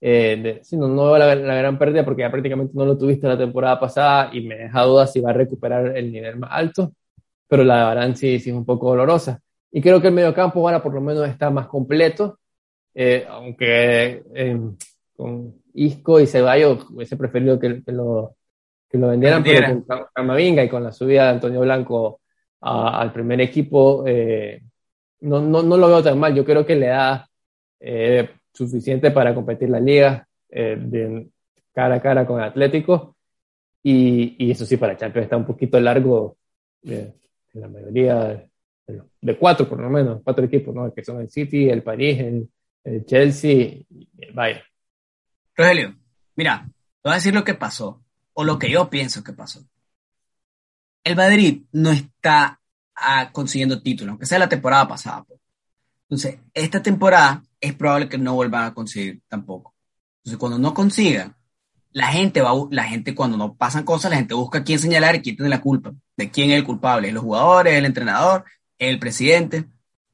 Eh, 0.00 0.60
de, 0.62 0.76
no, 0.76 0.88
no, 0.88 1.06
veo 1.06 1.18
la, 1.18 1.34
la, 1.34 1.54
gran 1.54 1.78
pérdida 1.78 2.04
porque 2.04 2.22
ya 2.22 2.30
prácticamente 2.30 2.74
no 2.74 2.84
lo 2.84 2.98
tuviste 2.98 3.26
la 3.26 3.38
temporada 3.38 3.80
pasada 3.80 4.30
y 4.34 4.42
me 4.42 4.56
deja 4.56 4.82
dudas 4.82 5.10
si 5.12 5.20
va 5.20 5.30
a 5.30 5.34
recuperar 5.34 5.96
el 5.96 6.12
nivel 6.12 6.36
más 6.38 6.50
alto, 6.52 6.92
pero 7.54 7.62
la 7.62 7.78
de 7.78 7.84
Barán 7.84 8.16
sí, 8.16 8.40
sí 8.40 8.50
es 8.50 8.56
un 8.56 8.64
poco 8.64 8.88
dolorosa. 8.88 9.40
Y 9.70 9.80
creo 9.80 10.00
que 10.00 10.08
el 10.08 10.14
mediocampo 10.14 10.58
ahora 10.58 10.82
por 10.82 10.92
lo 10.92 11.00
menos 11.00 11.28
está 11.28 11.50
más 11.50 11.68
completo, 11.68 12.40
eh, 12.92 13.24
aunque 13.28 14.24
eh, 14.34 14.60
con 15.16 15.54
Isco 15.72 16.18
y 16.18 16.26
Ceballos 16.26 16.84
hubiese 16.90 17.16
preferido 17.16 17.60
que, 17.60 17.80
que, 17.84 17.92
lo, 17.92 18.34
que 18.90 18.98
lo 18.98 19.06
vendieran, 19.06 19.44
pero 19.44 19.84
con 19.84 20.04
Camavinga 20.12 20.64
y 20.64 20.68
con 20.68 20.82
la 20.82 20.90
subida 20.90 21.26
de 21.26 21.28
Antonio 21.28 21.60
Blanco 21.60 22.22
a, 22.60 23.00
al 23.00 23.12
primer 23.12 23.40
equipo, 23.40 24.02
eh, 24.04 24.60
no, 25.20 25.40
no, 25.40 25.62
no, 25.62 25.76
lo 25.76 25.86
veo 25.86 26.02
tan 26.02 26.18
mal. 26.18 26.34
Yo 26.34 26.44
creo 26.44 26.66
que 26.66 26.74
le 26.74 26.88
da 26.88 27.28
suficiente 28.52 29.12
para 29.12 29.32
competir 29.32 29.70
la 29.70 29.78
liga 29.78 30.26
de 30.48 31.28
cara 31.72 31.94
a 31.94 32.02
cara 32.02 32.26
con 32.26 32.40
Atlético. 32.40 33.14
Y, 33.80 34.34
y, 34.44 34.50
eso 34.50 34.66
sí, 34.66 34.76
para 34.76 34.96
Champions 34.96 35.26
está 35.26 35.36
un 35.36 35.46
poquito 35.46 35.78
largo 35.78 36.36
en 37.54 37.60
la 37.60 37.68
mayoría 37.68 38.48
de, 38.86 39.38
cuatro, 39.38 39.68
por 39.68 39.80
lo 39.80 39.88
menos, 39.88 40.20
cuatro 40.22 40.44
equipos, 40.44 40.74
¿no? 40.74 40.92
que 40.92 41.04
son 41.04 41.20
el 41.20 41.30
City, 41.30 41.68
el 41.68 41.82
París, 41.82 42.18
el, 42.20 42.50
el 42.84 43.06
Chelsea 43.06 43.52
y 43.88 44.08
el 44.18 44.32
Bayern. 44.34 44.62
Rogelio, 45.56 45.96
mira, 46.36 46.66
te 46.66 47.08
voy 47.08 47.12
a 47.12 47.16
decir 47.16 47.34
lo 47.34 47.44
que 47.44 47.54
pasó, 47.54 48.02
o 48.34 48.44
lo 48.44 48.58
que 48.58 48.70
yo 48.70 48.90
pienso 48.90 49.22
que 49.22 49.32
pasó. 49.32 49.64
El 51.04 51.16
Madrid 51.16 51.62
no 51.72 51.90
está 51.90 52.60
ah, 52.94 53.30
consiguiendo 53.32 53.82
títulos, 53.82 54.10
aunque 54.10 54.26
sea 54.26 54.38
la 54.38 54.48
temporada 54.48 54.88
pasada. 54.88 55.24
Pues. 55.24 55.40
Entonces, 56.08 56.40
esta 56.52 56.82
temporada 56.82 57.42
es 57.60 57.74
probable 57.74 58.08
que 58.08 58.18
no 58.18 58.34
vuelvan 58.34 58.64
a 58.64 58.74
conseguir 58.74 59.22
tampoco. 59.28 59.74
Entonces, 60.18 60.38
cuando 60.38 60.58
no 60.58 60.74
consigan, 60.74 61.36
la 61.94 62.08
gente 62.08 62.42
va, 62.42 62.52
la 62.70 62.84
gente 62.84 63.14
cuando 63.14 63.36
no 63.36 63.54
pasan 63.54 63.84
cosas, 63.84 64.10
la 64.10 64.18
gente 64.18 64.34
busca 64.34 64.64
quién 64.64 64.80
señalar 64.80 65.14
y 65.14 65.22
quién 65.22 65.36
tiene 65.36 65.48
la 65.48 65.60
culpa, 65.60 65.94
de 66.16 66.30
quién 66.30 66.50
es 66.50 66.58
el 66.58 66.64
culpable, 66.64 67.08
¿Es 67.08 67.14
los 67.14 67.22
jugadores, 67.22 67.74
el 67.74 67.86
entrenador, 67.86 68.44
el 68.78 68.98
presidente. 68.98 69.64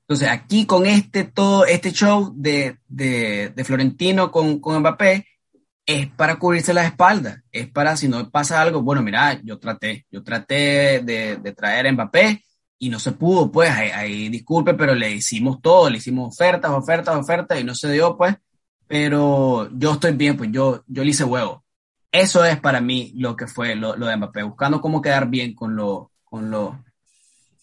Entonces, 0.02 0.28
aquí 0.28 0.66
con 0.66 0.86
este, 0.86 1.24
todo 1.24 1.64
este 1.64 1.92
show 1.92 2.32
de, 2.36 2.76
de, 2.86 3.48
de 3.56 3.64
Florentino 3.64 4.30
con, 4.30 4.60
con 4.60 4.78
Mbappé, 4.78 5.26
es 5.86 6.08
para 6.08 6.38
cubrirse 6.38 6.74
la 6.74 6.84
espalda, 6.84 7.42
es 7.50 7.68
para 7.68 7.96
si 7.96 8.08
no 8.08 8.30
pasa 8.30 8.60
algo, 8.60 8.82
bueno, 8.82 9.02
mira, 9.02 9.40
yo 9.42 9.58
traté, 9.58 10.06
yo 10.10 10.22
traté 10.22 11.00
de, 11.00 11.36
de 11.36 11.52
traer 11.52 11.86
a 11.86 11.92
Mbappé 11.92 12.44
y 12.78 12.90
no 12.90 12.98
se 12.98 13.12
pudo, 13.12 13.50
pues, 13.50 13.70
ahí, 13.70 13.90
ahí, 13.90 14.28
disculpe, 14.28 14.74
pero 14.74 14.94
le 14.94 15.12
hicimos 15.12 15.60
todo, 15.62 15.88
le 15.88 15.98
hicimos 15.98 16.28
ofertas, 16.34 16.70
ofertas, 16.72 17.16
ofertas 17.16 17.58
y 17.58 17.64
no 17.64 17.74
se 17.74 17.90
dio, 17.90 18.16
pues, 18.16 18.36
pero 18.86 19.70
yo 19.72 19.92
estoy 19.92 20.12
bien, 20.12 20.36
pues 20.36 20.50
yo, 20.52 20.84
yo 20.86 21.04
le 21.04 21.10
hice 21.10 21.24
huevo. 21.24 21.59
Eso 22.12 22.44
es 22.44 22.58
para 22.60 22.80
mí 22.80 23.12
lo 23.16 23.36
que 23.36 23.46
fue 23.46 23.76
lo, 23.76 23.94
de 23.94 24.16
Mbappé, 24.16 24.42
buscando 24.42 24.80
cómo 24.80 25.00
quedar 25.00 25.28
bien 25.28 25.54
con, 25.54 25.76
lo, 25.76 26.10
con, 26.24 26.50
lo, 26.50 26.84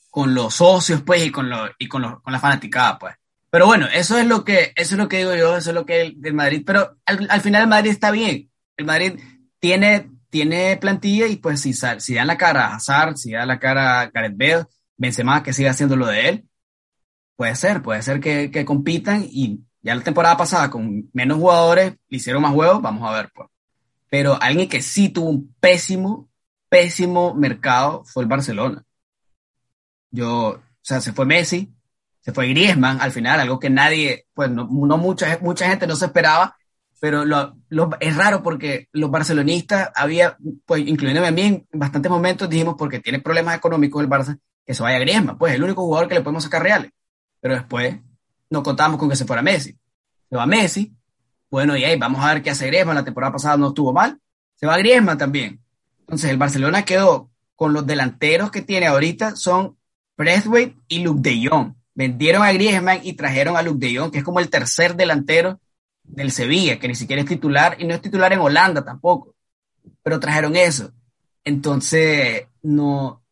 con 0.10 0.34
los 0.34 0.56
socios, 0.56 1.02
pues, 1.02 1.26
y 1.26 1.32
con, 1.32 1.50
lo, 1.50 1.70
y 1.78 1.88
con, 1.88 2.22
con 2.22 2.34
la 2.34 2.40
fanaticada, 2.40 2.98
pues. 2.98 3.16
Pero 3.50 3.66
bueno, 3.66 3.88
eso 3.94 4.18
es 4.18 4.26
lo 4.26 4.44
que, 4.44 4.74
eso 4.76 4.96
es 4.96 4.98
lo 5.00 5.08
que 5.08 5.18
digo 5.18 5.36
yo, 5.36 5.58
eso 5.58 5.72
es 5.72 5.76
lo 5.76 5.86
que 5.86 6.02
el, 6.02 6.18
el 6.24 6.34
Madrid, 6.34 6.64
pero 6.66 6.98
al, 7.06 7.28
al, 7.30 7.42
final 7.42 7.64
el 7.64 7.68
Madrid 7.68 7.92
está 7.92 8.12
bien. 8.12 8.50
El 8.76 8.86
Madrid 8.86 9.20
tiene, 9.60 10.10
tiene 10.30 10.78
plantilla 10.78 11.28
y 11.28 11.38
pues 11.38 11.62
si, 11.62 11.74
si 11.74 12.14
dan 12.14 12.28
la 12.28 12.38
cara 12.38 12.68
a 12.68 12.76
Hazard, 12.76 13.18
si 13.18 13.32
dan 13.32 13.48
la 13.48 13.60
cara 13.60 14.02
a 14.02 14.08
Gareth 14.08 14.38
Bale, 14.38 14.66
Benzema 14.98 15.44
que 15.44 15.54
siga 15.54 15.72
haciendo 15.72 15.96
lo 15.96 16.08
de 16.08 16.30
él, 16.30 16.50
puede 17.36 17.56
ser, 17.56 17.82
puede 17.82 18.02
ser 18.02 18.20
que, 18.20 18.52
que 18.52 18.66
compitan 18.66 19.26
y 19.30 19.62
ya 19.82 19.96
la 19.96 20.04
temporada 20.04 20.36
pasada 20.38 20.70
con 20.70 21.10
menos 21.14 21.38
jugadores 21.38 21.94
le 22.10 22.18
hicieron 22.18 22.42
más 22.42 22.54
juegos, 22.54 22.82
vamos 22.82 23.08
a 23.10 23.14
ver 23.16 23.32
pues. 23.34 23.48
Pero 24.10 24.42
alguien 24.42 24.70
que 24.70 24.82
sí 24.82 25.10
tuvo 25.10 25.30
un 25.30 25.54
pésimo, 25.60 26.30
pésimo 26.70 27.34
mercado 27.34 28.04
fue 28.06 28.24
el 28.24 28.30
Barcelona. 28.30 28.84
Yo, 30.12 30.50
o 30.50 30.62
sea, 30.82 31.02
se 31.02 31.14
fue 31.14 31.26
Messi, 31.26 31.74
se 32.22 32.34
fue 32.34 32.48
Griezmann 32.50 33.02
al 33.02 33.12
final, 33.12 33.40
algo 33.40 33.60
que 33.60 33.70
nadie, 33.70 34.28
pues 34.34 34.50
no, 34.50 34.68
no 34.70 34.98
mucha, 34.98 35.38
mucha 35.42 35.70
gente 35.70 35.88
no 35.88 35.96
se 35.96 36.06
esperaba, 36.06 36.58
pero 37.00 37.26
lo, 37.26 37.56
lo, 37.70 37.90
es 38.00 38.16
raro 38.16 38.42
porque 38.42 38.88
los 38.92 39.12
barcelonistas 39.12 39.92
había, 39.96 40.38
pues 40.66 40.86
incluyéndome 40.88 41.28
a 41.28 41.32
mí 41.32 41.42
en 41.42 41.68
bastantes 41.74 42.12
momentos 42.12 42.50
dijimos 42.50 42.76
porque 42.78 43.00
tiene 43.00 43.20
problemas 43.20 43.56
económicos 43.56 44.02
el 44.02 44.10
Barça, 44.10 44.40
que 44.66 44.74
se 44.74 44.84
vaya 44.84 45.00
Griezmann, 45.00 45.38
pues 45.38 45.52
es 45.52 45.58
el 45.58 45.64
único 45.64 45.84
jugador 45.84 46.08
que 46.08 46.16
le 46.16 46.22
podemos 46.22 46.44
sacar 46.44 46.64
reales. 46.64 46.92
Pero 47.40 47.54
después 47.54 47.98
no 48.50 48.64
contamos 48.64 49.00
con 49.00 49.10
que 49.10 49.16
se 49.16 49.26
fuera 49.26 49.42
Messi. 49.42 49.78
Se 50.30 50.36
va 50.36 50.46
Messi, 50.46 50.97
bueno, 51.50 51.78
y 51.78 51.84
ahí 51.84 51.98
vamos 51.98 52.24
a 52.24 52.34
ver 52.34 52.44
qué 52.44 52.50
hace 52.50 52.68
Griezmann, 52.68 52.96
la 52.96 53.06
temporada 53.06 53.34
pasada 53.34 53.58
no 53.58 53.70
estuvo 53.70 53.94
mal, 53.94 54.20
se 54.56 54.66
va 54.66 54.78
Griezmann 54.78 55.18
también. 55.18 55.62
Entonces 56.02 56.30
el 56.30 56.38
Barcelona 56.38 56.86
quedó 56.86 57.30
con 57.56 57.74
los 57.74 57.86
delanteros 57.86 58.52
que 58.52 58.62
tiene 58.62 58.88
ahorita 58.88 59.36
son 59.36 59.78
Braithwaite 60.18 60.78
y 60.88 61.00
Luke 61.00 61.22
de 61.22 61.48
Jong. 61.48 61.74
Vendieron 61.94 62.44
a 62.44 62.52
Griezmann 62.52 63.00
y 63.04 63.14
trajeron 63.14 63.58
a 63.58 63.62
Luke 63.62 63.86
de 63.86 63.98
Jong, 63.98 64.12
que 64.12 64.20
es 64.20 64.24
como 64.24 64.40
el 64.40 64.50
tercer 64.50 64.96
delantero 64.96 65.60
del 66.04 66.32
Sevilla, 66.32 66.80
que 66.80 66.88
ni 66.88 66.96
siquiera 66.96 67.22
es 67.22 67.28
titular 67.28 67.76
y 67.80 67.86
no 67.86 67.94
es 67.94 68.02
titular 68.02 68.32
en 68.34 68.40
Holanda 68.40 68.84
tampoco. 68.84 69.36
Pero 70.04 70.20
trajeron 70.20 70.56
eso. 70.56 70.92
Entonces, 71.44 72.48
no, 72.62 73.24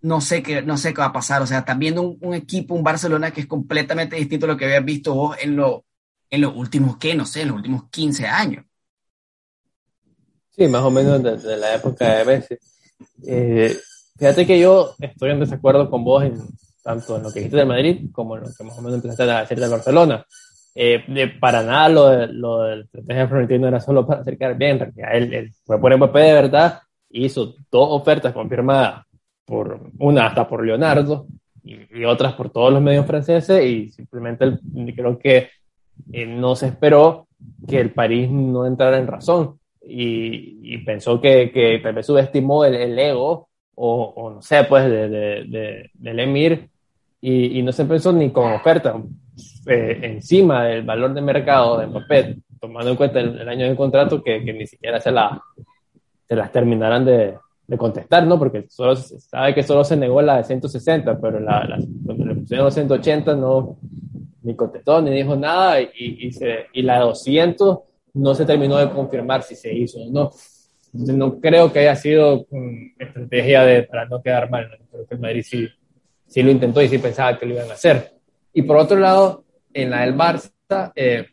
no 0.00 0.20
sé 0.20 0.42
qué, 0.42 0.62
no 0.62 0.76
sé 0.76 0.92
qué 0.94 1.00
va 1.00 1.06
a 1.06 1.12
pasar. 1.12 1.42
O 1.42 1.46
sea, 1.46 1.60
estás 1.60 1.78
viendo 1.78 2.02
un, 2.02 2.34
equipo, 2.34 2.74
un 2.74 2.82
Barcelona 2.82 3.30
que 3.30 3.42
es 3.42 3.46
completamente 3.46 4.16
distinto 4.16 4.46
a 4.46 4.50
lo 4.50 4.56
que 4.56 4.64
habías 4.64 4.84
visto 4.84 5.14
vos 5.14 5.36
en, 5.40 5.56
lo, 5.56 5.84
en 6.34 6.42
los 6.42 6.54
últimos, 6.54 6.96
¿qué? 6.98 7.14
No 7.14 7.26
sé, 7.26 7.42
en 7.42 7.48
los 7.48 7.56
últimos 7.56 7.84
15 7.90 8.26
años. 8.26 8.64
Sí, 10.50 10.68
más 10.68 10.82
o 10.82 10.90
menos 10.90 11.22
desde 11.22 11.56
la 11.56 11.74
época 11.74 12.18
de 12.18 12.24
Messi. 12.24 12.54
Eh, 13.26 13.76
fíjate 14.16 14.46
que 14.46 14.60
yo 14.60 14.94
estoy 15.00 15.30
en 15.30 15.40
desacuerdo 15.40 15.90
con 15.90 16.04
vos 16.04 16.22
en, 16.22 16.40
tanto 16.82 17.16
en 17.16 17.24
lo 17.24 17.32
que 17.32 17.40
dijiste 17.40 17.56
de 17.56 17.64
Madrid 17.64 18.10
como 18.12 18.36
en 18.36 18.44
lo 18.44 18.48
que 18.56 18.62
más 18.62 18.78
o 18.78 18.82
menos 18.82 18.96
empezaste 18.96 19.22
a 19.24 19.40
decir 19.40 19.58
de 19.58 19.68
Barcelona. 19.68 20.24
Eh, 20.76 21.04
de, 21.06 21.28
para 21.28 21.62
nada 21.62 21.88
lo, 21.88 22.08
de, 22.08 22.26
lo 22.28 22.62
del 22.62 22.80
estrategia 22.82 23.28
Florentino 23.28 23.68
era 23.68 23.80
solo 23.80 24.04
para 24.06 24.22
acercar 24.22 24.56
bien, 24.56 24.72
en 24.72 24.92
realidad 24.92 25.14
él, 25.14 25.52
fue 25.64 25.80
por 25.80 25.96
Mbappé 25.96 26.18
de 26.18 26.32
verdad, 26.32 26.80
hizo 27.10 27.54
dos 27.70 27.88
ofertas 27.90 28.32
confirmadas 28.32 29.06
por 29.44 29.90
una 29.98 30.26
hasta 30.26 30.48
por 30.48 30.66
Leonardo 30.66 31.26
y, 31.62 32.04
otras 32.04 32.34
por 32.34 32.50
todos 32.50 32.72
los 32.72 32.82
medios 32.82 33.06
franceses 33.06 33.64
y 33.64 33.90
simplemente 33.90 34.58
creo 34.96 35.18
que 35.18 35.48
eh, 36.12 36.26
no 36.26 36.56
se 36.56 36.68
esperó 36.68 37.28
que 37.68 37.80
el 37.80 37.90
París 37.92 38.30
no 38.30 38.66
entrara 38.66 38.98
en 38.98 39.06
razón 39.06 39.58
y, 39.86 40.78
pensó 40.78 41.20
que, 41.20 41.50
que 41.52 42.02
subestimó 42.02 42.64
el, 42.64 42.98
ego 42.98 43.48
o, 43.74 44.30
no 44.34 44.42
sé, 44.42 44.64
pues 44.64 44.84
de, 44.84 45.08
de, 45.08 45.90
del 45.94 46.20
Emir 46.20 46.68
y, 47.20 47.62
no 47.62 47.72
se 47.72 47.84
pensó 47.84 48.12
ni 48.12 48.30
con 48.30 48.52
oferta 48.52 48.96
eh, 49.66 49.98
encima 50.02 50.64
del 50.64 50.82
valor 50.84 51.14
de 51.14 51.22
mercado 51.22 51.78
de 51.78 51.86
Mbappé, 51.86 52.36
tomando 52.60 52.90
en 52.90 52.96
cuenta 52.96 53.20
el, 53.20 53.48
año 53.48 53.68
de 53.68 53.76
contrato 53.76 54.22
que, 54.22 54.44
que, 54.44 54.52
ni 54.52 54.66
siquiera 54.66 55.00
se, 55.00 55.10
la, 55.10 55.42
se 56.28 56.36
las 56.36 56.52
terminarán 56.52 57.04
de, 57.04 57.34
de 57.66 57.78
contestar, 57.78 58.26
¿no? 58.26 58.38
Porque 58.38 58.66
solo, 58.68 58.94
sabe 58.96 59.54
que 59.54 59.62
solo 59.62 59.84
se 59.84 59.96
negó 59.96 60.20
la 60.20 60.36
de 60.38 60.44
160, 60.44 61.18
pero 61.18 61.40
la, 61.40 61.64
la, 61.64 61.78
cuando 62.04 62.26
le 62.26 62.34
pusieron 62.34 62.70
180 62.70 63.34
no 63.36 63.78
ni 64.44 64.54
contestó 64.54 65.00
ni 65.00 65.10
dijo 65.10 65.34
nada 65.34 65.80
y, 65.80 65.88
y, 65.96 66.32
se, 66.32 66.66
y 66.72 66.82
la 66.82 66.98
de 66.98 67.06
200 67.06 67.78
no 68.14 68.34
se 68.34 68.44
terminó 68.44 68.76
de 68.76 68.90
confirmar 68.90 69.42
si 69.42 69.56
se 69.56 69.72
hizo 69.74 69.98
o 69.98 70.10
no. 70.10 70.30
Entonces, 70.92 71.16
no 71.16 71.40
creo 71.40 71.72
que 71.72 71.80
haya 71.80 71.96
sido 71.96 72.46
estrategia 72.96 73.64
de, 73.64 73.82
para 73.82 74.06
no 74.06 74.22
quedar 74.22 74.48
mal. 74.48 74.70
Creo 74.90 75.06
que 75.06 75.14
el 75.14 75.20
Madrid 75.20 75.42
sí, 75.44 75.68
sí 76.26 76.42
lo 76.42 76.52
intentó 76.52 76.80
y 76.80 76.88
sí 76.88 76.98
pensaba 76.98 77.36
que 77.36 77.46
lo 77.46 77.54
iban 77.54 77.70
a 77.70 77.74
hacer. 77.74 78.12
Y 78.52 78.62
por 78.62 78.76
otro 78.76 78.96
lado, 78.98 79.44
en 79.72 79.90
la 79.90 80.02
del 80.02 80.14
Barça, 80.14 80.92
eh, 80.94 81.26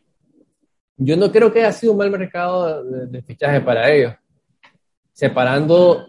yo 0.96 1.16
no 1.16 1.30
creo 1.30 1.52
que 1.52 1.60
haya 1.60 1.72
sido 1.72 1.92
un 1.92 1.98
mal 1.98 2.10
mercado 2.10 2.82
de, 2.82 3.06
de 3.06 3.22
fichaje 3.22 3.60
para 3.60 3.88
ellos. 3.88 4.14
Separando 5.12 6.08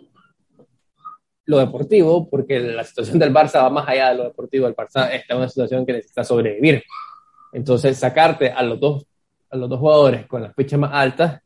lo 1.46 1.60
deportivo, 1.60 2.30
porque 2.30 2.60
la 2.60 2.84
situación 2.84 3.20
del 3.20 3.34
Barça 3.34 3.62
va 3.62 3.70
más 3.70 3.88
allá 3.88 4.10
de 4.10 4.16
lo 4.16 4.24
deportivo. 4.26 4.68
El 4.68 4.76
Barça 4.76 5.12
está 5.12 5.34
en 5.34 5.38
una 5.38 5.50
situación 5.50 5.86
que 5.86 5.94
necesita 5.94 6.24
sobrevivir. 6.24 6.84
Entonces, 7.52 7.98
sacarte 7.98 8.52
a 8.52 8.64
los 8.64 8.80
dos, 8.80 9.06
a 9.50 9.58
los 9.58 9.70
dos 9.70 9.80
jugadores 9.80 10.26
con 10.26 10.42
las 10.42 10.56
fichas 10.56 10.80
más 10.80 10.92
altas, 10.94 11.42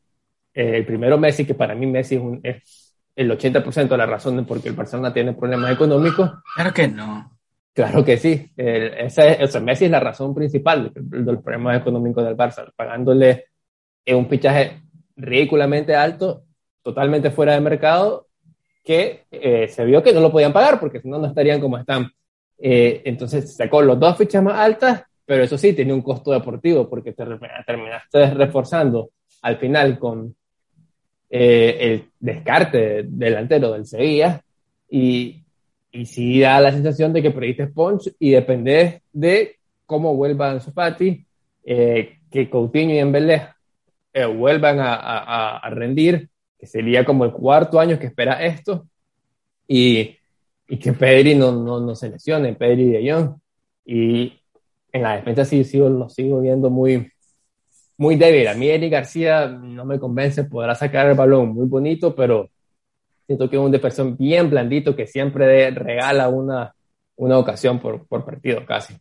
eh, 0.54 0.76
el 0.76 0.86
primero 0.86 1.18
Messi, 1.18 1.44
que 1.44 1.54
para 1.54 1.74
mí 1.74 1.86
Messi 1.86 2.16
es, 2.16 2.20
un, 2.20 2.40
es 2.42 2.94
el 3.16 3.30
80% 3.30 3.88
de 3.88 3.96
la 3.96 4.06
razón 4.06 4.36
de 4.36 4.44
por 4.44 4.62
qué 4.62 4.68
el 4.68 4.74
Barcelona 4.74 5.12
tiene 5.12 5.34
problemas 5.34 5.72
económicos. 5.72 6.30
Claro 6.54 6.72
que 6.72 6.88
no. 6.88 7.38
Claro 7.74 8.04
que 8.04 8.16
sí. 8.16 8.50
ese, 8.56 9.60
Messi 9.60 9.84
es 9.84 9.90
la 9.90 10.00
razón 10.00 10.34
principal 10.34 10.92
de, 10.92 11.32
los 11.32 11.42
problemas 11.42 11.80
económicos 11.80 12.24
del 12.24 12.36
Barça, 12.36 12.72
pagándole 12.74 13.46
un 14.06 14.28
fichaje 14.28 14.82
ridículamente 15.16 15.94
alto, 15.94 16.44
totalmente 16.82 17.30
fuera 17.30 17.52
de 17.52 17.60
mercado 17.60 18.27
que 18.88 19.24
eh, 19.30 19.68
se 19.68 19.84
vio 19.84 20.02
que 20.02 20.14
no 20.14 20.20
lo 20.20 20.32
podían 20.32 20.50
pagar 20.50 20.80
porque 20.80 20.98
si 20.98 21.10
no, 21.10 21.18
no 21.18 21.26
estarían 21.26 21.60
como 21.60 21.76
están. 21.76 22.10
Eh, 22.58 23.02
entonces 23.04 23.54
sacó 23.54 23.82
los 23.82 24.00
dos 24.00 24.16
fichas 24.16 24.42
más 24.42 24.58
altas, 24.58 25.02
pero 25.26 25.44
eso 25.44 25.58
sí, 25.58 25.74
tenía 25.74 25.92
un 25.92 26.00
costo 26.00 26.32
deportivo 26.32 26.88
porque 26.88 27.12
te 27.12 27.22
terminaste 27.66 28.30
reforzando 28.30 29.10
al 29.42 29.58
final 29.58 29.98
con 29.98 30.34
eh, 31.28 31.76
el 31.78 32.04
descarte 32.18 33.02
delantero 33.06 33.72
del 33.72 33.84
Sevilla 33.84 34.40
y, 34.88 35.44
y 35.92 36.06
sí 36.06 36.40
da 36.40 36.58
la 36.58 36.72
sensación 36.72 37.12
de 37.12 37.20
que 37.20 37.30
perdiste 37.30 37.66
punch 37.66 38.14
y 38.18 38.30
depende 38.30 39.02
de 39.12 39.56
cómo 39.84 40.16
vuelvan 40.16 40.62
su 40.62 40.72
eh, 41.62 42.16
que 42.30 42.48
Coutinho 42.48 42.94
y 42.94 42.98
Embelé 43.00 43.48
vuelvan 44.34 44.80
a, 44.80 44.94
a, 44.94 45.58
a 45.58 45.70
rendir 45.70 46.30
que 46.58 46.66
sería 46.66 47.04
como 47.04 47.24
el 47.24 47.32
cuarto 47.32 47.78
año 47.78 47.98
que 47.98 48.06
espera 48.06 48.44
esto, 48.44 48.88
y, 49.66 50.16
y 50.66 50.78
que 50.78 50.92
Pedri 50.92 51.34
no, 51.34 51.52
no, 51.52 51.78
no, 51.80 51.94
se 51.94 52.08
lesione, 52.08 52.54
Pedri 52.54 52.90
de 52.90 53.12
Jong. 53.12 53.36
Y 53.84 54.40
en 54.92 55.02
la 55.02 55.16
defensa 55.16 55.44
sí, 55.44 55.62
sigo, 55.64 55.88
lo 55.88 56.08
sigo 56.08 56.40
viendo 56.40 56.70
muy, 56.70 57.12
muy 57.98 58.16
débil. 58.16 58.48
A 58.48 58.54
mí 58.54 58.68
Eric 58.68 58.92
García 58.92 59.46
no 59.46 59.84
me 59.84 59.98
convence, 59.98 60.44
podrá 60.44 60.74
sacar 60.74 61.06
el 61.06 61.14
balón 61.14 61.50
muy 61.50 61.66
bonito, 61.66 62.14
pero 62.14 62.50
siento 63.26 63.48
que 63.48 63.56
es 63.56 63.62
un 63.62 63.70
defensor 63.70 64.16
bien 64.16 64.48
blandito 64.48 64.96
que 64.96 65.06
siempre 65.06 65.70
regala 65.70 66.28
una, 66.28 66.74
una 67.16 67.38
ocasión 67.38 67.78
por, 67.78 68.06
por 68.06 68.24
partido 68.24 68.64
casi. 68.64 68.94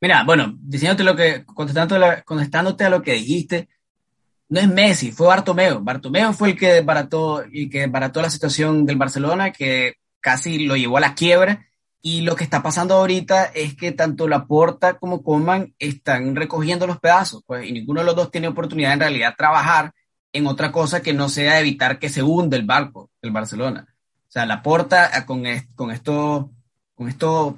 Mira, 0.00 0.24
bueno, 0.24 0.56
diciéndote 0.60 1.04
lo 1.04 1.14
que, 1.14 1.44
contestándote, 1.44 2.22
contestándote 2.24 2.84
a 2.84 2.90
lo 2.90 3.02
que 3.02 3.12
dijiste, 3.12 3.68
no 4.50 4.60
es 4.60 4.68
Messi, 4.68 5.12
fue 5.12 5.28
Bartomeu. 5.28 5.80
Bartomeu 5.80 6.32
fue 6.32 6.50
el 6.50 6.58
que 6.58 6.72
desbarató, 6.72 7.44
y 7.50 7.70
que 7.70 7.80
desbarató 7.82 8.20
la 8.20 8.30
situación 8.30 8.84
del 8.84 8.96
Barcelona, 8.96 9.52
que 9.52 9.94
casi 10.20 10.66
lo 10.66 10.76
llevó 10.76 10.98
a 10.98 11.00
la 11.00 11.14
quiebra. 11.14 11.66
Y 12.02 12.22
lo 12.22 12.34
que 12.34 12.44
está 12.44 12.62
pasando 12.62 12.94
ahorita 12.94 13.44
es 13.44 13.76
que 13.76 13.92
tanto 13.92 14.26
Laporta 14.26 14.98
como 14.98 15.22
Coman 15.22 15.74
están 15.78 16.34
recogiendo 16.34 16.86
los 16.86 16.98
pedazos, 16.98 17.42
pues, 17.46 17.66
y 17.68 17.72
ninguno 17.72 18.00
de 18.00 18.06
los 18.06 18.16
dos 18.16 18.30
tiene 18.32 18.48
oportunidad 18.48 18.92
en 18.92 19.00
realidad 19.00 19.30
de 19.30 19.36
trabajar 19.36 19.92
en 20.32 20.46
otra 20.46 20.72
cosa 20.72 21.00
que 21.00 21.12
no 21.12 21.28
sea 21.28 21.60
evitar 21.60 21.98
que 21.98 22.08
se 22.08 22.22
hunde 22.22 22.56
el 22.56 22.66
barco 22.66 23.10
del 23.22 23.30
Barcelona. 23.30 23.86
O 24.28 24.32
sea, 24.32 24.46
Laporta 24.46 25.16
eh, 25.16 25.24
con, 25.26 25.44
con 25.74 25.90
estos 25.90 26.46
con 26.94 27.08
estos 27.08 27.54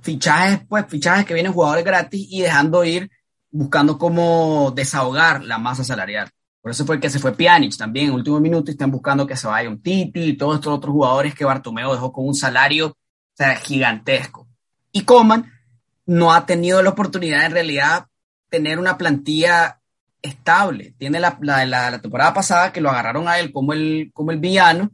fichajes, 0.00 0.60
pues, 0.68 0.86
fichajes 0.88 1.26
que 1.26 1.34
vienen 1.34 1.52
jugadores 1.52 1.84
gratis 1.84 2.26
y 2.30 2.40
dejando 2.40 2.82
ir 2.84 3.10
buscando 3.54 3.96
cómo 3.96 4.72
desahogar 4.74 5.44
la 5.44 5.58
masa 5.58 5.84
salarial. 5.84 6.28
Por 6.60 6.72
eso 6.72 6.84
fue 6.84 6.98
que 6.98 7.08
se 7.08 7.20
fue 7.20 7.36
Pjanic 7.36 7.76
también 7.76 8.08
en 8.08 8.14
último 8.14 8.40
minuto 8.40 8.70
y 8.70 8.72
están 8.72 8.90
buscando 8.90 9.28
que 9.28 9.36
se 9.36 9.46
vaya 9.46 9.68
un 9.68 9.80
Titi 9.80 10.20
y 10.22 10.36
todos 10.36 10.56
estos 10.56 10.72
otros 10.72 10.92
jugadores 10.92 11.34
que 11.36 11.44
Bartomeu 11.44 11.92
dejó 11.92 12.12
con 12.12 12.26
un 12.26 12.34
salario 12.34 12.88
o 12.88 12.96
sea, 13.32 13.54
gigantesco. 13.54 14.48
Y 14.90 15.02
Coman 15.02 15.52
no 16.06 16.32
ha 16.32 16.46
tenido 16.46 16.82
la 16.82 16.90
oportunidad 16.90 17.46
en 17.46 17.52
realidad 17.52 18.06
tener 18.48 18.80
una 18.80 18.98
plantilla 18.98 19.80
estable. 20.20 20.94
Tiene 20.98 21.20
la, 21.20 21.38
la, 21.40 21.64
la, 21.64 22.00
temporada 22.00 22.34
pasada 22.34 22.72
que 22.72 22.80
lo 22.80 22.90
agarraron 22.90 23.28
a 23.28 23.38
él 23.38 23.52
como 23.52 23.72
el, 23.72 24.10
como 24.12 24.32
el 24.32 24.40
villano, 24.40 24.90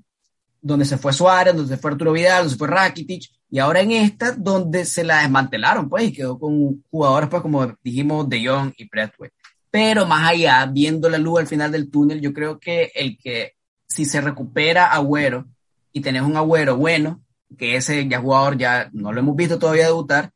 donde 0.60 0.84
se 0.84 0.98
fue 0.98 1.14
Suárez, 1.14 1.54
donde 1.54 1.74
se 1.74 1.80
fue 1.80 1.92
Arturo 1.92 2.12
Vidal, 2.12 2.38
donde 2.38 2.52
se 2.52 2.58
fue 2.58 2.68
Rakitic, 2.68 3.30
y 3.50 3.58
ahora 3.58 3.80
en 3.80 3.92
esta, 3.92 4.32
donde 4.32 4.84
se 4.84 5.04
la 5.04 5.22
desmantelaron, 5.22 5.88
pues, 5.88 6.04
y 6.04 6.12
quedó 6.12 6.38
con 6.38 6.84
jugadores, 6.90 7.28
pues, 7.28 7.42
como 7.42 7.66
dijimos, 7.82 8.28
De 8.28 8.46
Jong 8.46 8.72
y 8.76 8.88
Bradway. 8.88 9.30
pero 9.70 10.06
más 10.06 10.30
allá, 10.30 10.66
viendo 10.66 11.08
la 11.08 11.18
luz 11.18 11.40
al 11.40 11.46
final 11.46 11.70
del 11.72 11.90
túnel, 11.90 12.20
yo 12.20 12.32
creo 12.32 12.58
que 12.58 12.90
el 12.94 13.18
que 13.18 13.54
si 13.86 14.04
se 14.04 14.20
recupera 14.20 14.92
Agüero 14.92 15.46
y 15.92 16.00
tenés 16.00 16.22
un 16.22 16.36
Agüero 16.36 16.76
bueno, 16.76 17.22
que 17.58 17.76
ese 17.76 18.06
ya 18.08 18.20
jugador 18.20 18.56
ya 18.56 18.88
no 18.92 19.12
lo 19.12 19.20
hemos 19.20 19.36
visto 19.36 19.58
todavía 19.58 19.86
debutar, 19.86 20.32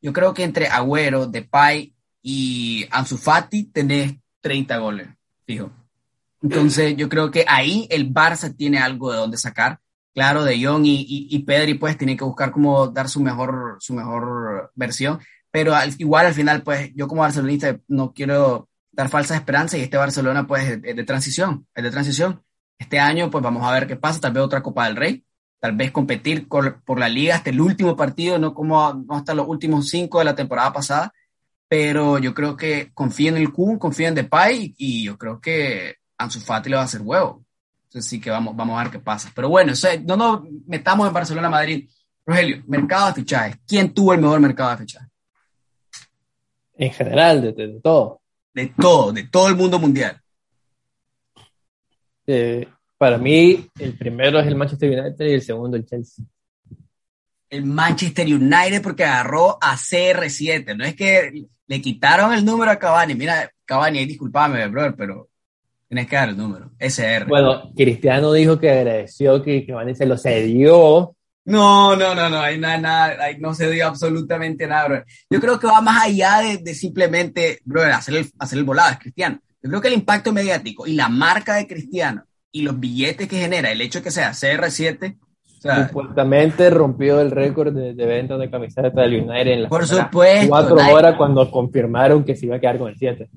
yo 0.00 0.12
creo 0.12 0.32
que 0.34 0.44
entre 0.44 0.68
Agüero, 0.68 1.26
Depay 1.26 1.94
y 2.22 2.86
Ansu 2.90 3.16
Fati 3.18 3.64
tenés 3.64 4.14
30 4.40 4.78
goles, 4.78 5.08
fijo. 5.44 5.70
Entonces 6.42 6.96
yo 6.96 7.08
creo 7.08 7.30
que 7.30 7.44
ahí 7.48 7.86
el 7.90 8.12
Barça 8.12 8.54
tiene 8.54 8.78
algo 8.78 9.10
de 9.10 9.18
donde 9.18 9.36
sacar. 9.36 9.80
Claro, 10.16 10.44
De 10.44 10.64
Jong 10.64 10.86
y, 10.86 11.28
y, 11.30 11.38
Pedri 11.40 11.74
pues 11.74 11.98
tienen 11.98 12.16
que 12.16 12.24
buscar 12.24 12.50
cómo 12.50 12.86
dar 12.86 13.06
su 13.06 13.20
mejor, 13.20 13.76
su 13.80 13.92
mejor 13.92 14.72
versión, 14.74 15.20
pero 15.50 15.74
igual 15.98 16.24
al 16.24 16.32
final 16.32 16.62
pues 16.62 16.90
yo 16.94 17.06
como 17.06 17.20
barcelonista 17.20 17.78
no 17.88 18.14
quiero 18.14 18.66
dar 18.92 19.10
falsas 19.10 19.36
esperanzas 19.36 19.78
y 19.78 19.82
este 19.82 19.98
Barcelona 19.98 20.46
pues 20.46 20.70
es 20.70 20.80
de, 20.80 21.04
transición, 21.04 21.66
es 21.74 21.84
de 21.84 21.90
transición. 21.90 22.42
Este 22.78 22.98
año 22.98 23.30
pues 23.30 23.44
vamos 23.44 23.62
a 23.62 23.72
ver 23.72 23.86
qué 23.86 23.96
pasa, 23.96 24.18
tal 24.18 24.32
vez 24.32 24.42
otra 24.42 24.62
Copa 24.62 24.86
del 24.86 24.96
Rey, 24.96 25.22
tal 25.60 25.76
vez 25.76 25.92
competir 25.92 26.48
por 26.48 26.98
la 26.98 27.10
liga 27.10 27.34
hasta 27.34 27.50
el 27.50 27.60
último 27.60 27.94
partido, 27.94 28.38
no 28.38 28.54
como 28.54 29.04
hasta 29.10 29.34
los 29.34 29.46
últimos 29.46 29.90
cinco 29.90 30.20
de 30.20 30.24
la 30.24 30.34
temporada 30.34 30.72
pasada, 30.72 31.12
pero 31.68 32.18
yo 32.18 32.32
creo 32.32 32.56
que 32.56 32.90
confío 32.94 33.28
en 33.28 33.36
el 33.36 33.52
Kun, 33.52 33.78
confío 33.78 34.08
en 34.08 34.14
Depay 34.14 34.74
y 34.78 35.04
yo 35.04 35.18
creo 35.18 35.42
que 35.42 35.96
Ansu 36.16 36.40
Fati 36.40 36.70
le 36.70 36.76
va 36.76 36.82
a 36.82 36.86
hacer 36.86 37.02
huevo. 37.02 37.45
Entonces 37.86 38.10
sí 38.10 38.20
que 38.20 38.30
vamos, 38.30 38.54
vamos 38.56 38.78
a 38.78 38.82
ver 38.82 38.92
qué 38.92 38.98
pasa. 38.98 39.30
Pero 39.34 39.48
bueno, 39.48 39.72
no 40.04 40.16
nos 40.16 40.42
metamos 40.66 41.06
en 41.06 41.14
Barcelona, 41.14 41.48
Madrid. 41.48 41.88
Rogelio, 42.24 42.62
mercado 42.66 43.08
de 43.08 43.14
fichajes. 43.14 43.56
¿Quién 43.66 43.94
tuvo 43.94 44.12
el 44.12 44.20
mejor 44.20 44.40
mercado 44.40 44.70
de 44.70 44.76
fichajes? 44.78 45.08
En 46.74 46.92
general, 46.92 47.40
de, 47.42 47.80
todo. 47.82 48.20
De 48.52 48.66
todo, 48.66 49.12
de 49.12 49.24
todo 49.24 49.48
el 49.48 49.56
mundo 49.56 49.78
mundial. 49.78 50.20
Eh, 52.26 52.68
para 52.98 53.16
mí, 53.18 53.70
el 53.78 53.96
primero 53.96 54.40
es 54.40 54.46
el 54.46 54.56
Manchester 54.56 54.90
United 54.90 55.24
y 55.24 55.34
el 55.34 55.42
segundo 55.42 55.76
el 55.76 55.86
Chelsea. 55.86 56.24
El 57.48 57.64
Manchester 57.64 58.26
United 58.26 58.82
porque 58.82 59.04
agarró 59.04 59.56
a 59.60 59.76
CR7. 59.76 60.76
No 60.76 60.84
es 60.84 60.96
que 60.96 61.46
le 61.66 61.80
quitaron 61.80 62.32
el 62.32 62.44
número 62.44 62.72
a 62.72 62.78
Cavani. 62.78 63.14
Mira, 63.14 63.50
Cavani, 63.64 64.04
disculpame, 64.04 64.66
brother, 64.66 64.94
pero 64.96 65.28
Tienes 65.88 66.08
que 66.08 66.16
dar 66.16 66.28
el 66.30 66.36
número, 66.36 66.72
SR. 66.78 67.26
Bueno, 67.26 67.70
Cristiano 67.76 68.32
dijo 68.32 68.58
que 68.58 68.70
agradeció 68.70 69.42
que 69.42 69.64
Cavani 69.64 69.94
se 69.94 70.06
lo 70.06 70.18
cedió. 70.18 71.14
No, 71.44 71.94
no, 71.94 72.14
no, 72.14 72.28
no, 72.28 72.40
hay 72.40 72.58
nada, 72.58 72.78
nada, 72.78 73.16
no 73.38 73.54
se 73.54 73.70
dio 73.70 73.86
absolutamente 73.86 74.66
nada, 74.66 74.88
bro. 74.88 75.04
Yo 75.30 75.40
creo 75.40 75.60
que 75.60 75.68
va 75.68 75.80
más 75.80 76.06
allá 76.06 76.40
de, 76.60 76.74
simplemente, 76.74 77.60
bro, 77.64 77.84
hacer 77.84 78.16
el, 78.16 78.30
hacer 78.38 78.58
el 78.58 78.64
volado, 78.64 78.90
es 78.92 78.98
Cristiano. 78.98 79.38
Yo 79.62 79.70
creo 79.70 79.80
que 79.80 79.88
el 79.88 79.94
impacto 79.94 80.32
mediático 80.32 80.86
y 80.88 80.94
la 80.94 81.08
marca 81.08 81.54
de 81.54 81.68
Cristiano 81.68 82.24
y 82.50 82.62
los 82.62 82.78
billetes 82.80 83.28
que 83.28 83.38
genera, 83.38 83.70
el 83.70 83.80
hecho 83.80 84.00
de 84.00 84.04
que 84.04 84.10
sea 84.10 84.32
CR7, 84.32 85.16
Supuestamente 85.58 86.70
rompió 86.70 87.20
el 87.20 87.30
récord 87.30 87.74
de, 87.74 87.94
de 87.94 88.06
venta 88.06 88.36
de 88.36 88.50
camisetas 88.50 88.94
del 88.94 89.22
United 89.22 89.52
en 89.52 89.62
las 89.62 89.70
por 89.70 89.86
supuesto, 89.86 90.48
cuatro 90.48 90.76
horas 90.76 91.16
cuando 91.16 91.50
confirmaron 91.50 92.24
que 92.24 92.36
se 92.36 92.46
iba 92.46 92.56
a 92.56 92.60
quedar 92.60 92.78
con 92.78 92.88
el 92.88 92.96
7. 92.96 93.28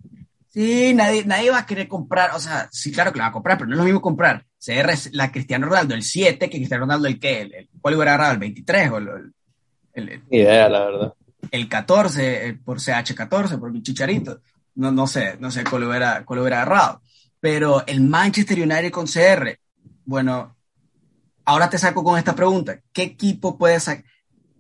Sí, 0.50 0.94
nadie, 0.96 1.26
nadie 1.26 1.52
va 1.52 1.60
a 1.60 1.66
querer 1.66 1.88
comprar, 1.88 2.32
o 2.36 2.40
sea, 2.40 2.68
sí, 2.72 2.92
claro 2.92 3.12
que 3.12 3.20
la 3.20 3.26
va 3.26 3.30
a 3.30 3.34
comprar, 3.34 3.58
pero 3.58 3.68
no 3.68 3.76
es 3.76 3.78
lo 3.78 3.86
mismo 3.86 4.02
comprar 4.02 4.46
CR, 4.58 4.92
la 5.12 5.32
Cristiano 5.32 5.68
Ronaldo 5.68 5.94
el 5.94 6.04
7 6.04 6.50
que 6.50 6.58
Cristiano 6.58 6.86
Ronaldo 6.86 7.08
el 7.08 7.20
qué, 7.20 7.42
el, 7.42 7.70
¿cuál 7.80 7.96
hubiera 7.96 8.14
agarrado? 8.14 8.34
¿El 8.34 8.40
23 8.40 8.92
o 8.92 8.98
el, 8.98 9.34
el, 9.94 10.24
idea, 10.30 10.70
la 10.70 10.86
verdad. 10.86 11.14
El 11.52 11.70
14 11.70 12.60
por 12.64 12.80
CH14, 12.80 13.60
por 13.60 13.72
mi 13.72 13.82
chicharito. 13.82 14.42
No, 14.76 14.92
no 14.92 15.08
sé, 15.08 15.38
no 15.40 15.52
sé 15.52 15.64
cuál 15.64 15.84
hubiera, 15.84 16.26
cuál 16.26 16.40
hubiera 16.40 16.62
agarrado. 16.62 17.02
Pero 17.40 17.86
el 17.88 18.02
Manchester 18.02 18.60
United 18.60 18.92
con 18.92 19.08
CR, 19.08 19.58
bueno, 20.06 20.56
ahora 21.46 21.70
te 21.70 21.78
saco 21.78 22.04
con 22.04 22.18
esta 22.18 22.36
pregunta. 22.36 22.80
¿Qué 22.92 23.04
equipo 23.04 23.58
puede 23.58 23.80
sacar? 23.80 24.06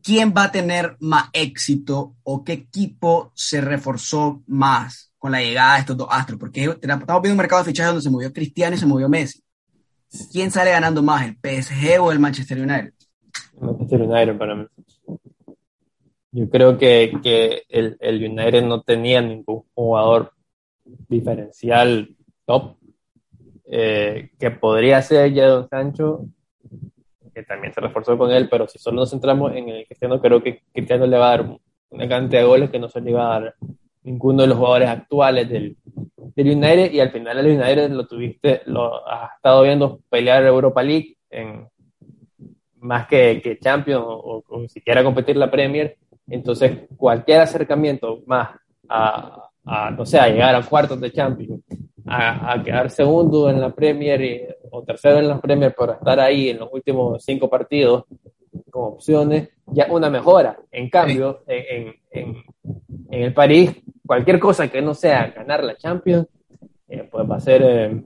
¿Quién 0.02 0.34
va 0.36 0.46
a 0.46 0.52
tener 0.52 0.96
más 1.02 1.30
éxito 1.34 2.16
o 2.24 2.44
qué 2.44 2.54
equipo 2.54 3.32
se 3.36 3.60
reforzó 3.60 4.42
más? 4.48 5.09
Con 5.20 5.34
la 5.34 5.42
llegada 5.42 5.76
de 5.76 5.82
estos 5.82 5.98
dos 5.98 6.08
astros, 6.10 6.40
porque 6.40 6.64
estamos 6.64 7.22
viendo 7.22 7.32
un 7.32 7.38
mercado 7.38 7.62
de 7.62 7.70
fichajes 7.70 7.92
donde 7.92 8.02
se 8.02 8.10
movió 8.10 8.34
Cristiano 8.34 8.76
y 8.76 8.80
se 8.80 8.86
movió 8.86 9.10
Messi. 9.10 9.44
¿Quién 10.32 10.50
sale 10.50 10.72
ganando 10.72 11.04
más, 11.04 11.28
el 11.28 11.36
PSG 11.36 12.02
o 12.02 12.12
el 12.12 12.20
Manchester 12.20 12.58
United? 12.58 12.94
Manchester 13.60 14.02
United 14.02 14.38
para 14.38 14.56
mí. 14.56 14.66
Yo 16.32 16.50
creo 16.50 16.78
que, 16.78 17.12
que 17.22 17.64
el, 17.70 17.98
el, 18.00 18.24
United 18.24 18.64
no 18.64 18.82
tenía 18.82 19.22
ningún 19.22 19.64
jugador 19.74 20.32
diferencial 20.86 22.16
top, 22.46 22.78
eh, 23.66 24.32
que 24.40 24.52
podría 24.52 25.02
ser 25.02 25.34
Jadon 25.34 25.68
Sancho, 25.70 26.26
que 27.34 27.44
también 27.44 27.74
se 27.74 27.82
reforzó 27.82 28.18
con 28.18 28.32
él, 28.32 28.48
pero 28.50 28.68
si 28.68 28.80
solo 28.80 28.98
nos 28.98 29.10
centramos 29.10 29.54
en 29.54 29.70
el 29.70 29.86
Cristiano, 29.86 30.22
creo 30.22 30.42
que 30.42 30.62
Cristiano 30.72 31.06
le 31.06 31.18
va 31.18 31.28
a 31.28 31.38
dar 31.38 31.60
una 31.90 32.08
cantidad 32.08 32.42
de 32.42 32.48
goles 32.48 32.70
que 32.70 32.80
no 32.80 32.90
se 32.90 33.02
le 33.02 33.12
iba 33.12 33.36
a 33.36 33.40
dar 33.40 33.56
ninguno 34.04 34.44
de 34.44 34.48
los 34.48 34.58
jugadores 34.58 34.90
actuales 34.90 35.50
del, 35.50 35.78
del 36.36 36.48
United 36.48 36.92
y 36.92 37.00
al 37.00 37.12
final 37.12 37.38
el 37.40 37.60
United 37.60 37.92
lo 37.92 38.08
tuviste, 38.08 38.62
lo 38.66 39.08
has 39.08 39.36
estado 39.36 39.64
viendo 39.64 40.00
pelear 40.10 40.44
Europa 40.44 40.82
League 40.84 41.18
en 41.30 41.68
más 42.78 43.08
que, 43.08 43.42
que 43.44 43.60
Champions 43.60 44.04
o, 44.06 44.44
o, 44.48 44.68
siquiera 44.68 45.04
competir 45.04 45.36
la 45.36 45.52
Premier, 45.52 45.98
entonces 46.28 46.88
cualquier 46.96 47.42
acercamiento 47.42 48.22
más 48.26 48.52
a, 48.88 49.50
a 49.66 49.92
no 49.92 50.06
sé, 50.06 50.18
a 50.18 50.30
llegar 50.30 50.56
a 50.56 50.64
cuartos 50.64 51.00
de 51.02 51.12
Champions, 51.12 51.62
a, 52.06 52.54
a 52.54 52.64
quedar 52.64 52.90
segundo 52.90 53.50
en 53.50 53.60
la 53.60 53.70
Premier 53.72 54.58
o 54.72 54.82
tercero 54.84 55.20
en 55.20 55.28
la 55.28 55.42
Premier 55.42 55.76
por 55.76 55.90
estar 55.90 56.20
ahí 56.20 56.50
en 56.50 56.60
los 56.60 56.70
últimos 56.72 57.24
cinco 57.24 57.50
partidos 57.50 58.06
como 58.70 58.88
opciones, 58.88 59.50
ya 59.68 59.88
una 59.90 60.10
mejora. 60.10 60.58
En 60.72 60.90
cambio, 60.90 61.44
en, 61.48 61.94
en, 62.12 62.36
en 63.12 63.24
el 63.24 63.34
París 63.34 63.76
cualquier 64.10 64.40
cosa 64.40 64.68
que 64.68 64.82
no 64.82 64.96
sea 64.96 65.28
ganar 65.28 65.64
la 65.64 65.78
Champions, 65.78 66.28
eh, 66.88 67.08
pues 67.12 67.30
va 67.30 67.36
a 67.36 67.40
ser, 67.40 67.62
eh, 67.64 68.04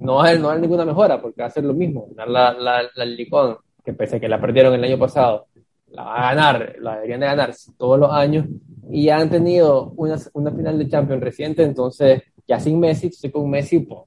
no, 0.00 0.16
va 0.16 0.30
a, 0.30 0.34
no 0.34 0.58
ninguna 0.58 0.84
mejora, 0.84 1.22
porque 1.22 1.42
va 1.42 1.46
a 1.46 1.50
ser 1.50 1.62
lo 1.62 1.72
mismo, 1.72 2.08
ganar 2.16 2.28
la, 2.28 2.52
la, 2.52 3.06
la 3.06 3.56
que 3.84 3.92
pese 3.92 4.16
a 4.16 4.20
que 4.20 4.28
la 4.28 4.40
perdieron 4.40 4.74
el 4.74 4.82
año 4.82 4.98
pasado, 4.98 5.46
la 5.92 6.02
va 6.02 6.16
a 6.16 6.34
ganar, 6.34 6.76
la 6.80 6.96
deberían 6.96 7.20
de 7.20 7.26
ganar 7.26 7.54
todos 7.78 7.96
los 7.96 8.10
años, 8.10 8.46
y 8.90 9.04
ya 9.04 9.18
han 9.18 9.30
tenido 9.30 9.92
una, 9.96 10.16
una 10.32 10.50
final 10.50 10.78
de 10.80 10.88
Champions 10.88 11.22
reciente, 11.22 11.62
entonces 11.62 12.24
ya 12.48 12.58
sin 12.58 12.80
Messi, 12.80 13.12
si 13.12 13.30
con 13.30 13.48
Messi, 13.48 13.78
pues, 13.78 14.00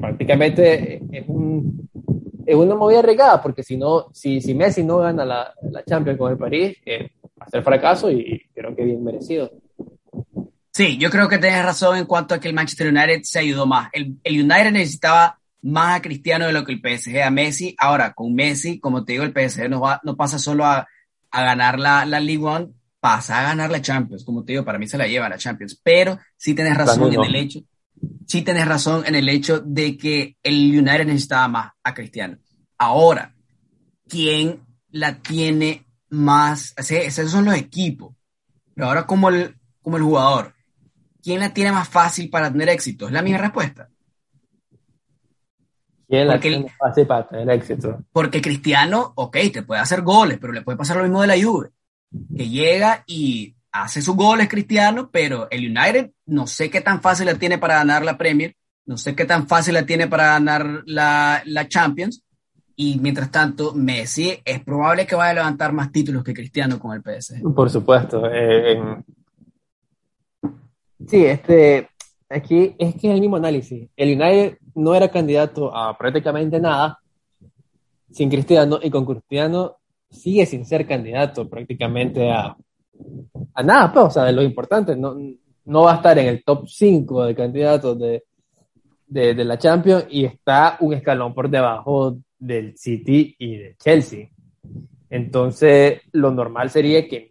prácticamente 0.00 1.02
es, 1.12 1.28
un, 1.28 1.90
es 2.46 2.54
una 2.54 2.74
movida 2.74 3.02
regada, 3.02 3.42
porque 3.42 3.62
si, 3.62 3.76
no, 3.76 4.06
si, 4.12 4.40
si 4.40 4.54
Messi 4.54 4.84
no 4.84 4.98
gana 4.98 5.24
la, 5.24 5.52
la 5.70 5.84
Champions 5.84 6.18
con 6.18 6.32
el 6.32 6.38
París, 6.38 6.76
eh, 6.86 7.10
va 7.40 7.46
a 7.46 7.50
ser 7.50 7.62
fracaso 7.62 8.10
y 8.10 8.46
creo 8.54 8.74
que 8.74 8.84
bien 8.84 9.02
merecido. 9.02 9.50
Sí, 10.76 10.98
yo 10.98 11.08
creo 11.08 11.26
que 11.26 11.38
tienes 11.38 11.64
razón 11.64 11.96
en 11.96 12.04
cuanto 12.04 12.34
a 12.34 12.38
que 12.38 12.48
el 12.48 12.54
Manchester 12.54 12.88
United 12.88 13.22
se 13.22 13.38
ayudó 13.38 13.64
más. 13.64 13.88
El, 13.92 14.18
United 14.26 14.72
necesitaba 14.72 15.38
más 15.62 15.96
a 15.96 16.02
Cristiano 16.02 16.46
de 16.46 16.52
lo 16.52 16.64
que 16.64 16.72
el 16.72 16.80
PSG 16.80 17.22
a 17.22 17.30
Messi. 17.30 17.74
Ahora, 17.78 18.12
con 18.12 18.34
Messi, 18.34 18.78
como 18.78 19.02
te 19.02 19.12
digo, 19.12 19.24
el 19.24 19.32
PSG 19.32 19.70
no, 19.70 19.80
va, 19.80 20.02
no 20.04 20.16
pasa 20.16 20.38
solo 20.38 20.66
a, 20.66 20.86
ganar 21.32 21.78
la, 21.78 22.04
la 22.04 22.20
League 22.20 22.44
One, 22.44 22.68
pasa 23.00 23.40
a 23.40 23.42
ganar 23.44 23.70
la 23.70 23.80
Champions. 23.80 24.22
Como 24.22 24.44
te 24.44 24.52
digo, 24.52 24.66
para 24.66 24.78
mí 24.78 24.86
se 24.86 24.98
la 24.98 25.06
lleva 25.06 25.30
la 25.30 25.38
Champions. 25.38 25.80
Pero 25.82 26.18
sí 26.36 26.54
tienes 26.54 26.76
razón 26.76 27.10
en 27.10 27.24
el 27.24 27.36
hecho, 27.36 27.60
sí 28.26 28.42
tienes 28.42 28.66
razón 28.66 29.04
en 29.06 29.14
el 29.14 29.28
hecho 29.28 29.60
de 29.60 29.96
que 29.96 30.36
el 30.42 30.78
United 30.78 31.06
necesitaba 31.06 31.48
más 31.48 31.72
a 31.82 31.94
Cristiano. 31.94 32.38
Ahora, 32.78 33.34
¿quién 34.08 34.60
la 34.90 35.20
tiene 35.20 35.86
más? 36.10 36.74
esos 36.76 37.30
son 37.30 37.46
los 37.46 37.56
equipos. 37.56 38.14
Pero 38.74 38.88
ahora 38.88 39.06
como 39.06 39.30
el, 39.30 39.56
como 39.80 39.96
el 39.96 40.02
jugador, 40.02 40.54
¿quién 41.22 41.40
la 41.40 41.54
tiene 41.54 41.72
más 41.72 41.88
fácil 41.88 42.28
para 42.28 42.50
tener 42.50 42.68
éxito? 42.68 43.06
Es 43.06 43.12
la 43.12 43.22
misma 43.22 43.38
respuesta. 43.38 43.88
¿Quién 46.08 46.28
la 46.28 46.38
tiene 46.38 46.64
más 46.64 46.76
fácil 46.78 47.06
para 47.06 47.26
tener 47.26 47.50
éxito? 47.50 48.04
Porque 48.12 48.40
Cristiano, 48.40 49.12
ok, 49.16 49.36
te 49.52 49.62
puede 49.62 49.80
hacer 49.80 50.02
goles, 50.02 50.38
pero 50.40 50.52
le 50.52 50.62
puede 50.62 50.78
pasar 50.78 50.98
lo 50.98 51.02
mismo 51.02 51.20
de 51.20 51.26
la 51.26 51.42
Juve, 51.42 51.70
que 52.36 52.48
llega 52.48 53.02
y 53.06 53.55
hace 53.82 54.02
sus 54.02 54.16
goles 54.16 54.48
Cristiano, 54.48 55.08
pero 55.10 55.48
el 55.50 55.66
United 55.66 56.10
no 56.26 56.46
sé 56.46 56.70
qué 56.70 56.80
tan 56.80 57.00
fácil 57.00 57.26
la 57.26 57.34
tiene 57.34 57.58
para 57.58 57.76
ganar 57.76 58.04
la 58.04 58.18
Premier, 58.18 58.54
no 58.86 58.96
sé 58.96 59.14
qué 59.14 59.24
tan 59.24 59.46
fácil 59.46 59.74
la 59.74 59.86
tiene 59.86 60.08
para 60.08 60.26
ganar 60.26 60.82
la, 60.86 61.42
Champions, 61.68 62.22
y 62.74 62.98
mientras 63.00 63.30
tanto, 63.30 63.74
Messi 63.74 64.38
es 64.44 64.60
probable 64.60 65.06
que 65.06 65.14
vaya 65.14 65.30
a 65.30 65.34
levantar 65.34 65.72
más 65.72 65.90
títulos 65.90 66.22
que 66.22 66.34
Cristiano 66.34 66.78
con 66.78 66.92
el 66.92 67.02
PSG. 67.02 67.54
Por 67.54 67.70
supuesto. 67.70 68.30
Eh, 68.30 68.78
Sí, 71.06 71.24
este, 71.24 71.88
aquí 72.28 72.74
es 72.78 72.94
que 72.94 73.08
es 73.08 73.14
el 73.14 73.20
mismo 73.20 73.36
análisis. 73.36 73.88
El 73.96 74.20
United 74.20 74.58
no 74.74 74.94
era 74.94 75.08
candidato 75.08 75.74
a 75.74 75.96
prácticamente 75.96 76.58
nada 76.58 76.98
sin 78.10 78.30
Cristiano 78.30 78.78
y 78.82 78.90
con 78.90 79.04
Cristiano 79.04 79.76
sigue 80.10 80.46
sin 80.46 80.64
ser 80.64 80.86
candidato 80.86 81.48
prácticamente 81.48 82.30
a, 82.30 82.56
a 83.54 83.62
nada, 83.62 83.92
pues, 83.92 84.06
o 84.06 84.10
sea, 84.10 84.24
de 84.24 84.32
lo 84.32 84.42
importante. 84.42 84.96
No, 84.96 85.16
no 85.66 85.82
va 85.82 85.92
a 85.92 85.96
estar 85.96 86.18
en 86.18 86.26
el 86.26 86.44
top 86.44 86.66
5 86.68 87.24
de 87.24 87.34
candidatos 87.34 87.98
de, 87.98 88.24
de, 89.06 89.44
la 89.44 89.58
Champions 89.58 90.06
y 90.10 90.24
está 90.24 90.76
un 90.80 90.94
escalón 90.94 91.34
por 91.34 91.48
debajo 91.48 92.18
del 92.38 92.76
City 92.76 93.34
y 93.38 93.56
de 93.56 93.76
Chelsea. 93.76 94.28
Entonces, 95.10 96.00
lo 96.12 96.30
normal 96.30 96.70
sería 96.70 97.06
que, 97.08 97.28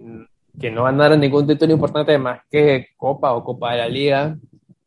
que 0.59 0.71
no 0.71 0.83
ganara 0.83 1.15
ningún 1.17 1.47
título 1.47 1.73
importante 1.73 2.17
más 2.17 2.41
que 2.49 2.87
Copa 2.95 3.33
o 3.33 3.43
Copa 3.43 3.71
de 3.71 3.77
la 3.77 3.89
Liga 3.89 4.37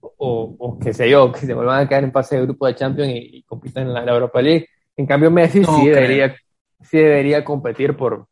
o, 0.00 0.56
o 0.58 0.78
que 0.78 0.92
sé 0.92 1.08
yo, 1.08 1.30
que 1.32 1.40
se 1.40 1.54
vuelvan 1.54 1.80
a 1.80 1.88
quedar 1.88 2.04
en 2.04 2.12
pase 2.12 2.36
de 2.36 2.42
grupo 2.42 2.66
de 2.66 2.74
Champions 2.74 3.12
y, 3.14 3.42
compitan 3.42 3.86
en 3.86 3.94
la, 3.94 4.12
Europa 4.12 4.42
League. 4.42 4.68
En 4.96 5.06
cambio, 5.06 5.30
Messi 5.30 5.64
sí, 5.64 5.86
debería, 5.86 6.34
sí 6.80 6.98
debería 6.98 7.44
competir 7.44 7.96
por, 7.96 8.26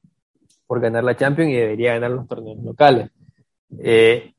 por 0.66 0.80
ganar 0.80 1.04
la 1.04 1.16
Champions 1.16 1.52
y 1.52 1.56
debería 1.56 1.94
ganar 1.94 2.10
los 2.10 2.26
torneos 2.26 2.58
locales. 2.62 3.10
Eh, 3.78 4.32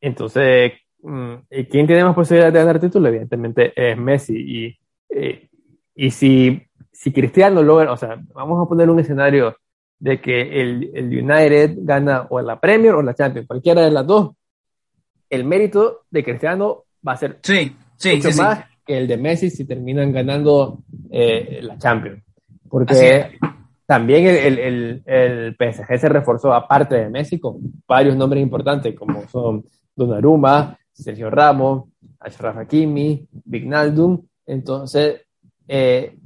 entonces, 0.00 0.72
mm, 1.02 1.34
¿quién 1.70 1.86
tiene 1.86 2.04
más 2.04 2.14
posibilidades 2.14 2.54
de 2.54 2.58
ganar 2.60 2.80
título? 2.80 3.08
Evidentemente 3.08 3.72
es 3.74 3.96
Messi. 3.96 4.36
Y, 4.36 4.78
eh, 5.08 5.48
y 5.94 6.10
si, 6.10 6.62
si 6.90 7.12
Cristiano 7.12 7.62
logra, 7.62 7.92
o 7.92 7.96
sea, 7.96 8.20
vamos 8.34 8.64
a 8.64 8.68
poner 8.68 8.88
un 8.90 9.00
escenario 9.00 9.56
de 9.98 10.20
que 10.20 10.60
el, 10.60 10.90
el, 10.94 11.06
United 11.06 11.78
gana 11.78 12.26
o 12.28 12.40
la 12.40 12.58
Premier 12.58 12.94
o 12.94 13.02
la 13.02 13.14
Champions, 13.14 13.46
cualquiera 13.46 13.82
de 13.82 13.90
las 13.92 14.04
dos, 14.04 14.34
el 15.30 15.44
mérito 15.44 16.00
de 16.10 16.24
Cristiano 16.24 16.84
va 17.06 17.12
a 17.12 17.16
ser 17.16 17.38
sí, 17.42 17.74
sí, 17.96 18.16
mucho 18.16 18.42
más 18.42 18.64
que 18.84 18.98
el 18.98 19.06
de 19.06 19.16
Messi 19.16 19.48
si 19.48 19.64
terminan 19.64 20.12
ganando 20.12 20.78
eh, 21.10 21.60
la 21.62 21.78
Champions. 21.78 22.22
Porque 22.68 23.38
también 23.92 24.26
el, 24.26 24.58
el, 24.58 25.02
el, 25.04 25.54
PSG 25.54 25.98
se 25.98 26.08
reforzó, 26.08 26.54
aparte 26.54 26.94
de 26.94 27.10
Messi, 27.10 27.38
con 27.38 27.58
varios 27.86 28.16
nombres 28.16 28.42
importantes, 28.42 28.98
como 28.98 29.28
son 29.28 29.66
Donnarumma, 29.94 30.78
Sergio 30.90 31.28
Ramos, 31.28 31.90
Ashraf 32.18 32.56
Hakimi, 32.56 33.28
Vignaldum. 33.44 34.22
Entonces, 34.46 35.26
eh, 35.68 36.16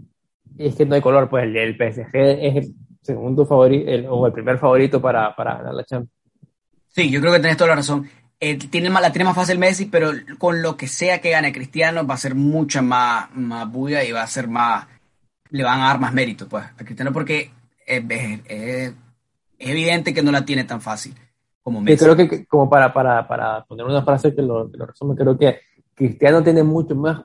es 0.56 0.76
que 0.76 0.86
no 0.86 0.94
hay 0.94 1.00
color, 1.00 1.28
pues 1.28 1.44
el, 1.44 1.74
PSG 1.74 2.14
es 2.14 2.56
el 2.56 2.74
segundo 3.02 3.44
favorito, 3.44 4.14
o 4.14 4.28
el 4.28 4.32
primer 4.32 4.58
favorito 4.58 5.02
para, 5.02 5.34
para 5.34 5.56
ganar 5.56 5.74
la 5.74 5.84
Champions. 5.84 6.14
Sí, 6.86 7.10
yo 7.10 7.20
creo 7.20 7.32
que 7.32 7.40
tenés 7.40 7.56
toda 7.56 7.70
la 7.70 7.76
razón. 7.76 8.08
Eh, 8.38 8.58
tiene 8.58 8.90
la 8.90 9.10
tiene 9.10 9.24
más 9.24 9.34
fácil 9.34 9.58
Messi, 9.58 9.86
pero 9.86 10.12
con 10.38 10.62
lo 10.62 10.76
que 10.76 10.86
sea 10.86 11.20
que 11.20 11.30
gane 11.30 11.52
Cristiano 11.52 12.06
va 12.06 12.14
a 12.14 12.18
ser 12.18 12.36
mucha 12.36 12.80
más, 12.80 13.28
más 13.34 13.68
bulla 13.68 14.04
y 14.04 14.12
va 14.12 14.22
a 14.22 14.28
ser 14.28 14.46
más, 14.46 14.86
le 15.50 15.64
van 15.64 15.80
a 15.80 15.88
dar 15.88 15.98
más 15.98 16.12
mérito 16.12 16.48
pues 16.48 16.64
a 16.64 16.84
Cristiano 16.84 17.12
porque 17.12 17.55
es, 17.86 18.04
es, 18.46 18.94
evidente 19.58 20.12
que 20.12 20.22
no 20.22 20.32
la 20.32 20.44
tiene 20.44 20.64
tan 20.64 20.80
fácil 20.80 21.14
como 21.62 21.80
Messi. 21.80 22.04
Yo 22.04 22.14
creo 22.14 22.28
que 22.28 22.46
como 22.46 22.68
para, 22.68 22.92
para, 22.92 23.26
para 23.26 23.64
poner 23.64 23.86
una 23.86 24.02
frase 24.02 24.34
que 24.34 24.42
lo, 24.42 24.70
que 24.70 24.76
lo 24.76 24.86
resume, 24.86 25.14
creo 25.14 25.38
que 25.38 25.60
Cristiano 25.94 26.42
tiene 26.42 26.62
mucho 26.62 26.94
más 26.94 27.22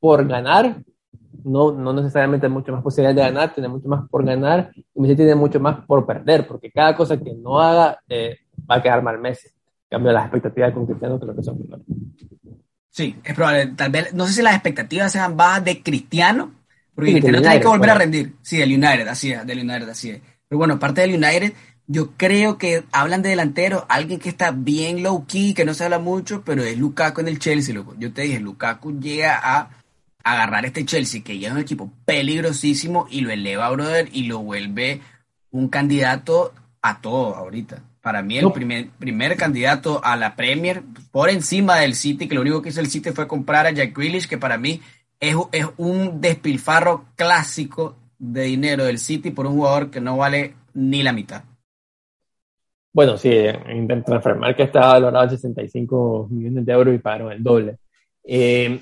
por 0.00 0.26
ganar, 0.26 0.82
no, 1.44 1.70
no 1.72 1.92
necesariamente 1.92 2.48
mucho 2.48 2.72
más 2.72 2.82
posibilidad 2.82 3.14
de 3.14 3.32
ganar, 3.32 3.54
tiene 3.54 3.68
mucho 3.68 3.88
más 3.88 4.08
por 4.08 4.24
ganar 4.24 4.72
y 4.74 5.00
Messi 5.00 5.14
tiene 5.14 5.36
mucho 5.36 5.60
más 5.60 5.84
por 5.86 6.04
perder, 6.04 6.46
porque 6.46 6.72
cada 6.72 6.96
cosa 6.96 7.16
que 7.16 7.32
no 7.34 7.60
haga 7.60 8.00
eh, 8.08 8.38
va 8.68 8.76
a 8.76 8.82
quedar 8.82 9.02
mal 9.02 9.18
Messi 9.18 9.48
cambio 9.88 10.12
las 10.12 10.24
expectativas 10.24 10.72
con 10.72 10.86
Cristiano 10.86 11.18
creo 11.18 11.34
que 11.34 11.42
son 11.42 11.58
menores. 11.60 11.86
Sí, 12.90 13.16
es 13.22 13.34
probable. 13.34 13.66
Tal 13.76 13.90
vez, 13.90 14.12
no 14.14 14.26
sé 14.26 14.32
si 14.34 14.42
las 14.42 14.54
expectativas 14.54 15.12
sean 15.12 15.36
bajas 15.36 15.64
de 15.64 15.82
Cristiano, 15.82 16.52
porque 16.98 17.12
Cristiano 17.12 17.40
tiene 17.40 17.60
que 17.60 17.66
volver 17.68 17.90
a 17.90 17.94
rendir. 17.94 18.32
Sí, 18.42 18.56
del 18.56 18.72
United, 18.72 19.06
así 19.06 19.30
es, 19.30 19.46
del 19.46 19.60
United, 19.60 19.88
así 19.88 20.10
es. 20.10 20.20
Pero 20.48 20.58
bueno, 20.58 20.74
aparte 20.74 21.02
del 21.02 21.14
United, 21.14 21.52
yo 21.86 22.10
creo 22.16 22.58
que 22.58 22.82
hablan 22.90 23.22
de 23.22 23.28
delantero, 23.28 23.86
alguien 23.88 24.18
que 24.18 24.30
está 24.30 24.50
bien 24.50 25.04
low 25.04 25.24
key, 25.24 25.54
que 25.54 25.64
no 25.64 25.74
se 25.74 25.84
habla 25.84 26.00
mucho, 26.00 26.42
pero 26.44 26.64
es 26.64 26.76
Lukaku 26.76 27.20
en 27.20 27.28
el 27.28 27.38
Chelsea, 27.38 27.72
loco. 27.72 27.94
Yo 28.00 28.12
te 28.12 28.22
dije, 28.22 28.40
Lukaku 28.40 28.98
llega 28.98 29.38
a 29.40 29.70
agarrar 30.24 30.66
este 30.66 30.84
Chelsea, 30.84 31.22
que 31.22 31.38
ya 31.38 31.46
es 31.46 31.54
un 31.54 31.60
equipo 31.60 31.88
peligrosísimo, 32.04 33.06
y 33.08 33.20
lo 33.20 33.30
eleva, 33.30 33.70
brother, 33.70 34.08
y 34.12 34.24
lo 34.24 34.40
vuelve 34.40 35.00
un 35.52 35.68
candidato 35.68 36.52
a 36.82 37.00
todo 37.00 37.36
ahorita. 37.36 37.80
Para 38.00 38.22
mí, 38.22 38.38
el 38.38 38.50
primer, 38.50 38.88
primer 38.98 39.36
candidato 39.36 40.04
a 40.04 40.16
la 40.16 40.34
Premier, 40.34 40.82
por 41.12 41.30
encima 41.30 41.76
del 41.76 41.94
City, 41.94 42.26
que 42.26 42.34
lo 42.34 42.40
único 42.40 42.60
que 42.60 42.70
hizo 42.70 42.80
el 42.80 42.90
City 42.90 43.10
fue 43.12 43.28
comprar 43.28 43.68
a 43.68 43.70
Jack 43.70 43.96
Grealish, 43.96 44.26
que 44.26 44.36
para 44.36 44.58
mí 44.58 44.80
es, 45.20 45.36
es 45.52 45.66
un 45.76 46.20
despilfarro 46.20 47.06
clásico 47.16 47.96
de 48.18 48.42
dinero 48.42 48.84
del 48.84 48.98
City 48.98 49.30
por 49.30 49.46
un 49.46 49.54
jugador 49.54 49.90
que 49.90 50.00
no 50.00 50.16
vale 50.16 50.54
ni 50.74 51.02
la 51.02 51.12
mitad. 51.12 51.44
Bueno, 52.92 53.16
sí, 53.16 53.30
en 53.32 53.86
transfermar 54.04 54.56
que 54.56 54.64
estaba 54.64 54.94
valorado 54.94 55.24
en 55.24 55.30
65 55.30 56.28
millones 56.30 56.66
de 56.66 56.72
euros 56.72 56.94
y 56.94 56.98
pagaron 56.98 57.32
el 57.32 57.42
doble. 57.42 57.76
Eh, 58.24 58.80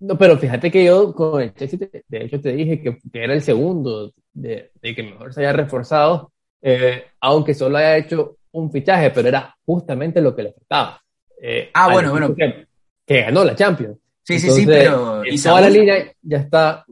no, 0.00 0.16
pero 0.18 0.36
fíjate 0.36 0.70
que 0.70 0.84
yo 0.84 1.14
con 1.14 1.40
el 1.40 1.54
Chelsea, 1.54 1.78
de 1.78 2.24
hecho 2.24 2.40
te 2.40 2.52
dije 2.52 2.80
que, 2.80 2.98
era 3.12 3.34
el 3.34 3.42
segundo 3.42 4.12
de, 4.32 4.70
que 4.82 5.02
mejor 5.02 5.32
se 5.32 5.40
haya 5.40 5.52
reforzado, 5.52 6.32
eh, 6.60 7.04
aunque 7.20 7.54
solo 7.54 7.78
haya 7.78 7.96
hecho 7.96 8.36
un 8.52 8.70
fichaje, 8.70 9.10
pero 9.10 9.28
era 9.28 9.54
justamente 9.64 10.20
lo 10.20 10.34
que 10.34 10.42
le 10.42 10.52
faltaba. 10.52 11.00
Eh, 11.40 11.70
ah, 11.74 11.92
bueno, 11.92 12.10
bueno. 12.10 12.34
Que, 12.34 13.22
ganó 13.22 13.44
la 13.44 13.54
Champions. 13.54 13.98
Sí, 14.38 14.38
sí, 14.38 14.50
sí, 14.50 14.66
pero. 14.66 15.24
Y 15.24 15.40
toda 15.40 15.60
la 15.62 15.70
línea 15.70 16.12
ya 16.22 16.38
está. 16.38 16.84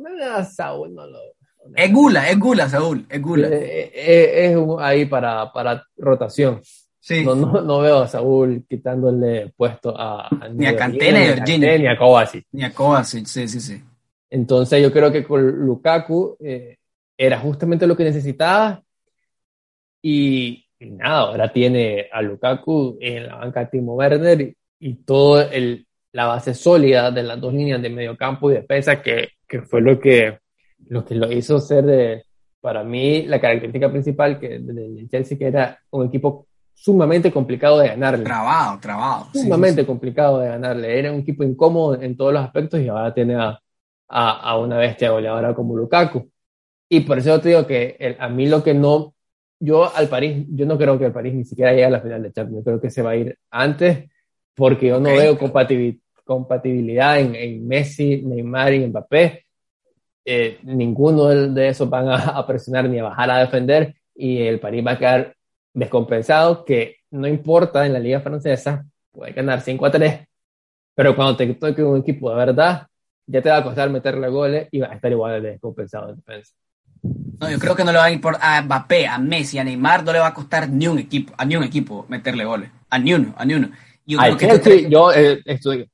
Saúl 0.50 0.94
no 0.94 1.06
lo. 1.06 1.18
Es 1.74 1.92
gula, 1.92 2.30
es 2.30 2.38
gula, 2.38 2.68
Saúl, 2.68 3.06
es 3.08 3.20
gula. 3.20 3.48
Eh, 3.48 3.92
eh, 3.94 4.52
es, 4.52 4.58
ahí 4.80 5.04
para, 5.04 5.52
para 5.52 5.84
rotación. 5.98 6.60
Sí. 6.98 7.24
No, 7.24 7.34
no, 7.34 7.60
no, 7.60 7.80
veo 7.80 8.00
a 8.00 8.08
Saúl 8.08 8.64
quitándole 8.68 9.52
puesto 9.56 9.94
a, 9.96 10.28
ni 10.52 10.66
a 10.66 10.76
Cantena 10.76 11.44
ni 11.46 11.86
a 11.86 11.96
Kovacic. 11.96 12.46
Ni 12.52 12.64
a 12.64 12.72
Kovacic, 12.72 13.26
sí, 13.26 13.48
sí, 13.48 13.60
sí. 13.60 13.82
Entonces 14.30 14.82
yo 14.82 14.92
creo 14.92 15.12
que 15.12 15.24
con 15.24 15.42
Lukaku 15.42 16.38
era 17.16 17.38
justamente 17.38 17.86
lo 17.86 17.96
que 17.96 18.04
necesitaba 18.04 18.82
y, 20.00 20.64
y 20.78 20.90
nada, 20.90 21.20
ahora 21.20 21.52
tiene 21.52 22.08
a 22.12 22.22
Lukaku 22.22 22.98
en 23.00 23.26
la 23.26 23.36
banca 23.36 23.68
Timo 23.68 23.94
Werner 23.94 24.54
y, 24.78 24.94
todo 24.94 25.42
el, 25.42 25.87
la 26.12 26.26
base 26.26 26.54
sólida 26.54 27.10
de 27.10 27.22
las 27.22 27.40
dos 27.40 27.52
líneas 27.52 27.82
de 27.82 27.90
medio 27.90 28.16
campo 28.16 28.50
y 28.50 28.54
defensa 28.54 29.02
que, 29.02 29.30
que 29.46 29.62
fue 29.62 29.80
lo 29.80 29.98
que, 30.00 30.38
lo 30.86 31.04
que 31.04 31.14
lo 31.14 31.30
hizo 31.30 31.60
ser 31.60 31.84
de, 31.84 32.24
para 32.60 32.84
mí 32.84 33.22
la 33.22 33.40
característica 33.40 33.90
principal 33.90 34.38
que 34.38 34.58
del 34.58 35.08
Chelsea 35.08 35.38
que 35.38 35.46
era 35.46 35.78
un 35.90 36.06
equipo 36.06 36.46
sumamente 36.74 37.32
complicado 37.32 37.80
de 37.80 37.88
ganarle. 37.88 38.24
Trabado, 38.24 38.78
trabado. 38.80 39.26
Sumamente 39.32 39.84
complicado 39.84 40.38
de 40.38 40.48
ganarle. 40.48 40.98
Era 40.98 41.12
un 41.12 41.20
equipo 41.20 41.42
incómodo 41.42 42.00
en 42.00 42.16
todos 42.16 42.32
los 42.32 42.42
aspectos 42.42 42.80
y 42.80 42.88
ahora 42.88 43.12
tiene 43.12 43.34
a, 43.34 43.58
a, 44.08 44.50
a 44.50 44.58
una 44.58 44.78
bestia 44.78 45.10
goleadora 45.10 45.54
como 45.54 45.76
Lukaku. 45.76 46.30
Y 46.88 47.00
por 47.00 47.18
eso 47.18 47.40
te 47.40 47.50
digo 47.50 47.66
que 47.66 48.16
a 48.18 48.28
mí 48.28 48.46
lo 48.46 48.62
que 48.62 48.74
no 48.74 49.14
yo 49.60 49.94
al 49.94 50.08
París, 50.08 50.46
yo 50.50 50.66
no 50.66 50.78
creo 50.78 50.98
que 50.98 51.06
el 51.06 51.12
París 51.12 51.34
ni 51.34 51.44
siquiera 51.44 51.72
llegue 51.72 51.84
a 51.84 51.90
la 51.90 52.00
final 52.00 52.22
de 52.22 52.32
Champions, 52.32 52.60
yo 52.60 52.64
creo 52.64 52.80
que 52.80 52.90
se 52.90 53.02
va 53.02 53.10
a 53.10 53.16
ir 53.16 53.36
antes 53.50 54.08
porque 54.58 54.88
yo 54.88 54.98
no 54.98 55.10
veo 55.10 55.38
compatibilidad 55.38 57.20
en, 57.20 57.36
en, 57.36 57.66
Messi, 57.66 58.22
Neymar 58.22 58.74
y 58.74 58.86
Mbappé. 58.88 59.46
Eh, 60.24 60.58
ninguno 60.64 61.26
de, 61.28 61.68
esos 61.68 61.88
van 61.88 62.08
a, 62.08 62.44
presionar 62.44 62.88
ni 62.88 62.98
a 62.98 63.04
bajar 63.04 63.30
a 63.30 63.38
defender 63.38 63.94
y 64.16 64.42
el 64.42 64.58
París 64.58 64.84
va 64.84 64.90
a 64.92 64.98
quedar 64.98 65.36
descompensado, 65.72 66.64
que 66.64 66.96
no 67.12 67.28
importa 67.28 67.86
en 67.86 67.92
la 67.92 68.00
liga 68.00 68.20
francesa, 68.20 68.84
puede 69.12 69.32
ganar 69.32 69.60
5 69.60 69.86
a 69.86 69.90
3, 69.92 70.26
pero 70.92 71.14
cuando 71.14 71.36
te 71.36 71.54
toque 71.54 71.84
un 71.84 72.00
equipo 72.00 72.28
de 72.28 72.36
verdad, 72.36 72.88
ya 73.26 73.40
te 73.40 73.48
va 73.48 73.58
a 73.58 73.62
costar 73.62 73.88
meterle 73.90 74.28
goles 74.28 74.68
y 74.72 74.80
va 74.80 74.88
a 74.88 74.94
estar 74.94 75.12
igual 75.12 75.40
de 75.40 75.52
descompensado 75.52 76.10
en 76.10 76.16
defensa. 76.16 76.52
No, 77.40 77.48
yo 77.48 77.60
creo 77.60 77.76
que 77.76 77.84
no 77.84 77.92
le 77.92 77.98
va 77.98 78.06
a 78.06 78.10
importar 78.10 78.42
a 78.42 78.62
Mbappé, 78.62 79.06
a 79.06 79.18
Messi, 79.18 79.58
a 79.58 79.64
Neymar, 79.64 80.02
no 80.02 80.12
le 80.12 80.18
va 80.18 80.26
a 80.26 80.34
costar 80.34 80.68
ni 80.68 80.88
un 80.88 80.98
equipo, 80.98 81.32
a 81.38 81.44
ni 81.44 81.54
un 81.54 81.62
equipo 81.62 82.04
meterle 82.08 82.44
goles. 82.44 82.70
A 82.90 82.98
ni 82.98 83.14
uno, 83.14 83.34
a 83.36 83.44
ni 83.44 83.54
uno. 83.54 83.70
Yo, 84.08 84.18
yo 84.88 85.12
eh, 85.12 85.42
estoy, 85.44 85.86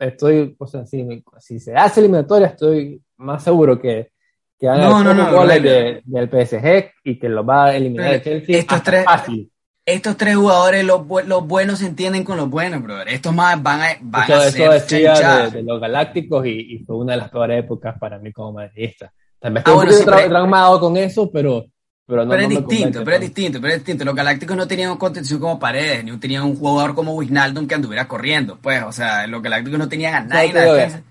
estoy, 0.00 0.56
o 0.58 0.66
sea, 0.66 0.86
si, 0.86 1.22
si, 1.38 1.60
se 1.60 1.74
hace 1.74 2.00
eliminatoria, 2.00 2.46
estoy 2.46 3.02
más 3.18 3.44
seguro 3.44 3.78
que, 3.78 4.10
que 4.58 4.66
van 4.66 4.80
no, 4.80 5.04
no, 5.04 5.12
no, 5.12 5.30
goles 5.30 5.62
del 6.02 6.30
PSG 6.30 6.92
y 7.04 7.18
que 7.18 7.28
los 7.28 7.46
va 7.46 7.66
a 7.66 7.76
eliminar 7.76 8.14
el 8.14 8.22
Chelsea. 8.22 8.58
Estos 8.58 8.82
tres, 8.82 9.04
fácil. 9.04 9.52
estos 9.84 10.16
tres 10.16 10.36
jugadores, 10.36 10.82
los, 10.82 11.02
los, 11.26 11.46
buenos 11.46 11.80
se 11.80 11.86
entienden 11.86 12.24
con 12.24 12.38
los 12.38 12.48
buenos, 12.48 12.82
brother. 12.82 13.08
Estos 13.08 13.34
más 13.34 13.62
van 13.62 13.82
a, 13.82 13.86
van 14.00 14.32
a 14.32 14.40
ser 14.50 14.70
decía 14.70 15.50
de, 15.50 15.62
los 15.62 15.78
Galácticos 15.78 16.46
y, 16.46 16.74
y, 16.74 16.78
fue 16.86 16.96
una 16.96 17.12
de 17.12 17.18
las 17.18 17.30
peores 17.30 17.62
épocas 17.62 17.98
para 17.98 18.18
mí 18.18 18.32
como 18.32 18.54
madridista. 18.54 19.12
También 19.38 19.62
ah, 19.66 19.84
estoy 19.86 20.14
ah, 20.14 20.26
traumado 20.26 20.80
con 20.80 20.96
eso, 20.96 21.30
pero, 21.30 21.66
pero 22.08 22.24
no. 22.24 22.30
Pero 22.30 22.42
es 22.42 22.48
distinto, 22.48 23.04
pero 23.04 23.16
es 23.16 23.20
distinto, 23.20 23.60
pero 23.60 23.74
es 23.74 23.80
distinto. 23.80 24.04
Los 24.06 24.14
Galácticos 24.14 24.56
no 24.56 24.66
tenían 24.66 24.90
un 24.90 24.96
contención 24.96 25.38
como 25.38 25.58
Paredes, 25.58 26.02
ni 26.04 26.16
tenían 26.16 26.44
un 26.44 26.56
jugador 26.56 26.94
como 26.94 27.14
Wijnaldum 27.14 27.66
que 27.66 27.74
anduviera 27.74 28.08
corriendo, 28.08 28.58
pues, 28.62 28.82
o 28.82 28.92
sea, 28.92 29.26
los 29.26 29.42
Galácticos 29.42 29.78
no 29.78 29.88
tenían 29.90 30.14
a 30.14 30.20
nadie 30.22 30.48
en 30.48 30.54
la 30.54 30.72
defensa. 30.72 31.02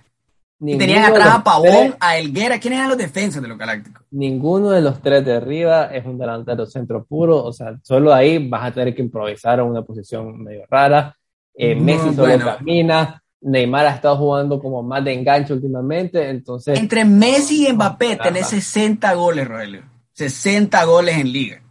Y 0.60 0.76
tenían 0.76 1.06
atrás 1.06 1.36
a 1.36 1.44
Pavón, 1.44 1.96
a 2.00 2.18
Elguera. 2.18 2.60
¿Quiénes 2.60 2.80
eran 2.80 2.90
los 2.90 2.98
defensas 2.98 3.44
de 3.44 3.48
los 3.48 3.60
Galácticos? 3.60 4.04
Ninguno 4.10 4.72
de 4.72 4.82
los 4.82 5.00
tres 5.04 5.24
de 5.24 5.36
arriba 5.36 5.86
es 5.94 6.04
un 6.04 6.18
delantero 6.18 6.66
centro 6.66 7.06
puro. 7.06 7.44
O 7.44 7.54
sea, 7.54 7.78
solo 7.84 8.12
ahí 8.12 8.50
vas 8.50 8.66
a 8.66 8.74
tener 8.74 8.96
que 8.96 9.04
improvisar 9.04 9.60
en 9.60 9.66
una 9.66 9.84
posición 9.84 10.44
medio 10.44 10.64
rara. 10.68 11.16
eh, 11.54 11.76
Messi 11.76 12.12
solo 12.16 12.40
camina, 12.40 13.22
Neymar 13.42 13.86
ha 13.86 13.92
estado 13.92 14.18
jugando 14.18 14.60
como 14.60 14.82
más 14.82 15.06
de 15.06 15.14
enganche 15.14 15.54
últimamente, 15.54 16.28
entonces... 16.28 16.80
Entre 16.80 17.06
Messi 17.06 17.68
y 17.68 17.74
Mbappé 17.74 18.16
tenés 18.16 18.48
60 18.48 19.14
goles, 19.14 19.48
Rogelio. 19.48 19.97
60 20.18 20.84
goles 20.86 21.16
en 21.16 21.32
liga. 21.32 21.62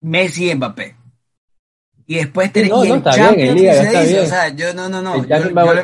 Messi 0.00 0.48
y 0.48 0.54
Mbappé. 0.54 0.96
Y 2.06 2.16
después 2.16 2.52
tenés 2.52 2.70
no, 2.70 2.84
no, 2.84 2.84
bien, 2.84 3.40
en 3.40 3.54
liga 3.56 3.72
está 3.72 4.02
bien. 4.02 4.24
O 4.24 4.26
sea, 4.26 4.48
yo 4.50 4.74
no, 4.74 4.88
no, 4.88 5.02
no. 5.02 5.26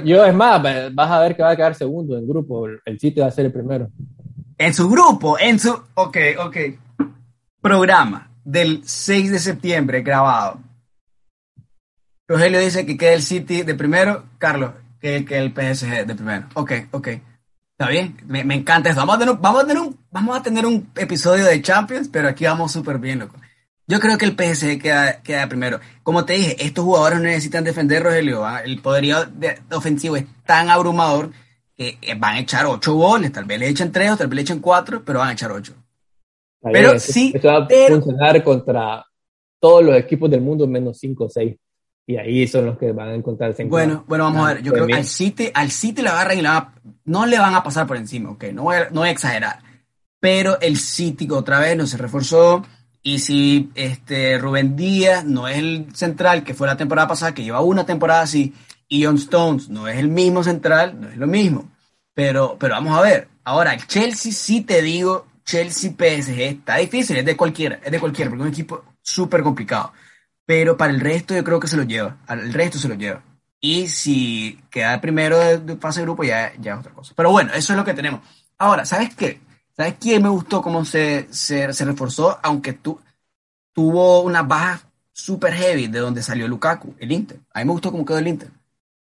Yo, 0.05 0.25
es 0.25 0.35
más, 0.35 0.63
vas 0.93 1.11
a 1.11 1.19
ver 1.19 1.35
que 1.35 1.43
va 1.43 1.51
a 1.51 1.57
quedar 1.57 1.75
segundo 1.75 2.15
en 2.15 2.21
el 2.21 2.29
grupo, 2.29 2.69
el 2.69 3.01
sitio 3.01 3.23
va 3.23 3.29
a 3.29 3.33
ser 3.33 3.47
el 3.47 3.53
primero. 3.53 3.91
En 4.57 4.73
su 4.73 4.89
grupo, 4.89 5.39
en 5.39 5.59
su, 5.59 5.71
ok, 5.95 6.17
ok. 6.39 6.57
Programa 7.61 8.31
del 8.45 8.83
6 8.85 9.33
de 9.33 9.39
septiembre 9.39 10.03
grabado. 10.03 10.61
Rogelio 12.29 12.61
dice 12.61 12.87
que 12.87 12.97
queda 12.97 13.15
el 13.15 13.23
City 13.23 13.63
de 13.63 13.75
primero, 13.75 14.27
Carlos, 14.39 14.73
que, 15.01 15.25
que 15.25 15.39
el 15.39 15.51
PSG 15.51 16.07
de 16.07 16.15
primero. 16.15 16.47
Ok, 16.55 16.73
ok. 16.93 17.09
Está 17.09 17.91
bien, 17.91 18.17
me, 18.27 18.45
me 18.45 18.55
encanta 18.55 18.91
eso. 18.91 19.01
Vamos 19.01 19.17
a, 19.17 19.19
tener, 19.19 19.35
vamos, 19.37 19.65
a 19.65 19.67
tener 19.67 19.83
un, 19.83 20.00
vamos 20.11 20.37
a 20.37 20.43
tener 20.43 20.67
un 20.67 20.89
episodio 20.97 21.45
de 21.45 21.63
Champions, 21.63 22.09
pero 22.09 22.29
aquí 22.29 22.45
vamos 22.45 22.73
súper 22.73 22.99
bien, 22.99 23.21
loco. 23.21 23.37
Yo 23.87 23.99
creo 23.99 24.17
que 24.19 24.25
el 24.25 24.37
PSG 24.37 24.81
queda, 24.81 25.21
queda, 25.21 25.49
primero. 25.49 25.81
Como 26.05 26.25
te 26.25 26.35
dije, 26.35 26.65
estos 26.65 26.85
jugadores 26.85 27.19
no 27.19 27.25
necesitan 27.25 27.65
defender, 27.65 28.05
Rogelio. 28.05 28.45
El 28.65 28.81
poderío 28.81 29.17
ofensivo 29.73 30.17
es 30.17 30.27
tan 30.47 30.71
abrumador 30.71 31.31
que 31.77 31.99
eh, 32.01 32.15
van 32.17 32.37
a 32.37 32.41
echar 32.41 32.67
ocho 32.67 32.95
goles. 32.95 33.33
Tal 33.33 33.47
vez 33.47 33.59
le 33.59 33.69
echen 33.69 33.91
tres 33.91 34.13
o 34.13 34.17
tal 34.17 34.29
vez 34.29 34.37
le 34.37 34.43
echen 34.43 34.61
cuatro, 34.61 35.03
pero 35.05 35.19
van 35.19 35.31
a 35.31 35.33
echar 35.33 35.51
ocho. 35.51 35.75
pero 36.63 37.01
sí. 37.01 37.33
Eso 37.35 37.49
va 37.49 37.65
a 37.65 37.69
funcionar 37.89 38.45
contra 38.45 39.05
todos 39.59 39.85
los 39.85 39.97
equipos 39.97 40.31
del 40.31 40.41
mundo 40.41 40.69
menos 40.69 40.99
cinco 40.99 41.25
o 41.25 41.29
seis. 41.29 41.57
Y 42.07 42.17
ahí 42.17 42.47
son 42.47 42.67
los 42.67 42.79
que 42.79 42.93
van 42.93 43.09
a 43.09 43.15
encontrarse 43.15 43.63
en 43.63 43.71
Bueno, 43.71 44.05
bueno, 44.07 44.25
vamos 44.25 44.49
a 44.49 44.55
ver. 44.55 44.63
Yo 44.63 44.73
creo 44.73 44.87
que 44.87 44.95
al 44.95 45.05
City, 45.05 45.51
al 45.53 45.73
City 45.73 46.01
la 46.03 46.13
agarran 46.13 46.39
y 46.39 46.43
la 46.43 46.75
no 47.07 47.27
le 47.27 47.39
van 47.41 47.57
a 47.57 47.63
pasar 47.65 47.89
por 47.89 47.97
encima, 47.97 48.31
ok. 48.31 48.45
No 48.53 48.63
voy, 48.65 48.77
a, 48.77 48.91
no 48.91 49.01
voy 49.01 49.09
a 49.09 49.13
exagerar. 49.13 49.70
Pero 50.21 50.61
el 50.61 50.79
City 50.79 51.27
otra 51.31 51.59
vez 51.59 51.77
no 51.77 51.87
se 51.87 51.97
reforzó. 51.97 52.65
Y 53.03 53.19
si 53.21 53.71
este 53.75 54.39
Rubén 54.39 54.77
Díaz 54.77 55.25
no 55.25 55.49
es 55.49 55.57
el 55.57 55.87
central 55.95 56.45
que 56.45 56.55
fue 56.55 56.67
la 56.67 56.77
temporada 56.77 57.09
pasada, 57.09 57.35
que 57.35 57.43
lleva 57.43 57.63
una 57.63 57.87
temporada 57.87 58.23
así, 58.23 58.55
y 58.89 59.05
John 59.05 59.17
Stones 59.17 59.69
no 59.69 59.89
es 59.89 59.97
el 59.97 60.09
mismo 60.09 60.45
central, 60.45 61.01
no 61.01 61.09
es 61.09 61.17
lo 61.17 61.27
mismo. 61.27 61.71
Pero, 62.13 62.57
pero 62.59 62.75
vamos 62.75 62.99
a 62.99 63.03
ver. 63.03 63.29
Ahora, 63.45 63.73
el 63.73 63.87
Chelsea 63.87 64.33
sí 64.33 64.61
te 64.61 64.83
digo, 64.83 65.27
Chelsea 65.45 65.93
PSG 65.93 66.41
está 66.41 66.77
difícil, 66.77 67.17
es 67.17 67.25
de 67.25 67.37
cualquiera, 67.37 67.81
es 67.83 67.91
de 67.91 68.01
cualquiera, 68.01 68.31
porque 68.31 68.43
es 68.43 68.47
un 68.49 68.53
equipo 68.53 68.85
súper 69.01 69.43
complicado. 69.43 69.93
Pero 70.45 70.77
para 70.77 70.93
el 70.93 71.01
resto 71.01 71.35
yo 71.35 71.45
creo 71.45 71.61
que 71.61 71.69
se 71.69 71.77
lo 71.77 71.85
lleva, 71.85 72.19
el 72.29 72.53
resto 72.53 72.79
se 72.79 72.89
lo 72.89 72.95
lleva. 72.95 73.23
Y 73.61 73.89
si 73.89 74.59
queda 74.71 75.01
primero 75.01 75.39
de, 75.39 75.77
fase 75.77 76.01
de 76.01 76.07
grupo 76.07 76.25
ya, 76.25 76.53
ya 76.59 76.75
es 76.75 76.81
otra 76.81 76.93
cosa. 76.93 77.13
Pero 77.17 77.31
bueno, 77.31 77.53
eso 77.55 77.73
es 77.73 77.77
lo 77.77 77.85
que 77.85 77.95
tenemos. 77.95 78.21
Ahora, 78.59 78.85
¿sabes 78.85 79.15
qué? 79.15 79.41
¿Sabes 79.77 79.95
quién 80.01 80.23
me 80.23 80.29
gustó 80.29 80.63
cómo 80.63 80.85
se, 80.85 81.29
se, 81.33 81.73
se 81.73 81.85
reforzó? 81.85 82.39
Aunque 82.43 82.75
tu, 82.75 83.01
tuvo 83.73 84.23
una 84.23 84.43
baja 84.43 84.83
super 85.13 85.53
heavy 85.53 85.87
de 85.87 86.01
donde 86.01 86.23
salió 86.23 86.49
Lukaku, 86.49 86.95
el 86.99 87.13
Inter. 87.13 87.41
A 87.53 87.61
mí 87.61 87.65
me 87.67 87.73
gustó 87.73 87.91
cómo 87.91 88.05
quedó 88.05 88.19
el 88.19 88.29
Inter 88.29 88.51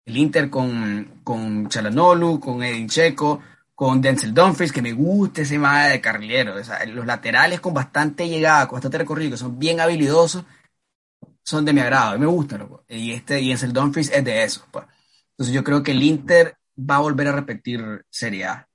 el 0.06 0.18
Inter 0.18 0.50
con, 0.50 1.22
con 1.24 1.70
Chalanolu, 1.70 2.40
con 2.40 2.64
Edin 2.64 2.88
Checo, 2.90 3.42
con 3.76 4.02
Denzel 4.02 4.34
Dumfries, 4.34 4.72
que 4.72 4.82
me 4.82 4.94
gusta 4.94 5.42
ese 5.42 5.58
más 5.58 5.92
de 5.92 6.02
carrilero. 6.02 6.56
los 6.88 7.06
laterales 7.06 7.60
con 7.60 7.74
bastante 7.74 8.28
llegada, 8.28 8.68
con 8.68 8.78
bastante 8.78 9.00
recorrido, 9.00 9.32
que 9.32 9.38
son 9.38 9.58
bien 9.58 9.80
habilidosos, 9.80 10.46
son 11.44 11.66
de 11.66 11.74
mi 11.74 11.82
agrado, 11.82 12.18
me 12.20 12.26
gustan. 12.26 12.68
Y 12.88 13.12
este 13.12 13.42
y 13.42 13.50
Denzel 13.50 13.74
Dumfries 13.74 14.12
es 14.12 14.24
de 14.24 14.44
esos. 14.44 14.66
Pues. 14.72 14.86
Entonces 15.32 15.54
yo 15.54 15.64
creo 15.64 15.84
que 15.84 15.92
el 15.92 16.04
Inter 16.04 16.58
va 16.78 16.98
a 16.98 17.00
volver 17.00 17.28
a 17.28 17.32
repetir 17.34 18.06
Serie 18.10 18.46
A. 18.46 18.68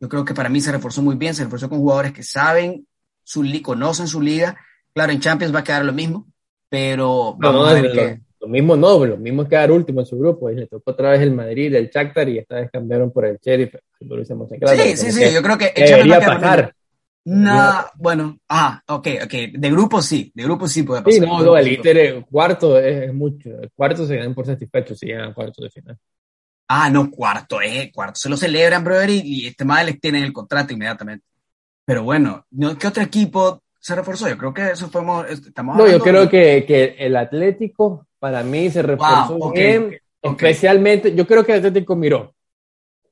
Yo 0.00 0.08
creo 0.08 0.24
que 0.24 0.34
para 0.34 0.48
mí 0.48 0.60
se 0.60 0.72
reforzó 0.72 1.02
muy 1.02 1.16
bien, 1.16 1.34
se 1.34 1.44
reforzó 1.44 1.68
con 1.68 1.78
jugadores 1.78 2.12
que 2.12 2.22
saben, 2.22 2.86
su, 3.22 3.44
conocen 3.62 4.08
su 4.08 4.20
liga. 4.20 4.56
Claro, 4.94 5.12
en 5.12 5.20
Champions 5.20 5.54
va 5.54 5.60
a 5.60 5.64
quedar 5.64 5.84
lo 5.84 5.92
mismo, 5.92 6.26
pero 6.68 7.36
vamos 7.38 7.68
a 7.68 7.74
ver 7.74 8.20
lo 8.40 8.48
mismo 8.48 8.74
no, 8.74 9.04
lo 9.04 9.18
mismo 9.18 9.42
es 9.42 9.48
quedar 9.48 9.70
último 9.70 10.00
en 10.00 10.06
su 10.06 10.18
grupo. 10.18 10.50
Y 10.50 10.54
le 10.54 10.66
tocó 10.66 10.92
otra 10.92 11.10
vez 11.10 11.20
el 11.20 11.32
Madrid, 11.32 11.74
el 11.74 11.90
Shakhtar 11.90 12.28
y 12.30 12.38
esta 12.38 12.56
vez 12.56 12.70
cambiaron 12.70 13.12
por 13.12 13.26
el 13.26 13.38
Sheriff. 13.38 13.74
sí, 14.00 14.96
sí, 14.96 15.12
sí, 15.12 15.34
yo 15.34 15.42
creo 15.42 15.58
que 15.58 15.72
debería 15.76 16.20
pasar. 16.20 16.74
No, 17.22 17.84
bueno, 17.96 18.38
ah, 18.48 18.82
ok, 18.88 19.08
ok, 19.24 19.32
de 19.52 19.70
grupo 19.70 20.00
sí, 20.00 20.32
de 20.34 20.42
grupo 20.42 20.66
sí 20.66 20.84
puede 20.84 21.02
pasar. 21.02 21.20
Sí, 21.20 21.20
no, 21.20 21.42
no 21.42 21.56
el 21.56 21.68
Inter 21.68 22.24
cuarto 22.30 22.78
es, 22.78 23.12
mucho, 23.12 23.50
el 23.60 23.70
cuarto 23.72 24.06
se 24.06 24.16
quedan 24.16 24.34
por 24.34 24.46
satisfechos 24.46 24.98
si 24.98 25.06
llegan 25.06 25.28
a 25.30 25.34
cuarto 25.34 25.62
de 25.62 25.70
final. 25.70 25.98
Ah, 26.72 26.88
no, 26.88 27.10
cuarto, 27.10 27.60
eh, 27.60 27.90
cuarto, 27.92 28.20
se 28.20 28.28
lo 28.28 28.36
celebran, 28.36 28.84
brother, 28.84 29.10
y, 29.10 29.48
este 29.48 29.64
mal 29.64 29.86
les 29.86 30.00
tienen 30.00 30.22
el 30.22 30.32
contrato 30.32 30.72
inmediatamente. 30.72 31.26
Pero 31.84 32.04
bueno, 32.04 32.46
¿qué 32.78 32.86
otro 32.86 33.02
equipo 33.02 33.64
se 33.76 33.96
reforzó? 33.96 34.28
Yo 34.28 34.38
creo 34.38 34.54
que 34.54 34.70
eso 34.70 34.88
fuimos, 34.88 35.28
estamos 35.28 35.76
No, 35.76 35.88
yo 35.88 35.98
creo 35.98 36.28
que, 36.28 36.64
que 36.64 36.94
el 36.96 37.16
Atlético 37.16 38.06
para 38.20 38.44
mí 38.44 38.70
se 38.70 38.82
reforzó 38.82 39.50
bien, 39.50 39.98
especialmente, 40.22 41.12
yo 41.12 41.26
creo 41.26 41.44
que 41.44 41.54
el 41.54 41.58
Atlético 41.58 41.96
miró 41.96 42.36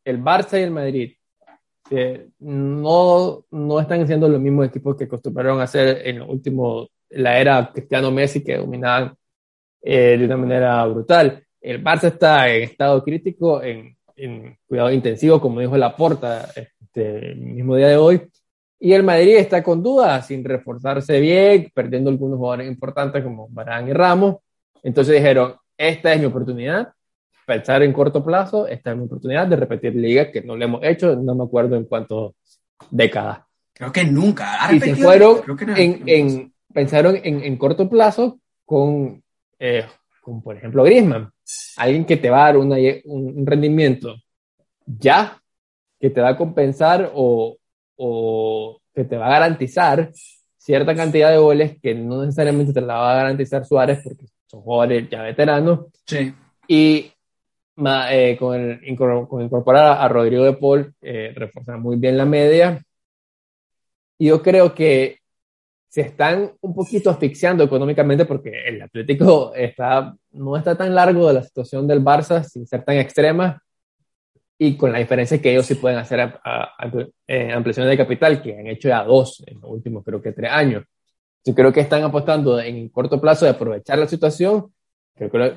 el 0.05 0.23
Barça 0.23 0.57
y 0.61 0.63
el 0.63 0.71
Madrid. 0.71 1.15
no, 2.39 3.45
no 3.51 3.81
están 3.81 4.07
siendo 4.07 4.29
los 4.29 4.41
mismos 4.41 4.69
equipos 4.69 4.95
que 4.95 5.05
acostumbraron 5.05 5.61
a 5.61 5.65
hacer 5.65 6.07
en 6.07 6.21
los 6.21 6.29
últimos, 6.29 6.91
la 7.11 7.41
era 7.41 7.73
Cristiano 7.73 8.13
Messi, 8.13 8.45
que 8.45 8.57
dominaban 8.57 9.17
eh, 9.83 10.17
de 10.17 10.25
una 10.27 10.37
manera 10.37 10.87
brutal. 10.87 11.45
El 11.61 11.83
Barça 11.83 12.09
está 12.09 12.49
en 12.49 12.63
estado 12.63 13.03
crítico, 13.03 13.63
en, 13.63 13.97
en 14.17 14.57
cuidado 14.67 14.91
intensivo, 14.91 15.41
como 15.41 15.61
dijo 15.61 15.77
Laporta 15.77 16.49
este, 16.55 17.35
mismo 17.35 17.77
día 17.77 17.89
de 17.89 17.97
hoy. 17.97 18.29
Y 18.81 18.93
el 18.93 19.03
Madrid 19.03 19.37
está 19.37 19.63
con 19.63 19.83
dudas, 19.83 20.27
sin 20.27 20.45
reforzarse 20.45 21.19
bien, 21.21 21.71
perdiendo 21.75 22.11
algunos 22.11 22.39
jugadores 22.39 22.69
importantes 22.69 23.25
como 23.25 23.49
Barán 23.49 23.89
y 23.89 23.93
Ramos. 23.93 24.37
Entonces 24.83 25.17
dijeron, 25.17 25.55
esta 25.77 26.13
es 26.13 26.21
mi 26.21 26.27
oportunidad, 26.27 26.93
pensar 27.47 27.83
en 27.83 27.93
corto 27.93 28.25
plazo, 28.25 28.67
esta 28.69 28.93
es 28.93 28.97
mi 28.97 29.05
oportunidad 29.05 29.47
de 29.47 29.57
repetir 29.57 29.95
liga 29.97 30.31
que 30.31 30.43
no 30.43 30.57
le 30.57 30.67
hemos 30.67 30.85
hecho, 30.85 31.17
no 31.17 31.35
me 31.35 31.45
acuerdo 31.45 31.77
en 31.77 31.85
cuántas 31.85 32.33
décadas. 32.91 33.41
Creo 33.73 33.93
que 33.93 34.05
nunca. 34.05 34.73
y 34.73 34.81
se 34.81 34.97
fueron, 34.97 35.41
en, 35.77 36.53
pensaron 36.73 37.17
en, 37.23 37.57
corto 37.57 37.89
plazo 37.89 38.41
con, 38.65 39.23
eh, 39.59 39.87
con, 40.29 40.43
por 40.43 40.57
ejemplo, 40.57 40.85
Griezmann, 40.85 41.31
alguien 41.79 42.05
que 42.05 42.19
te 42.19 42.29
va 42.29 42.43
a 42.43 42.47
dar 42.49 42.59
una, 42.59 42.77
un 43.07 43.47
rendimiento 43.47 44.15
ya, 44.85 45.41
que 45.99 46.11
te 46.11 46.21
va 46.21 46.29
a 46.29 46.37
compensar 46.37 47.11
o, 47.15 47.57
o 47.97 48.81
que 48.95 49.05
te 49.05 49.17
va 49.17 49.27
a 49.27 49.31
garantizar 49.31 50.11
cierta 50.59 50.95
cantidad 50.95 51.31
de 51.31 51.39
goles 51.39 51.79
que 51.81 51.95
no 51.95 52.21
necesariamente 52.21 52.75
te 52.75 52.83
la 52.83 52.95
va 52.97 53.13
a 53.13 53.17
garantizar 53.17 53.65
Suárez 53.65 54.01
porque 54.05 54.27
son 54.47 54.61
jugadores 54.61 55.09
ya 55.09 55.23
veteranos. 55.23 55.87
Sí. 56.05 56.35
Y 56.67 57.11
eh, 58.11 58.37
con, 58.39 58.81
incorporar 58.85 59.99
a 59.99 60.09
Rodrigo 60.09 60.45
de 60.45 60.53
Paul, 60.53 60.95
eh, 61.01 61.33
reforzar 61.35 61.79
muy 61.79 61.97
bien 61.97 62.19
la 62.19 62.27
media. 62.27 62.85
Y 64.19 64.27
yo 64.27 64.43
creo 64.43 64.75
que 64.75 65.18
se 65.89 66.03
están 66.03 66.53
un 66.61 66.75
poquito 66.75 67.11
asfixiando 67.11 67.65
económicamente 67.65 68.27
porque 68.27 68.53
el 68.67 68.83
Atlético 68.83 69.55
está, 69.55 70.15
no 70.33 70.57
está 70.57 70.77
tan 70.77 70.95
largo 70.95 71.29
de 71.29 71.35
la 71.35 71.43
situación 71.43 71.87
del 71.89 72.05
Barça 72.05 72.45
sin 72.45 72.67
ser 72.67 72.85
tan 72.85 72.97
extrema 72.97 73.63
y 74.59 74.77
con 74.77 74.93
la 74.93 74.99
diferencia 74.99 75.41
que 75.41 75.53
ellos 75.53 75.65
sí 75.65 75.77
pueden 75.77 75.99
hacer 75.99 76.41
eh, 77.27 77.53
ampliaciones 77.53 77.91
de 77.91 77.97
capital, 77.97 78.43
que 78.43 78.59
han 78.59 78.67
hecho 78.67 78.89
ya 78.89 79.05
dos 79.05 79.43
en 79.47 79.61
los 79.61 79.71
últimos 79.71 80.05
creo 80.05 80.21
que 80.21 80.33
tres 80.33 80.51
años. 80.51 80.85
Yo 81.45 81.55
creo 81.55 81.73
que 81.73 81.81
están 81.81 82.03
apostando 82.03 82.61
en 82.61 82.89
corto 82.89 83.21
plazo 83.21 83.45
de 83.45 83.53
aprovechar 83.53 83.99
la 83.99 84.09
situación 84.09 84.73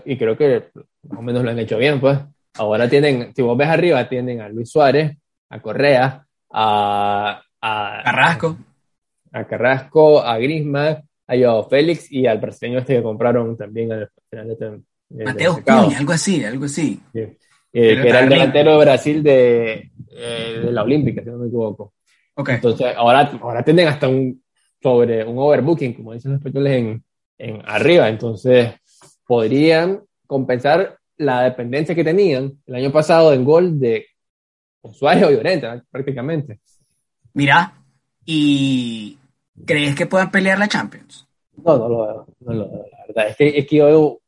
y 0.05 0.17
creo 0.17 0.37
que 0.37 0.69
más 1.09 1.19
o 1.19 1.21
menos 1.21 1.43
lo 1.43 1.49
han 1.49 1.59
hecho 1.59 1.77
bien, 1.77 1.99
pues. 1.99 2.17
Ahora 2.55 2.89
tienen, 2.89 3.33
si 3.35 3.41
vos 3.41 3.57
ves 3.57 3.67
arriba, 3.67 4.07
tienen 4.07 4.41
a 4.41 4.49
Luis 4.49 4.69
Suárez, 4.69 5.17
a 5.49 5.61
Correa, 5.61 6.25
a, 6.51 7.41
a 7.61 8.01
Carrasco, 8.03 8.57
a 9.31 9.47
Carrasco, 9.47 10.21
a 10.21 10.37
Grisman, 10.37 11.03
a 11.27 11.37
Joao 11.37 11.67
Félix 11.69 12.11
y 12.11 12.27
al 12.27 12.39
brasileño 12.39 12.79
este 12.79 12.95
que 12.95 13.03
compraron 13.03 13.55
también 13.57 13.91
al 13.91 14.09
final 14.29 14.47
de, 14.47 14.53
este, 14.53 15.25
Mateo 15.25 15.61
Cunha, 15.63 15.97
algo 15.97 16.13
así, 16.13 16.43
algo 16.43 16.65
así. 16.65 17.01
Eh, 17.13 17.37
que 17.71 18.09
era 18.09 18.21
el 18.21 18.29
delantero 18.29 18.71
de 18.71 18.77
Brasil 18.85 19.23
de, 19.23 19.91
eh, 20.11 20.61
de 20.63 20.71
la 20.71 20.83
Olímpica, 20.83 21.23
si 21.23 21.29
no 21.29 21.37
me 21.37 21.47
equivoco. 21.47 21.93
Okay. 22.33 22.55
Entonces, 22.55 22.93
ahora, 22.95 23.31
ahora 23.41 23.63
tienen 23.63 23.87
hasta 23.87 24.07
un 24.07 24.41
sobre 24.81 25.23
un 25.23 25.37
overbooking, 25.37 25.93
como 25.93 26.13
dicen 26.13 26.31
los 26.31 26.39
españoles, 26.39 26.73
en, 26.73 27.03
en 27.37 27.61
arriba. 27.65 28.09
Entonces, 28.09 28.73
podrían 29.25 30.01
compensar 30.25 30.97
la 31.17 31.43
dependencia 31.43 31.93
que 31.93 32.03
tenían 32.03 32.59
el 32.65 32.75
año 32.75 32.91
pasado 32.91 33.33
en 33.33 33.45
gol 33.45 33.79
de 33.79 34.07
Suárez 34.91 35.23
o 35.25 35.31
Llorente, 35.31 35.67
prácticamente. 35.91 36.59
Mira, 37.33 37.73
¿y 38.25 39.17
crees 39.65 39.95
que 39.95 40.05
puedan 40.05 40.31
pelear 40.31 40.59
la 40.59 40.67
Champions? 40.67 41.27
No, 41.63 41.77
no 41.77 41.89
lo 41.89 42.01
veo. 42.01 42.25
No 42.39 42.53
lo 42.53 42.69
veo 42.69 42.85
la 42.91 43.05
verdad 43.07 43.27
es 43.29 43.37
que, 43.37 43.59
es 43.59 43.67
que 43.67 43.75
yo 43.77 43.85
veo 43.85 44.21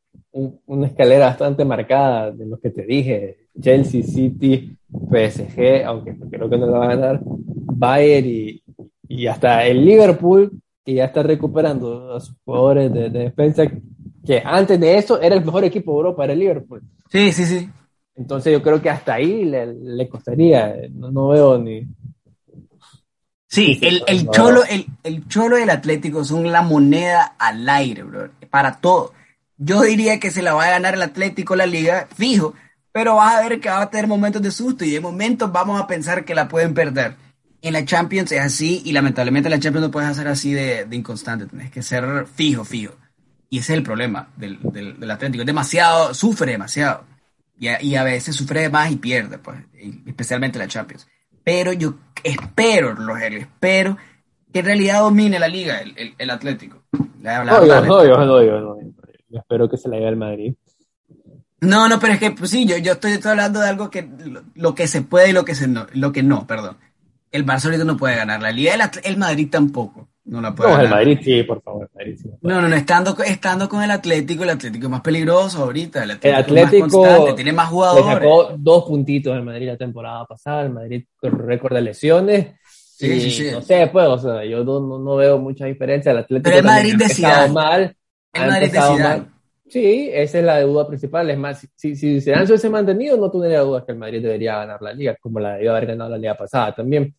una 0.66 0.88
escalera 0.88 1.28
bastante 1.28 1.64
marcada 1.64 2.32
de 2.32 2.46
lo 2.46 2.60
que 2.60 2.72
te 2.72 2.84
dije. 2.84 3.38
Chelsea, 3.60 4.02
City, 4.04 4.76
PSG, 4.90 5.84
aunque 5.86 6.16
creo 6.30 6.50
que 6.50 6.58
no 6.58 6.66
lo 6.66 6.74
va 6.74 6.86
a 6.86 6.96
ganar, 6.96 7.22
Bayern 7.24 8.28
y, 8.28 8.64
y 9.08 9.28
hasta 9.28 9.66
el 9.66 9.86
Liverpool, 9.86 10.52
que 10.84 10.96
ya 10.96 11.06
está 11.06 11.22
recuperando 11.22 12.16
a 12.16 12.20
sus 12.20 12.36
jugadores 12.44 12.92
de, 12.92 13.10
defensa, 13.10 13.64
que 14.26 14.42
antes 14.44 14.80
de 14.80 14.98
eso 14.98 15.22
era 15.22 15.36
el 15.36 15.46
mejor 15.46 15.64
equipo 15.64 15.92
de 15.92 15.98
Europa, 15.98 16.24
era 16.24 16.34
el 16.34 16.40
Liverpool. 16.40 16.82
Sí, 17.10 17.32
sí, 17.32 17.46
sí. 17.46 17.70
Entonces 18.16 18.54
yo 18.54 18.62
creo 18.62 18.82
que 18.82 18.90
hasta 18.90 19.16
ahí 19.16 19.46
le, 19.46 20.10
costaría, 20.10 20.76
no, 20.92 21.12
no, 21.12 21.28
veo 21.30 21.58
ni... 21.60 21.86
Sí, 23.54 23.80
el, 23.82 24.04
el, 24.08 24.30
cholo, 24.30 24.64
el, 24.64 24.88
el 25.04 25.28
cholo 25.28 25.58
del 25.58 25.70
Atlético 25.70 26.26
son 26.26 26.52
la 26.52 26.62
moneda 26.62 27.36
al 27.38 27.70
aire, 27.70 28.04
bro, 28.04 28.30
para 28.50 28.78
todo 28.78 29.14
yo 29.58 29.82
diría 29.82 30.20
que 30.20 30.32
se 30.32 30.42
la 30.42 30.54
va 30.54 30.66
a 30.66 30.72
ganar 30.72 30.96
el 30.96 31.02
Atlético 31.02 31.56
la 31.56 31.66
liga, 31.66 32.08
fijo, 32.16 32.54
pero 32.92 33.16
vas 33.16 33.36
a 33.36 33.48
ver 33.48 33.60
que 33.60 33.70
va 33.70 33.82
a 33.82 33.90
tener 33.90 34.08
momentos 34.08 34.42
de 34.42 34.52
susto 34.52 34.86
y 34.86 34.92
de 34.92 35.00
momentos 35.00 35.52
vamos 35.52 35.82
a 35.82 35.88
pensar 35.88 36.26
que 36.26 36.36
la 36.36 36.48
pueden 36.48 36.74
perder. 36.74 37.16
En 37.62 37.74
la 37.74 37.86
Champions 37.86 38.32
es 38.32 38.42
así 38.42 38.82
y 38.84 38.92
lamentablemente 38.92 39.48
en 39.48 39.52
la 39.52 39.60
Champions 39.60 39.88
no 39.88 39.92
puedes 39.92 40.10
hacer 40.10 40.28
así 40.28 40.54
de, 40.54 40.86
inconstante, 40.92 41.46
tienes 41.46 41.72
que 41.72 41.82
ser 41.82 42.28
fijo, 42.28 42.66
fijo. 42.66 42.96
Y 43.50 43.60
ese 43.60 43.74
es 43.74 43.78
el 43.78 43.84
problema 43.84 44.30
del, 44.36 44.60
del, 44.62 45.10
Atlético, 45.10 45.44
es 45.44 45.48
demasiado, 45.48 46.14
sufre 46.14 46.52
demasiado. 46.52 47.06
Y 47.58 47.68
a, 47.68 47.82
y 47.82 47.96
a, 47.96 48.04
veces 48.04 48.36
sufre 48.36 48.68
más 48.68 48.92
y 48.92 48.98
pierde, 48.98 49.38
pues, 49.38 49.60
especialmente 50.06 50.60
la 50.60 50.68
Champions. 50.68 51.08
Pero 51.44 51.74
yo 51.74 51.96
espero, 52.24 52.96
Rogelio, 52.96 53.40
espero 53.40 53.98
que 54.52 54.60
en 54.60 54.66
realidad 54.66 55.00
domine 55.00 55.40
la 55.40 55.48
liga 55.48 55.80
el, 55.82 56.14
el, 56.18 56.30
Atlético. 56.30 56.84
no, 58.62 58.78
espero 59.32 59.70
que 59.70 59.78
se 59.78 59.90
la 59.90 59.98
lleve 59.98 60.10
al 60.10 60.16
Madrid. 60.16 60.54
No, 61.62 61.88
no, 61.88 62.00
pero 62.00 62.14
es 62.14 62.20
que 62.20 62.32
pues 62.32 62.52
sí, 62.52 62.66
yo, 62.66 62.78
yo 62.78 62.94
estoy, 62.94 63.20
hablando 63.24 63.62
de 63.62 63.70
algo 63.70 63.90
que 63.90 64.08
lo, 64.54 64.76
que 64.76 64.88
se 64.88 65.02
puede 65.02 65.30
y 65.30 65.34
lo 65.34 65.46
que, 65.46 65.56
se 65.56 65.68
no, 65.68 65.88
lo 65.94 66.12
que 66.12 66.22
no, 66.22 66.46
perdón. 66.46 66.78
El 67.32 67.44
Barcelona 67.44 67.84
no 67.84 67.98
puede 67.98 68.16
ganar 68.16 68.42
la 68.42 68.52
Liga, 68.52 68.76
el, 69.04 69.18
Madrid 69.18 69.50
tampoco. 69.50 70.10
No 70.26 70.40
la 70.40 70.56
puede 70.56 70.72
no, 70.72 70.82
el 70.82 70.90
Madrid 70.90 71.20
sí, 71.22 71.44
por 71.44 71.62
favor. 71.62 71.90
no, 72.42 72.62
no, 72.62 72.70
no, 72.70 72.76
estando, 72.76 73.16
estando 73.26 73.68
con 73.68 73.84
el 73.84 73.92
Atlético, 73.92 74.44
el 74.44 74.52
Atlético 74.52 74.86
es 74.86 74.92
más 74.92 75.02
peligroso 75.02 75.64
ahorita. 75.64 76.04
El 76.04 76.12
Atlético, 76.12 77.04
más 77.04 77.36
tiene 77.36 77.52
más 77.52 77.70
jugadores. 77.70 78.06
Le 78.06 78.14
sacó 78.14 78.56
dos 78.58 78.86
puntitos 78.86 79.34
al 79.34 79.44
Madrid 79.44 79.68
la 79.68 79.78
temporada 79.78 80.26
pasada, 80.26 80.62
el 80.62 80.70
Madrid 80.70 81.06
con 81.18 81.38
récord 81.38 81.74
de 81.74 81.82
lesiones. 81.82 82.48
Sí, 82.64 83.20
sí, 83.20 83.32
sí. 83.32 83.52
No 83.52 83.62
sé, 83.62 83.90
pues, 83.92 84.08
o 84.08 84.18
sea, 84.18 84.46
yo 84.46 84.64
no, 84.64 84.80
no, 84.80 85.16
veo 85.18 85.38
mucha 85.40 85.66
diferencia. 85.66 86.14
El 86.14 86.20
Atlético 86.20 86.50
Pero 86.50 86.60
el 86.60 86.66
Madrid 86.66 86.96
decía 86.98 87.48
mal 87.48 87.94
el 88.34 88.48
Madrid 88.48 88.72
de 88.72 89.34
Sí, 89.70 90.10
esa 90.14 90.40
es 90.40 90.46
la 90.46 90.62
duda 90.62 90.88
principal. 90.88 91.30
Es 91.30 91.38
más, 91.38 91.68
si, 91.76 91.96
si 91.96 92.22
se 92.22 92.34
han 92.34 92.46
hubiese 92.46 92.70
mantenido, 92.70 93.18
no 93.18 93.32
tendría 93.32 93.62
dudas 93.62 93.84
que 93.86 93.94
el 93.94 93.98
Madrid 93.98 94.22
debería 94.22 94.58
ganar 94.58 94.82
la 94.82 94.94
liga, 94.94 95.16
como 95.20 95.40
la 95.40 95.56
debió 95.56 95.72
haber 95.72 95.88
ganado 95.88 96.12
la 96.12 96.18
liga 96.18 96.36
pasada 96.36 96.76
también. 96.76 97.16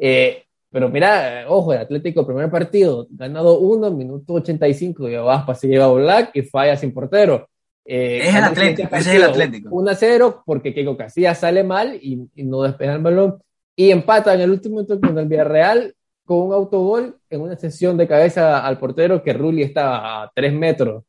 Eh, 0.00 0.44
pero 0.72 0.88
mira, 0.88 1.44
ojo, 1.48 1.74
el 1.74 1.80
Atlético, 1.80 2.26
primer 2.26 2.50
partido, 2.50 3.06
ganado 3.10 3.58
uno, 3.58 3.90
minuto 3.90 4.34
85, 4.34 5.08
y 5.10 5.14
Aspa 5.14 5.54
se 5.54 5.68
lleva 5.68 5.92
Black 5.92 6.30
y 6.34 6.42
falla 6.42 6.76
sin 6.76 6.94
portero. 6.94 7.46
Eh, 7.84 8.20
es 8.22 8.34
el 8.34 8.44
Atlético, 8.44 8.96
es 8.96 9.06
el 9.06 9.22
Atlético. 9.24 9.68
1 9.70 9.90
a 9.90 9.94
0, 9.94 10.42
porque 10.46 10.72
Keiko 10.72 10.96
Casillas 10.96 11.40
sale 11.40 11.62
mal 11.62 11.98
y, 12.00 12.26
y, 12.34 12.44
no 12.44 12.62
despeja 12.62 12.94
el 12.94 13.02
balón. 13.02 13.42
Y 13.76 13.90
empata 13.90 14.32
en 14.34 14.40
el 14.40 14.50
último 14.50 14.76
minuto 14.76 14.98
con 14.98 15.18
el 15.18 15.26
Villarreal 15.26 15.94
con 16.24 16.38
un 16.38 16.52
autogol 16.54 17.18
en 17.28 17.40
una 17.42 17.56
sesión 17.56 17.98
de 17.98 18.08
cabeza 18.08 18.64
al 18.64 18.78
portero 18.78 19.22
que 19.22 19.32
Rulli 19.32 19.62
estaba 19.62 20.22
a 20.22 20.32
tres 20.34 20.52
metros 20.52 21.04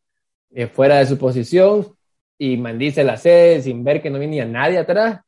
eh, 0.51 0.67
fuera 0.67 0.97
de 0.97 1.05
su 1.05 1.17
posición 1.17 1.87
y 2.37 2.57
Mandice 2.57 3.03
la 3.03 3.15
sede 3.15 3.61
sin 3.61 3.83
ver 3.83 4.01
que 4.01 4.09
no 4.09 4.19
venía 4.19 4.45
nadie 4.45 4.77
atrás. 4.77 5.21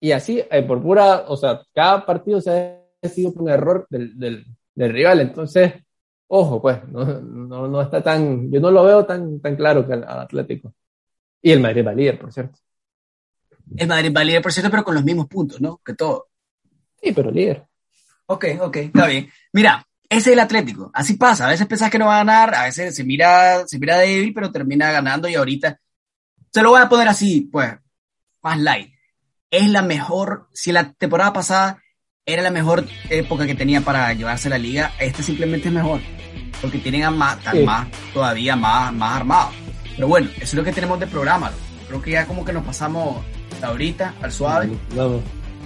Y 0.00 0.12
así, 0.12 0.42
eh, 0.50 0.62
por 0.62 0.82
pura, 0.82 1.24
o 1.28 1.36
sea, 1.36 1.62
cada 1.72 2.04
partido 2.04 2.40
se 2.40 2.50
ha 2.50 2.77
sido 3.02 3.32
un 3.32 3.48
error 3.48 3.86
del, 3.90 4.18
del, 4.18 4.46
del 4.74 4.92
rival. 4.92 5.20
Entonces, 5.20 5.74
ojo, 6.28 6.60
pues, 6.60 6.86
no, 6.88 7.04
no, 7.04 7.68
no, 7.68 7.82
está 7.82 8.02
tan, 8.02 8.50
yo 8.50 8.60
no 8.60 8.70
lo 8.70 8.84
veo 8.84 9.04
tan, 9.06 9.40
tan 9.40 9.56
claro 9.56 9.86
que 9.86 9.92
al, 9.92 10.04
Atlético. 10.04 10.74
Y 11.42 11.52
el 11.52 11.60
Madrid 11.60 11.86
va 11.86 11.94
líder, 11.94 12.18
por 12.18 12.32
cierto. 12.32 12.58
El 13.76 13.86
Madrid 13.86 14.12
va 14.16 14.24
líder, 14.24 14.42
por 14.42 14.52
cierto, 14.52 14.70
pero 14.70 14.84
con 14.84 14.94
los 14.94 15.04
mismos 15.04 15.26
puntos, 15.26 15.60
¿no? 15.60 15.80
Que 15.84 15.94
todo. 15.94 16.28
Sí, 17.00 17.12
pero 17.12 17.30
líder. 17.30 17.66
Ok, 18.26 18.46
ok, 18.60 18.76
está 18.76 19.06
bien. 19.06 19.30
Mira, 19.52 19.86
ese 20.08 20.30
es 20.30 20.32
el 20.34 20.40
Atlético. 20.40 20.90
Así 20.92 21.14
pasa. 21.14 21.46
A 21.46 21.50
veces 21.50 21.66
pensás 21.66 21.90
que 21.90 21.98
no 21.98 22.06
va 22.06 22.16
a 22.16 22.24
ganar, 22.24 22.54
a 22.54 22.64
veces 22.64 22.94
se 22.94 23.04
mira, 23.04 23.66
se 23.66 23.78
mira 23.78 23.98
débil, 23.98 24.34
pero 24.34 24.50
termina 24.50 24.90
ganando 24.90 25.28
y 25.28 25.34
ahorita 25.34 25.78
se 26.50 26.62
lo 26.62 26.70
voy 26.70 26.80
a 26.80 26.88
poner 26.88 27.08
así, 27.08 27.42
pues, 27.52 27.72
más 28.42 28.58
light. 28.58 28.92
Es 29.50 29.68
la 29.70 29.82
mejor, 29.82 30.48
si 30.52 30.72
la 30.72 30.92
temporada 30.92 31.32
pasada 31.32 31.82
era 32.28 32.42
la 32.42 32.50
mejor 32.50 32.84
época 33.08 33.46
que 33.46 33.54
tenía 33.54 33.80
para 33.80 34.12
llevarse 34.12 34.50
la 34.50 34.58
liga, 34.58 34.92
este 35.00 35.22
simplemente 35.22 35.68
es 35.68 35.74
mejor. 35.74 36.00
Porque 36.60 36.78
tienen 36.78 37.04
a 37.04 37.10
más, 37.10 37.38
más 37.64 37.88
todavía 38.12 38.54
más, 38.54 38.92
más 38.92 39.16
armados. 39.16 39.54
Pero 39.94 40.08
bueno, 40.08 40.28
eso 40.36 40.44
es 40.44 40.54
lo 40.54 40.62
que 40.62 40.72
tenemos 40.72 41.00
de 41.00 41.06
programa. 41.06 41.50
Creo 41.88 42.02
que 42.02 42.10
ya 42.10 42.26
como 42.26 42.44
que 42.44 42.52
nos 42.52 42.64
pasamos 42.64 43.24
ahorita 43.62 44.14
al 44.20 44.30
suave. 44.30 44.68
Vamos. 44.94 45.22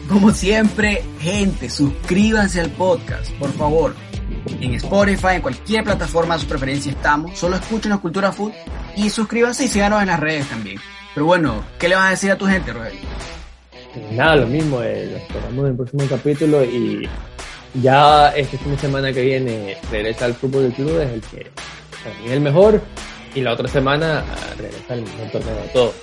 Como 0.08 0.30
siempre, 0.30 1.02
gente, 1.20 1.68
suscríbanse 1.68 2.60
al 2.60 2.70
podcast, 2.70 3.32
por 3.32 3.52
favor. 3.52 3.96
En 4.60 4.74
Spotify, 4.74 5.34
en 5.34 5.42
cualquier 5.42 5.82
plataforma 5.82 6.34
de 6.34 6.40
su 6.42 6.46
preferencia 6.46 6.92
estamos. 6.92 7.36
Solo 7.36 7.56
escuchen 7.56 7.96
Cultura 7.98 8.30
Food 8.30 8.52
y 8.96 9.10
suscríbanse 9.10 9.64
y 9.64 9.68
síganos 9.68 10.00
en 10.00 10.08
las 10.08 10.20
redes 10.20 10.46
también. 10.48 10.78
Pero 11.12 11.26
bueno, 11.26 11.64
¿qué 11.80 11.88
le 11.88 11.96
vas 11.96 12.06
a 12.06 12.10
decir 12.10 12.30
a 12.30 12.38
tu 12.38 12.46
gente, 12.46 12.72
Rogelio? 12.72 13.00
Nada, 14.12 14.36
lo 14.36 14.47
mismo, 14.47 14.82
eh, 14.82 15.09
lo 15.11 15.16
esperamos 15.16 15.64
en 15.64 15.70
el 15.70 15.76
próximo 15.76 16.05
capítulo 16.09 16.64
y 16.64 17.09
ya 17.74 18.30
este 18.30 18.59
fin 18.59 18.72
de 18.72 18.78
semana 18.78 19.12
que 19.12 19.22
viene 19.22 19.76
regresa 19.90 20.26
al 20.26 20.34
fútbol 20.34 20.64
del 20.64 20.72
club, 20.72 21.01
es 21.01 21.11
el 21.11 21.20
que 21.22 21.51
es 22.26 22.30
el 22.30 22.40
mejor 22.40 22.80
y 23.34 23.40
la 23.40 23.53
otra 23.53 23.68
semana 23.68 24.24
regresa 24.59 24.95
el 24.95 25.03
mejor 25.03 25.30
torneo 25.30 25.55
de 25.55 25.68
todo. 25.68 25.95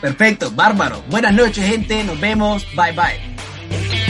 Perfecto, 0.00 0.50
bárbaro. 0.50 1.02
Buenas 1.10 1.32
noches, 1.32 1.66
gente. 1.66 2.04
Nos 2.04 2.20
vemos. 2.20 2.66
Bye 2.76 2.92
bye. 2.92 4.05